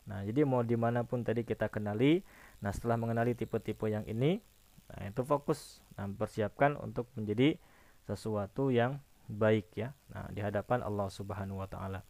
[0.08, 2.24] Nah, jadi mau di mana pun tadi kita kenali,
[2.64, 4.40] nah setelah mengenali tipe-tipe yang ini,
[4.88, 7.60] nah itu fokus, nah persiapkan untuk menjadi
[8.08, 8.98] sesuatu yang
[9.28, 12.00] baik ya, nah di hadapan Allah Subhanahu wa taala.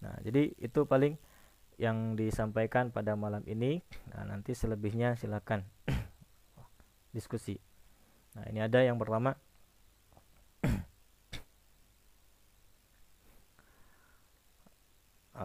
[0.00, 1.20] Nah, jadi itu paling
[1.78, 3.84] yang disampaikan pada malam ini.
[4.10, 5.62] Nah, nanti selebihnya silakan
[7.16, 7.58] diskusi.
[8.34, 9.38] Nah, ini ada yang pertama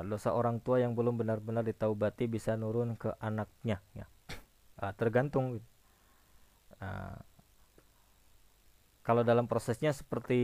[0.03, 4.05] Dosa orang tua yang belum benar-benar ditaubati bisa nurun ke anaknya ya.
[4.79, 5.63] Uh, tergantung.
[6.77, 7.17] Uh,
[9.03, 10.39] kalau dalam prosesnya seperti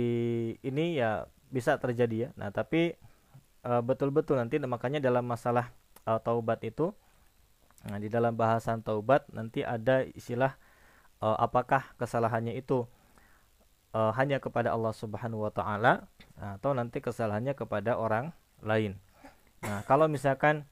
[0.64, 2.30] ini ya bisa terjadi ya.
[2.36, 2.96] Nah tapi
[3.64, 5.72] betul-betul uh, nanti makanya dalam masalah
[6.08, 6.96] uh, taubat itu
[7.88, 10.56] nah, di dalam bahasan taubat nanti ada istilah
[11.22, 12.88] uh, apakah kesalahannya itu
[13.94, 16.08] uh, hanya kepada Allah Subhanahu wa taala
[16.40, 18.32] atau nanti kesalahannya kepada orang
[18.64, 18.96] lain
[19.64, 20.64] Nah, kalau misalkan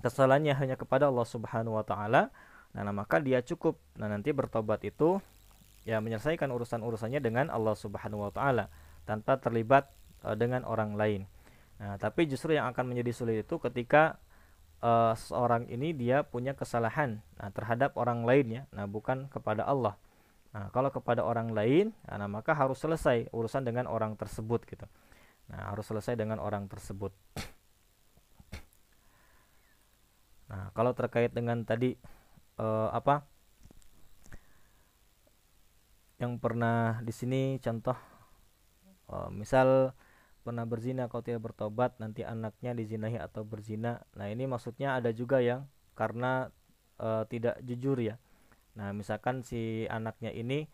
[0.00, 2.32] kesalahannya hanya kepada Allah Subhanahu wa taala,
[2.70, 5.18] nah maka dia cukup nah nanti bertobat itu
[5.82, 8.70] ya menyelesaikan urusan-urusannya dengan Allah Subhanahu wa taala
[9.04, 9.90] tanpa terlibat
[10.24, 11.26] uh, dengan orang lain.
[11.80, 14.20] Nah, tapi justru yang akan menjadi sulit itu ketika
[14.84, 19.96] uh, seorang ini dia punya kesalahan nah, terhadap orang lain ya, nah bukan kepada Allah.
[20.50, 24.86] Nah, kalau kepada orang lain, nah, maka harus selesai urusan dengan orang tersebut gitu.
[25.46, 27.14] Nah, harus selesai dengan orang tersebut.
[30.50, 31.94] Nah, kalau terkait dengan tadi
[32.58, 33.22] eh, apa
[36.20, 37.96] yang pernah di sini contoh
[39.14, 39.94] eh, misal
[40.42, 44.02] pernah berzina kalau tidak bertobat nanti anaknya dizinahi atau berzina.
[44.18, 46.50] Nah, ini maksudnya ada juga yang karena
[46.98, 48.18] eh, tidak jujur ya.
[48.74, 50.66] Nah, misalkan si anaknya ini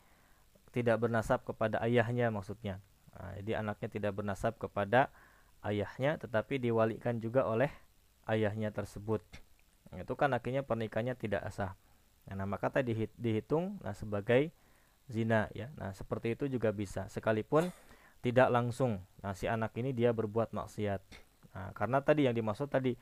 [0.72, 2.80] tidak bernasab kepada ayahnya maksudnya.
[3.12, 5.12] Nah, jadi anaknya tidak bernasab kepada
[5.64, 7.68] ayahnya tetapi diwalikan juga oleh
[8.28, 9.24] ayahnya tersebut
[9.94, 11.78] itu kan akhirnya pernikahannya tidak sah.
[12.26, 14.50] Nah maka tadi dihitung nah sebagai
[15.06, 15.70] zina ya.
[15.78, 17.06] Nah seperti itu juga bisa.
[17.06, 17.70] Sekalipun
[18.26, 18.98] tidak langsung.
[19.22, 21.00] Nah si anak ini dia berbuat maksiat.
[21.56, 22.92] Nah, karena tadi yang dimaksud tadi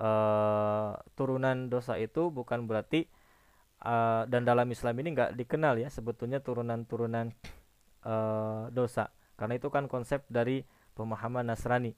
[0.00, 3.04] uh, turunan dosa itu bukan berarti
[3.84, 7.28] uh, dan dalam Islam ini nggak dikenal ya sebetulnya turunan-turunan
[8.08, 9.12] uh, dosa.
[9.36, 10.64] Karena itu kan konsep dari
[10.96, 11.92] pemahaman Nasrani.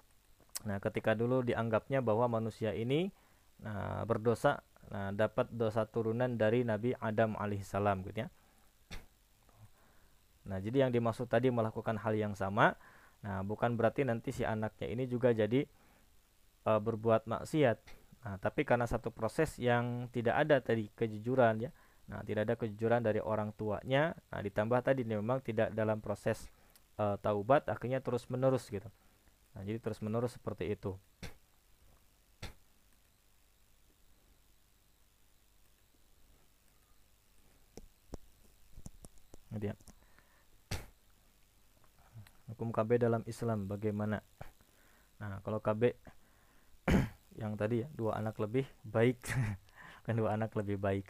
[0.66, 3.14] Nah ketika dulu dianggapnya bahwa manusia ini
[3.62, 4.60] nah, berdosa
[4.90, 8.28] nah, dapat dosa turunan dari Nabi Adam alaihissalam gitu ya.
[10.42, 12.74] Nah, jadi yang dimaksud tadi melakukan hal yang sama,
[13.22, 15.62] nah bukan berarti nanti si anaknya ini juga jadi
[16.66, 17.78] uh, berbuat maksiat.
[18.22, 21.70] Nah, tapi karena satu proses yang tidak ada tadi kejujuran ya.
[22.10, 24.18] Nah, tidak ada kejujuran dari orang tuanya.
[24.34, 26.50] Nah, ditambah tadi memang tidak dalam proses
[26.98, 28.90] uh, taubat akhirnya terus-menerus gitu.
[29.54, 30.98] Nah, jadi terus-menerus seperti itu.
[39.52, 39.76] Gitu ya.
[42.52, 44.20] Hukum KB dalam Islam bagaimana?
[45.20, 45.96] Nah, kalau KB
[47.40, 49.22] yang tadi ya, dua anak lebih baik
[50.04, 51.06] kan dua anak lebih baik.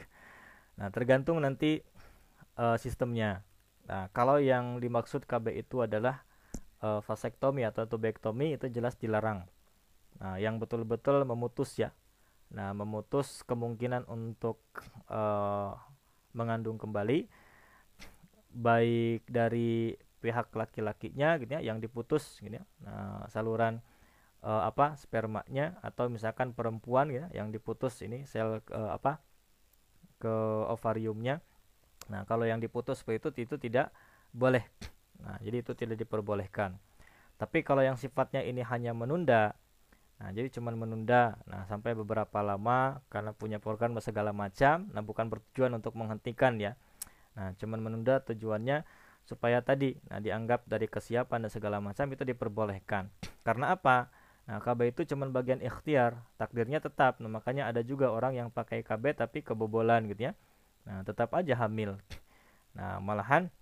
[0.78, 1.82] Nah, tergantung nanti
[2.60, 3.42] uh, sistemnya.
[3.88, 6.22] Nah, kalau yang dimaksud KB itu adalah
[6.84, 9.46] uh, vasektomi atau tubektomi itu jelas dilarang.
[10.22, 11.90] Nah, yang betul-betul memutus ya.
[12.52, 14.60] Nah, memutus kemungkinan untuk
[15.08, 15.74] uh,
[16.36, 17.26] mengandung kembali
[18.52, 22.64] baik dari pihak laki-lakinya gitu ya yang diputus gitu ya.
[22.86, 23.82] Nah, saluran
[24.46, 29.18] uh, apa spermanya atau misalkan perempuan gitu ya yang diputus ini sel uh, apa
[30.22, 30.34] ke
[30.70, 31.42] ovariumnya.
[32.12, 33.90] Nah kalau yang diputus seperti itu itu tidak
[34.30, 34.62] boleh.
[35.22, 36.78] Nah jadi itu tidak diperbolehkan.
[37.38, 39.58] Tapi kalau yang sifatnya ini hanya menunda
[40.22, 45.26] nah jadi cuma menunda nah sampai beberapa lama karena punya program segala macam nah bukan
[45.26, 46.78] bertujuan untuk menghentikan ya
[47.36, 48.84] Nah, cuman menunda tujuannya
[49.22, 53.08] supaya tadi nah dianggap dari kesiapan dan segala macam itu diperbolehkan.
[53.46, 54.10] Karena apa?
[54.50, 57.22] Nah, KB itu cuman bagian ikhtiar, takdirnya tetap.
[57.22, 60.32] Nah, makanya ada juga orang yang pakai KB tapi kebobolan gitu ya.
[60.82, 61.98] Nah, tetap aja hamil.
[62.74, 63.52] Nah, malahan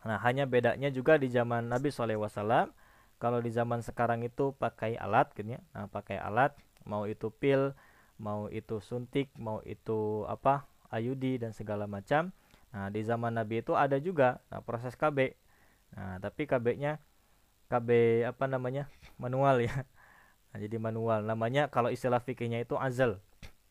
[0.00, 2.72] nah hanya bedanya juga di zaman Nabi SAW
[3.20, 5.60] kalau di zaman sekarang itu pakai alat gitu ya.
[5.76, 6.56] Nah, pakai alat
[6.88, 7.76] mau itu pil,
[8.16, 10.64] mau itu suntik, mau itu apa?
[10.90, 12.32] IUD dan segala macam
[12.70, 15.34] Nah, di zaman Nabi itu ada juga nah, proses KB.
[15.94, 17.02] Nah, tapi KB-nya
[17.66, 17.88] KB
[18.26, 18.86] apa namanya?
[19.22, 19.86] manual ya.
[20.50, 21.26] Nah, jadi manual.
[21.26, 23.18] Namanya kalau istilah fikihnya itu azal.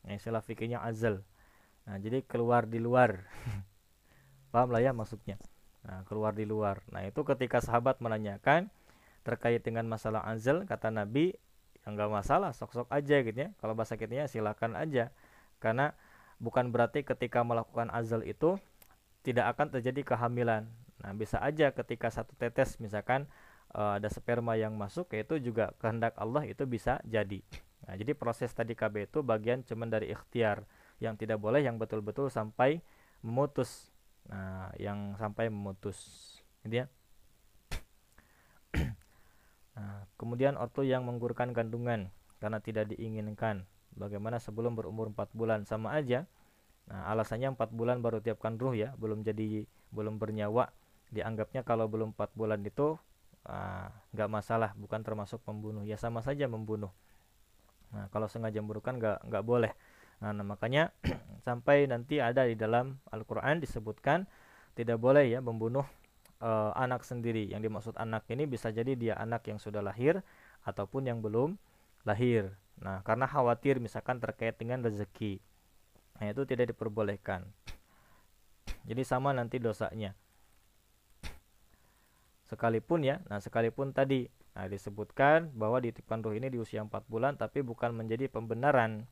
[0.04, 1.24] Nah, istilah fikihnya azal.
[1.88, 3.24] Nah, jadi keluar di luar.
[4.52, 5.40] Paham lah ya maksudnya.
[5.84, 6.84] Nah, keluar di luar.
[6.92, 8.68] Nah, itu ketika sahabat menanyakan
[9.24, 11.36] terkait dengan masalah azal, kata Nabi,
[11.88, 13.50] yang enggak masalah, sok-sok aja gitu ya.
[13.64, 15.12] Kalau bahasa kitanya silakan aja.
[15.64, 15.96] Karena
[16.40, 18.60] bukan berarti ketika melakukan azal itu
[19.30, 20.66] tidak akan terjadi kehamilan.
[21.06, 23.30] Nah, bisa aja ketika satu tetes misalkan
[23.78, 27.46] uh, ada sperma yang masuk yaitu juga kehendak Allah itu bisa jadi.
[27.86, 30.66] Nah, jadi proses tadi KB itu bagian cuman dari ikhtiar
[30.98, 32.82] yang tidak boleh yang betul-betul sampai
[33.22, 33.94] memutus.
[34.28, 35.98] Nah, yang sampai memutus.
[36.66, 36.86] Gitu ya.
[39.78, 42.10] nah, kemudian ortu yang menggurkan kandungan
[42.42, 43.70] karena tidak diinginkan.
[43.94, 46.30] Bagaimana sebelum berumur 4 bulan sama aja
[46.90, 50.74] Nah, alasannya 4 bulan baru tiapkan ruh ya, belum jadi belum bernyawa.
[51.14, 52.98] Dianggapnya kalau belum 4 bulan itu
[53.45, 55.86] ah, nggak uh, masalah, bukan termasuk pembunuh.
[55.86, 56.90] Ya sama saja membunuh.
[57.94, 59.72] Nah, kalau sengaja membunuhkan nggak nggak boleh.
[60.22, 60.90] Nah, nah makanya
[61.48, 64.26] sampai nanti ada di dalam Al-Qur'an disebutkan
[64.74, 65.86] tidak boleh ya membunuh
[66.41, 67.45] uh, anak sendiri.
[67.49, 70.22] Yang dimaksud anak ini bisa jadi dia anak yang sudah lahir
[70.66, 71.57] ataupun yang belum
[72.03, 72.53] lahir.
[72.80, 75.44] Nah, karena khawatir misalkan terkait dengan rezeki.
[76.20, 77.48] Nah, itu tidak diperbolehkan.
[78.84, 80.16] Jadi sama nanti dosanya.
[82.50, 84.26] Sekalipun ya, nah sekalipun tadi
[84.58, 89.06] nah disebutkan bahwa dititipkan ruh ini di usia 4 bulan tapi bukan menjadi pembenaran.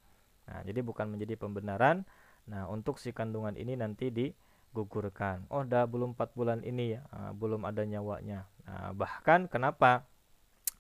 [0.49, 2.03] Nah, jadi bukan menjadi pembenaran.
[2.49, 5.45] Nah, untuk si kandungan ini nanti digugurkan.
[5.53, 8.49] Oh, dah belum 4 bulan ini ya, nah, belum ada nyawanya.
[8.65, 10.09] Nah, bahkan kenapa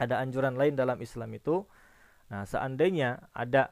[0.01, 1.69] ada anjuran lain dalam Islam itu?
[2.33, 3.69] Nah, seandainya ada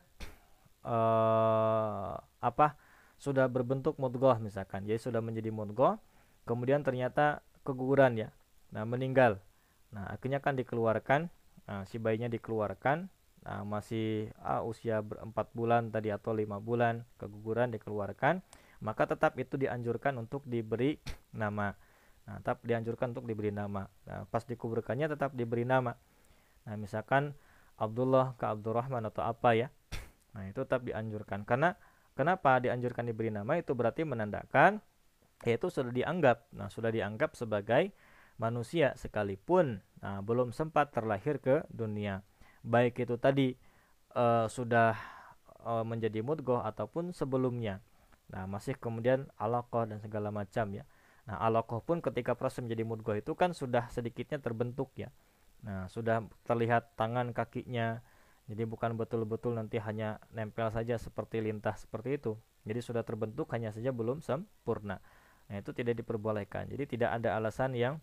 [0.85, 2.77] uh, apa
[3.17, 4.85] sudah berbentuk mudghah misalkan.
[4.85, 5.97] Jadi sudah menjadi mudghah
[6.45, 8.29] kemudian ternyata keguguran ya.
[8.69, 9.41] Nah meninggal.
[9.89, 11.33] Nah akhirnya kan dikeluarkan
[11.65, 13.09] nah, si bayinya dikeluarkan.
[13.45, 18.41] Nah, masih ah, usia berempat bulan tadi atau lima bulan keguguran dikeluarkan.
[18.81, 20.97] Maka tetap itu dianjurkan untuk diberi
[21.33, 21.73] nama.
[22.25, 23.85] Nah tetap dianjurkan untuk diberi nama.
[24.09, 25.93] Nah, pas dikuburkannya tetap diberi nama.
[26.65, 27.37] Nah misalkan
[27.77, 29.67] Abdullah ke Abdurrahman atau apa ya.
[30.33, 31.45] Nah itu tetap dianjurkan.
[31.45, 31.77] Karena
[32.15, 34.79] Kenapa dianjurkan diberi nama itu berarti menandakan
[35.43, 36.47] yaitu sudah dianggap.
[36.55, 37.91] Nah, sudah dianggap sebagai
[38.39, 42.23] manusia sekalipun nah, belum sempat terlahir ke dunia.
[42.63, 43.53] Baik itu tadi
[44.15, 44.95] uh, sudah
[45.67, 47.83] uh, menjadi mudgoh ataupun sebelumnya.
[48.31, 50.87] Nah, masih kemudian alaqah dan segala macam ya.
[51.27, 55.11] Nah, alaqah pun ketika proses menjadi mudgoh itu kan sudah sedikitnya terbentuk ya.
[55.65, 58.01] Nah, sudah terlihat tangan kakinya,
[58.45, 62.37] jadi bukan betul-betul nanti hanya nempel saja seperti lintah seperti itu.
[62.61, 65.01] Jadi sudah terbentuk hanya saja belum sempurna.
[65.49, 66.69] Nah, itu tidak diperbolehkan.
[66.69, 67.97] Jadi tidak ada alasan yang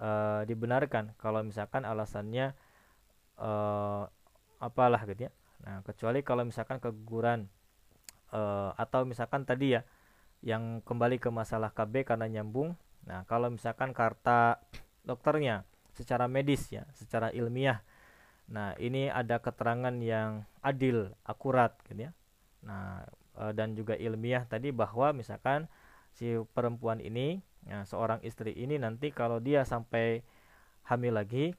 [0.00, 2.56] uh, dibenarkan kalau misalkan alasannya
[3.36, 4.08] uh,
[4.60, 5.32] apalah gitu ya.
[5.60, 7.44] Nah, kecuali kalau misalkan keguguran
[8.32, 9.84] uh, atau misalkan tadi ya
[10.40, 12.72] yang kembali ke masalah KB karena nyambung.
[13.04, 14.60] Nah, kalau misalkan karta
[15.04, 17.84] dokternya secara medis ya, secara ilmiah
[18.50, 22.12] Nah, ini ada keterangan yang adil, akurat gitu ya.
[22.66, 23.06] Nah,
[23.38, 25.70] e, dan juga ilmiah tadi bahwa misalkan
[26.10, 27.38] si perempuan ini,
[27.70, 30.26] ya, seorang istri ini nanti kalau dia sampai
[30.90, 31.54] hamil lagi,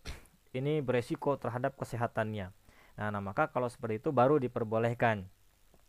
[0.57, 2.51] ini beresiko terhadap kesehatannya.
[2.99, 5.23] Nah, nah maka kalau seperti itu baru diperbolehkan.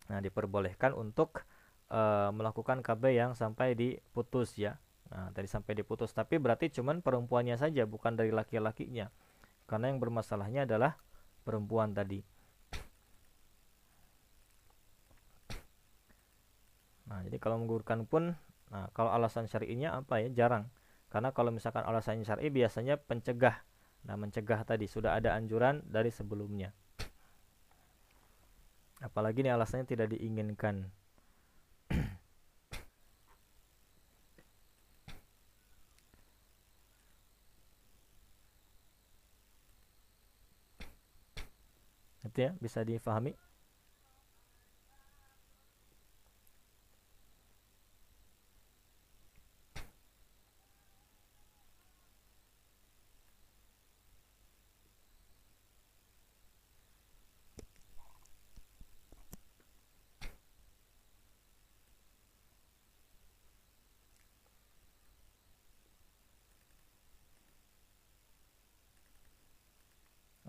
[0.07, 1.43] Nah, diperbolehkan untuk
[1.91, 2.01] e,
[2.31, 4.79] melakukan KB yang sampai diputus ya.
[5.11, 9.11] Nah, tadi sampai diputus, tapi berarti cuman perempuannya saja, bukan dari laki-lakinya
[9.73, 11.01] karena yang bermasalahnya adalah
[11.49, 12.21] perempuan tadi.
[17.09, 18.37] Nah, jadi kalau menggugurkan pun,
[18.69, 20.29] nah kalau alasan syar'inya apa ya?
[20.29, 20.69] Jarang.
[21.09, 23.65] Karena kalau misalkan alasan syar'i biasanya pencegah.
[24.05, 26.77] Nah, mencegah tadi sudah ada anjuran dari sebelumnya.
[29.01, 30.85] Apalagi ini alasannya tidak diinginkan.
[42.33, 43.37] Itu ya bisa difahami.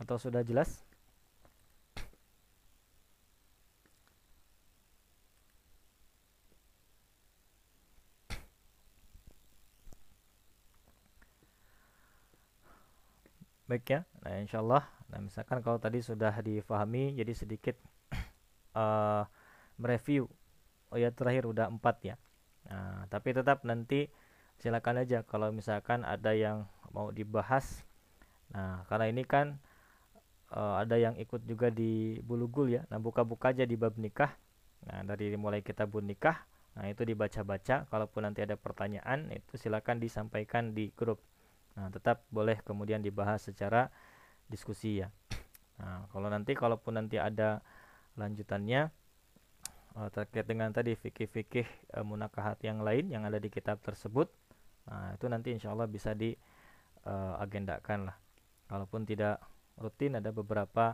[0.03, 0.83] Atau sudah jelas
[13.73, 14.05] baik ya.
[14.21, 14.85] Nah insyaallah.
[15.09, 17.73] Nah misalkan kalau tadi sudah difahami jadi sedikit
[18.77, 19.25] uh,
[19.81, 20.29] mereview.
[20.93, 22.15] Oh ya terakhir udah empat ya.
[22.69, 24.13] Nah tapi tetap nanti
[24.61, 27.81] silakan aja kalau misalkan ada yang mau dibahas.
[28.53, 29.57] Nah karena ini kan
[30.53, 32.85] uh, ada yang ikut juga di bulugul ya.
[32.93, 34.37] Nah buka-buka aja di bab nikah.
[34.85, 37.85] Nah dari mulai kita bun nikah Nah, itu dibaca-baca.
[37.85, 41.21] Kalaupun nanti ada pertanyaan, itu silakan disampaikan di grup.
[41.73, 43.89] Nah, tetap boleh kemudian dibahas secara
[44.45, 45.09] diskusi ya.
[45.81, 47.65] Nah, kalau nanti kalaupun nanti ada
[48.13, 48.93] lanjutannya
[49.97, 54.29] uh, terkait dengan tadi fikih-fikih uh, munakahat yang lain yang ada di kitab tersebut,
[54.85, 58.17] nah itu nanti insya Allah bisa diagendakan uh, lah.
[58.69, 59.41] Kalaupun tidak
[59.81, 60.93] rutin ada beberapa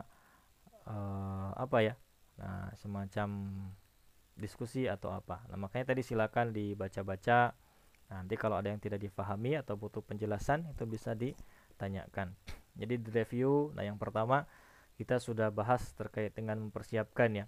[0.88, 1.94] uh, apa ya,
[2.40, 3.28] nah semacam
[4.40, 5.44] diskusi atau apa.
[5.52, 7.52] Nah, makanya tadi silakan dibaca-baca.
[8.10, 12.34] Nanti kalau ada yang tidak difahami atau butuh penjelasan itu bisa ditanyakan.
[12.74, 14.46] Jadi di review, nah yang pertama
[14.98, 17.46] kita sudah bahas terkait dengan mempersiapkan ya.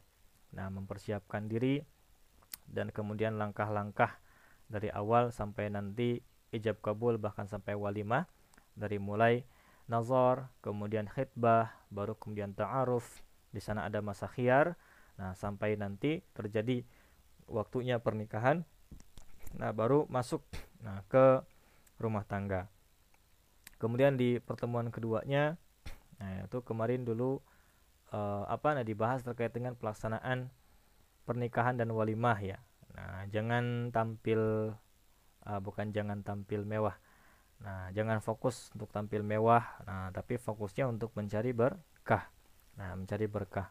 [0.54, 1.82] Nah, mempersiapkan diri
[2.70, 4.20] dan kemudian langkah-langkah
[4.70, 6.22] dari awal sampai nanti
[6.52, 8.28] ijab kabul bahkan sampai walimah
[8.72, 9.44] dari mulai
[9.90, 13.04] nazar, kemudian khidbah, baru kemudian ta'aruf.
[13.52, 14.72] Di sana ada masa khiyar,
[15.20, 16.84] Nah, sampai nanti terjadi
[17.48, 18.64] waktunya pernikahan.
[19.58, 20.44] Nah, baru masuk
[20.82, 21.40] nah ke
[22.00, 22.66] rumah tangga.
[23.78, 25.58] Kemudian di pertemuan keduanya
[26.22, 27.42] nah itu kemarin dulu
[28.14, 30.54] uh, apa nah dibahas terkait dengan pelaksanaan
[31.26, 32.58] pernikahan dan walimah ya.
[32.92, 34.72] Nah, jangan tampil
[35.48, 36.94] uh, bukan jangan tampil mewah.
[37.62, 42.26] Nah, jangan fokus untuk tampil mewah, nah tapi fokusnya untuk mencari berkah.
[42.74, 43.70] Nah, mencari berkah.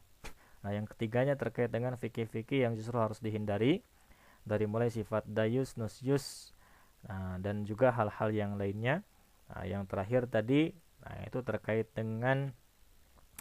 [0.64, 3.84] Nah, yang ketiganya terkait dengan fikih-fikih yang justru harus dihindari
[4.44, 6.56] dari mulai sifat dayus, nusyus,
[7.06, 9.06] nah, dan juga hal-hal yang lainnya.
[9.52, 10.72] Nah, yang terakhir tadi,
[11.04, 12.54] nah itu terkait dengan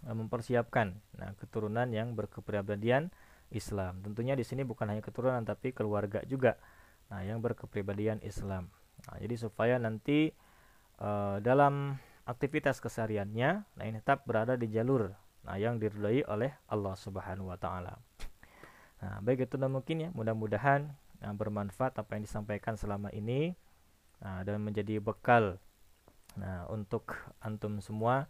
[0.05, 3.14] uh, mempersiapkan nah, keturunan yang berkepribadian
[3.51, 4.02] Islam.
[4.05, 6.59] Tentunya di sini bukan hanya keturunan tapi keluarga juga.
[7.10, 8.70] Nah, yang berkepribadian Islam.
[9.09, 10.31] Nah, jadi supaya nanti
[11.02, 11.98] uh, dalam
[12.28, 15.10] aktivitas kesehariannya, nah ini tetap berada di jalur
[15.40, 17.97] nah yang diridhai oleh Allah Subhanahu wa taala.
[19.01, 20.93] Nah, baik itu dan mungkin ya, mudah-mudahan
[21.24, 23.56] nah, bermanfaat apa yang disampaikan selama ini
[24.20, 25.56] nah, dan menjadi bekal
[26.39, 28.28] nah untuk antum semua.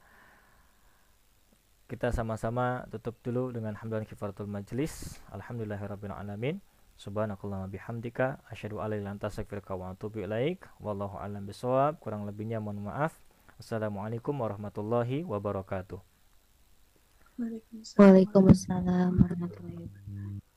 [1.91, 5.19] Kita sama-sama tutup dulu dengan hamdalan kifaratul majlis.
[5.35, 6.63] Alhamdulillahirabbil alamin.
[6.95, 10.71] Subhanakallahumma bihamdika asyhadu an la ilaha illa anta astaghfiruka wa atubu ilaik.
[10.79, 11.99] Wallahu a'lam bishawab.
[11.99, 13.19] Kurang lebihnya mohon maaf.
[13.59, 15.99] Assalamualaikum warahmatullahi wabarakatuh.
[17.41, 17.99] Waalaikumsalam.
[17.99, 20.50] Waalaikumsalam warahmatullahi wabarakatuh.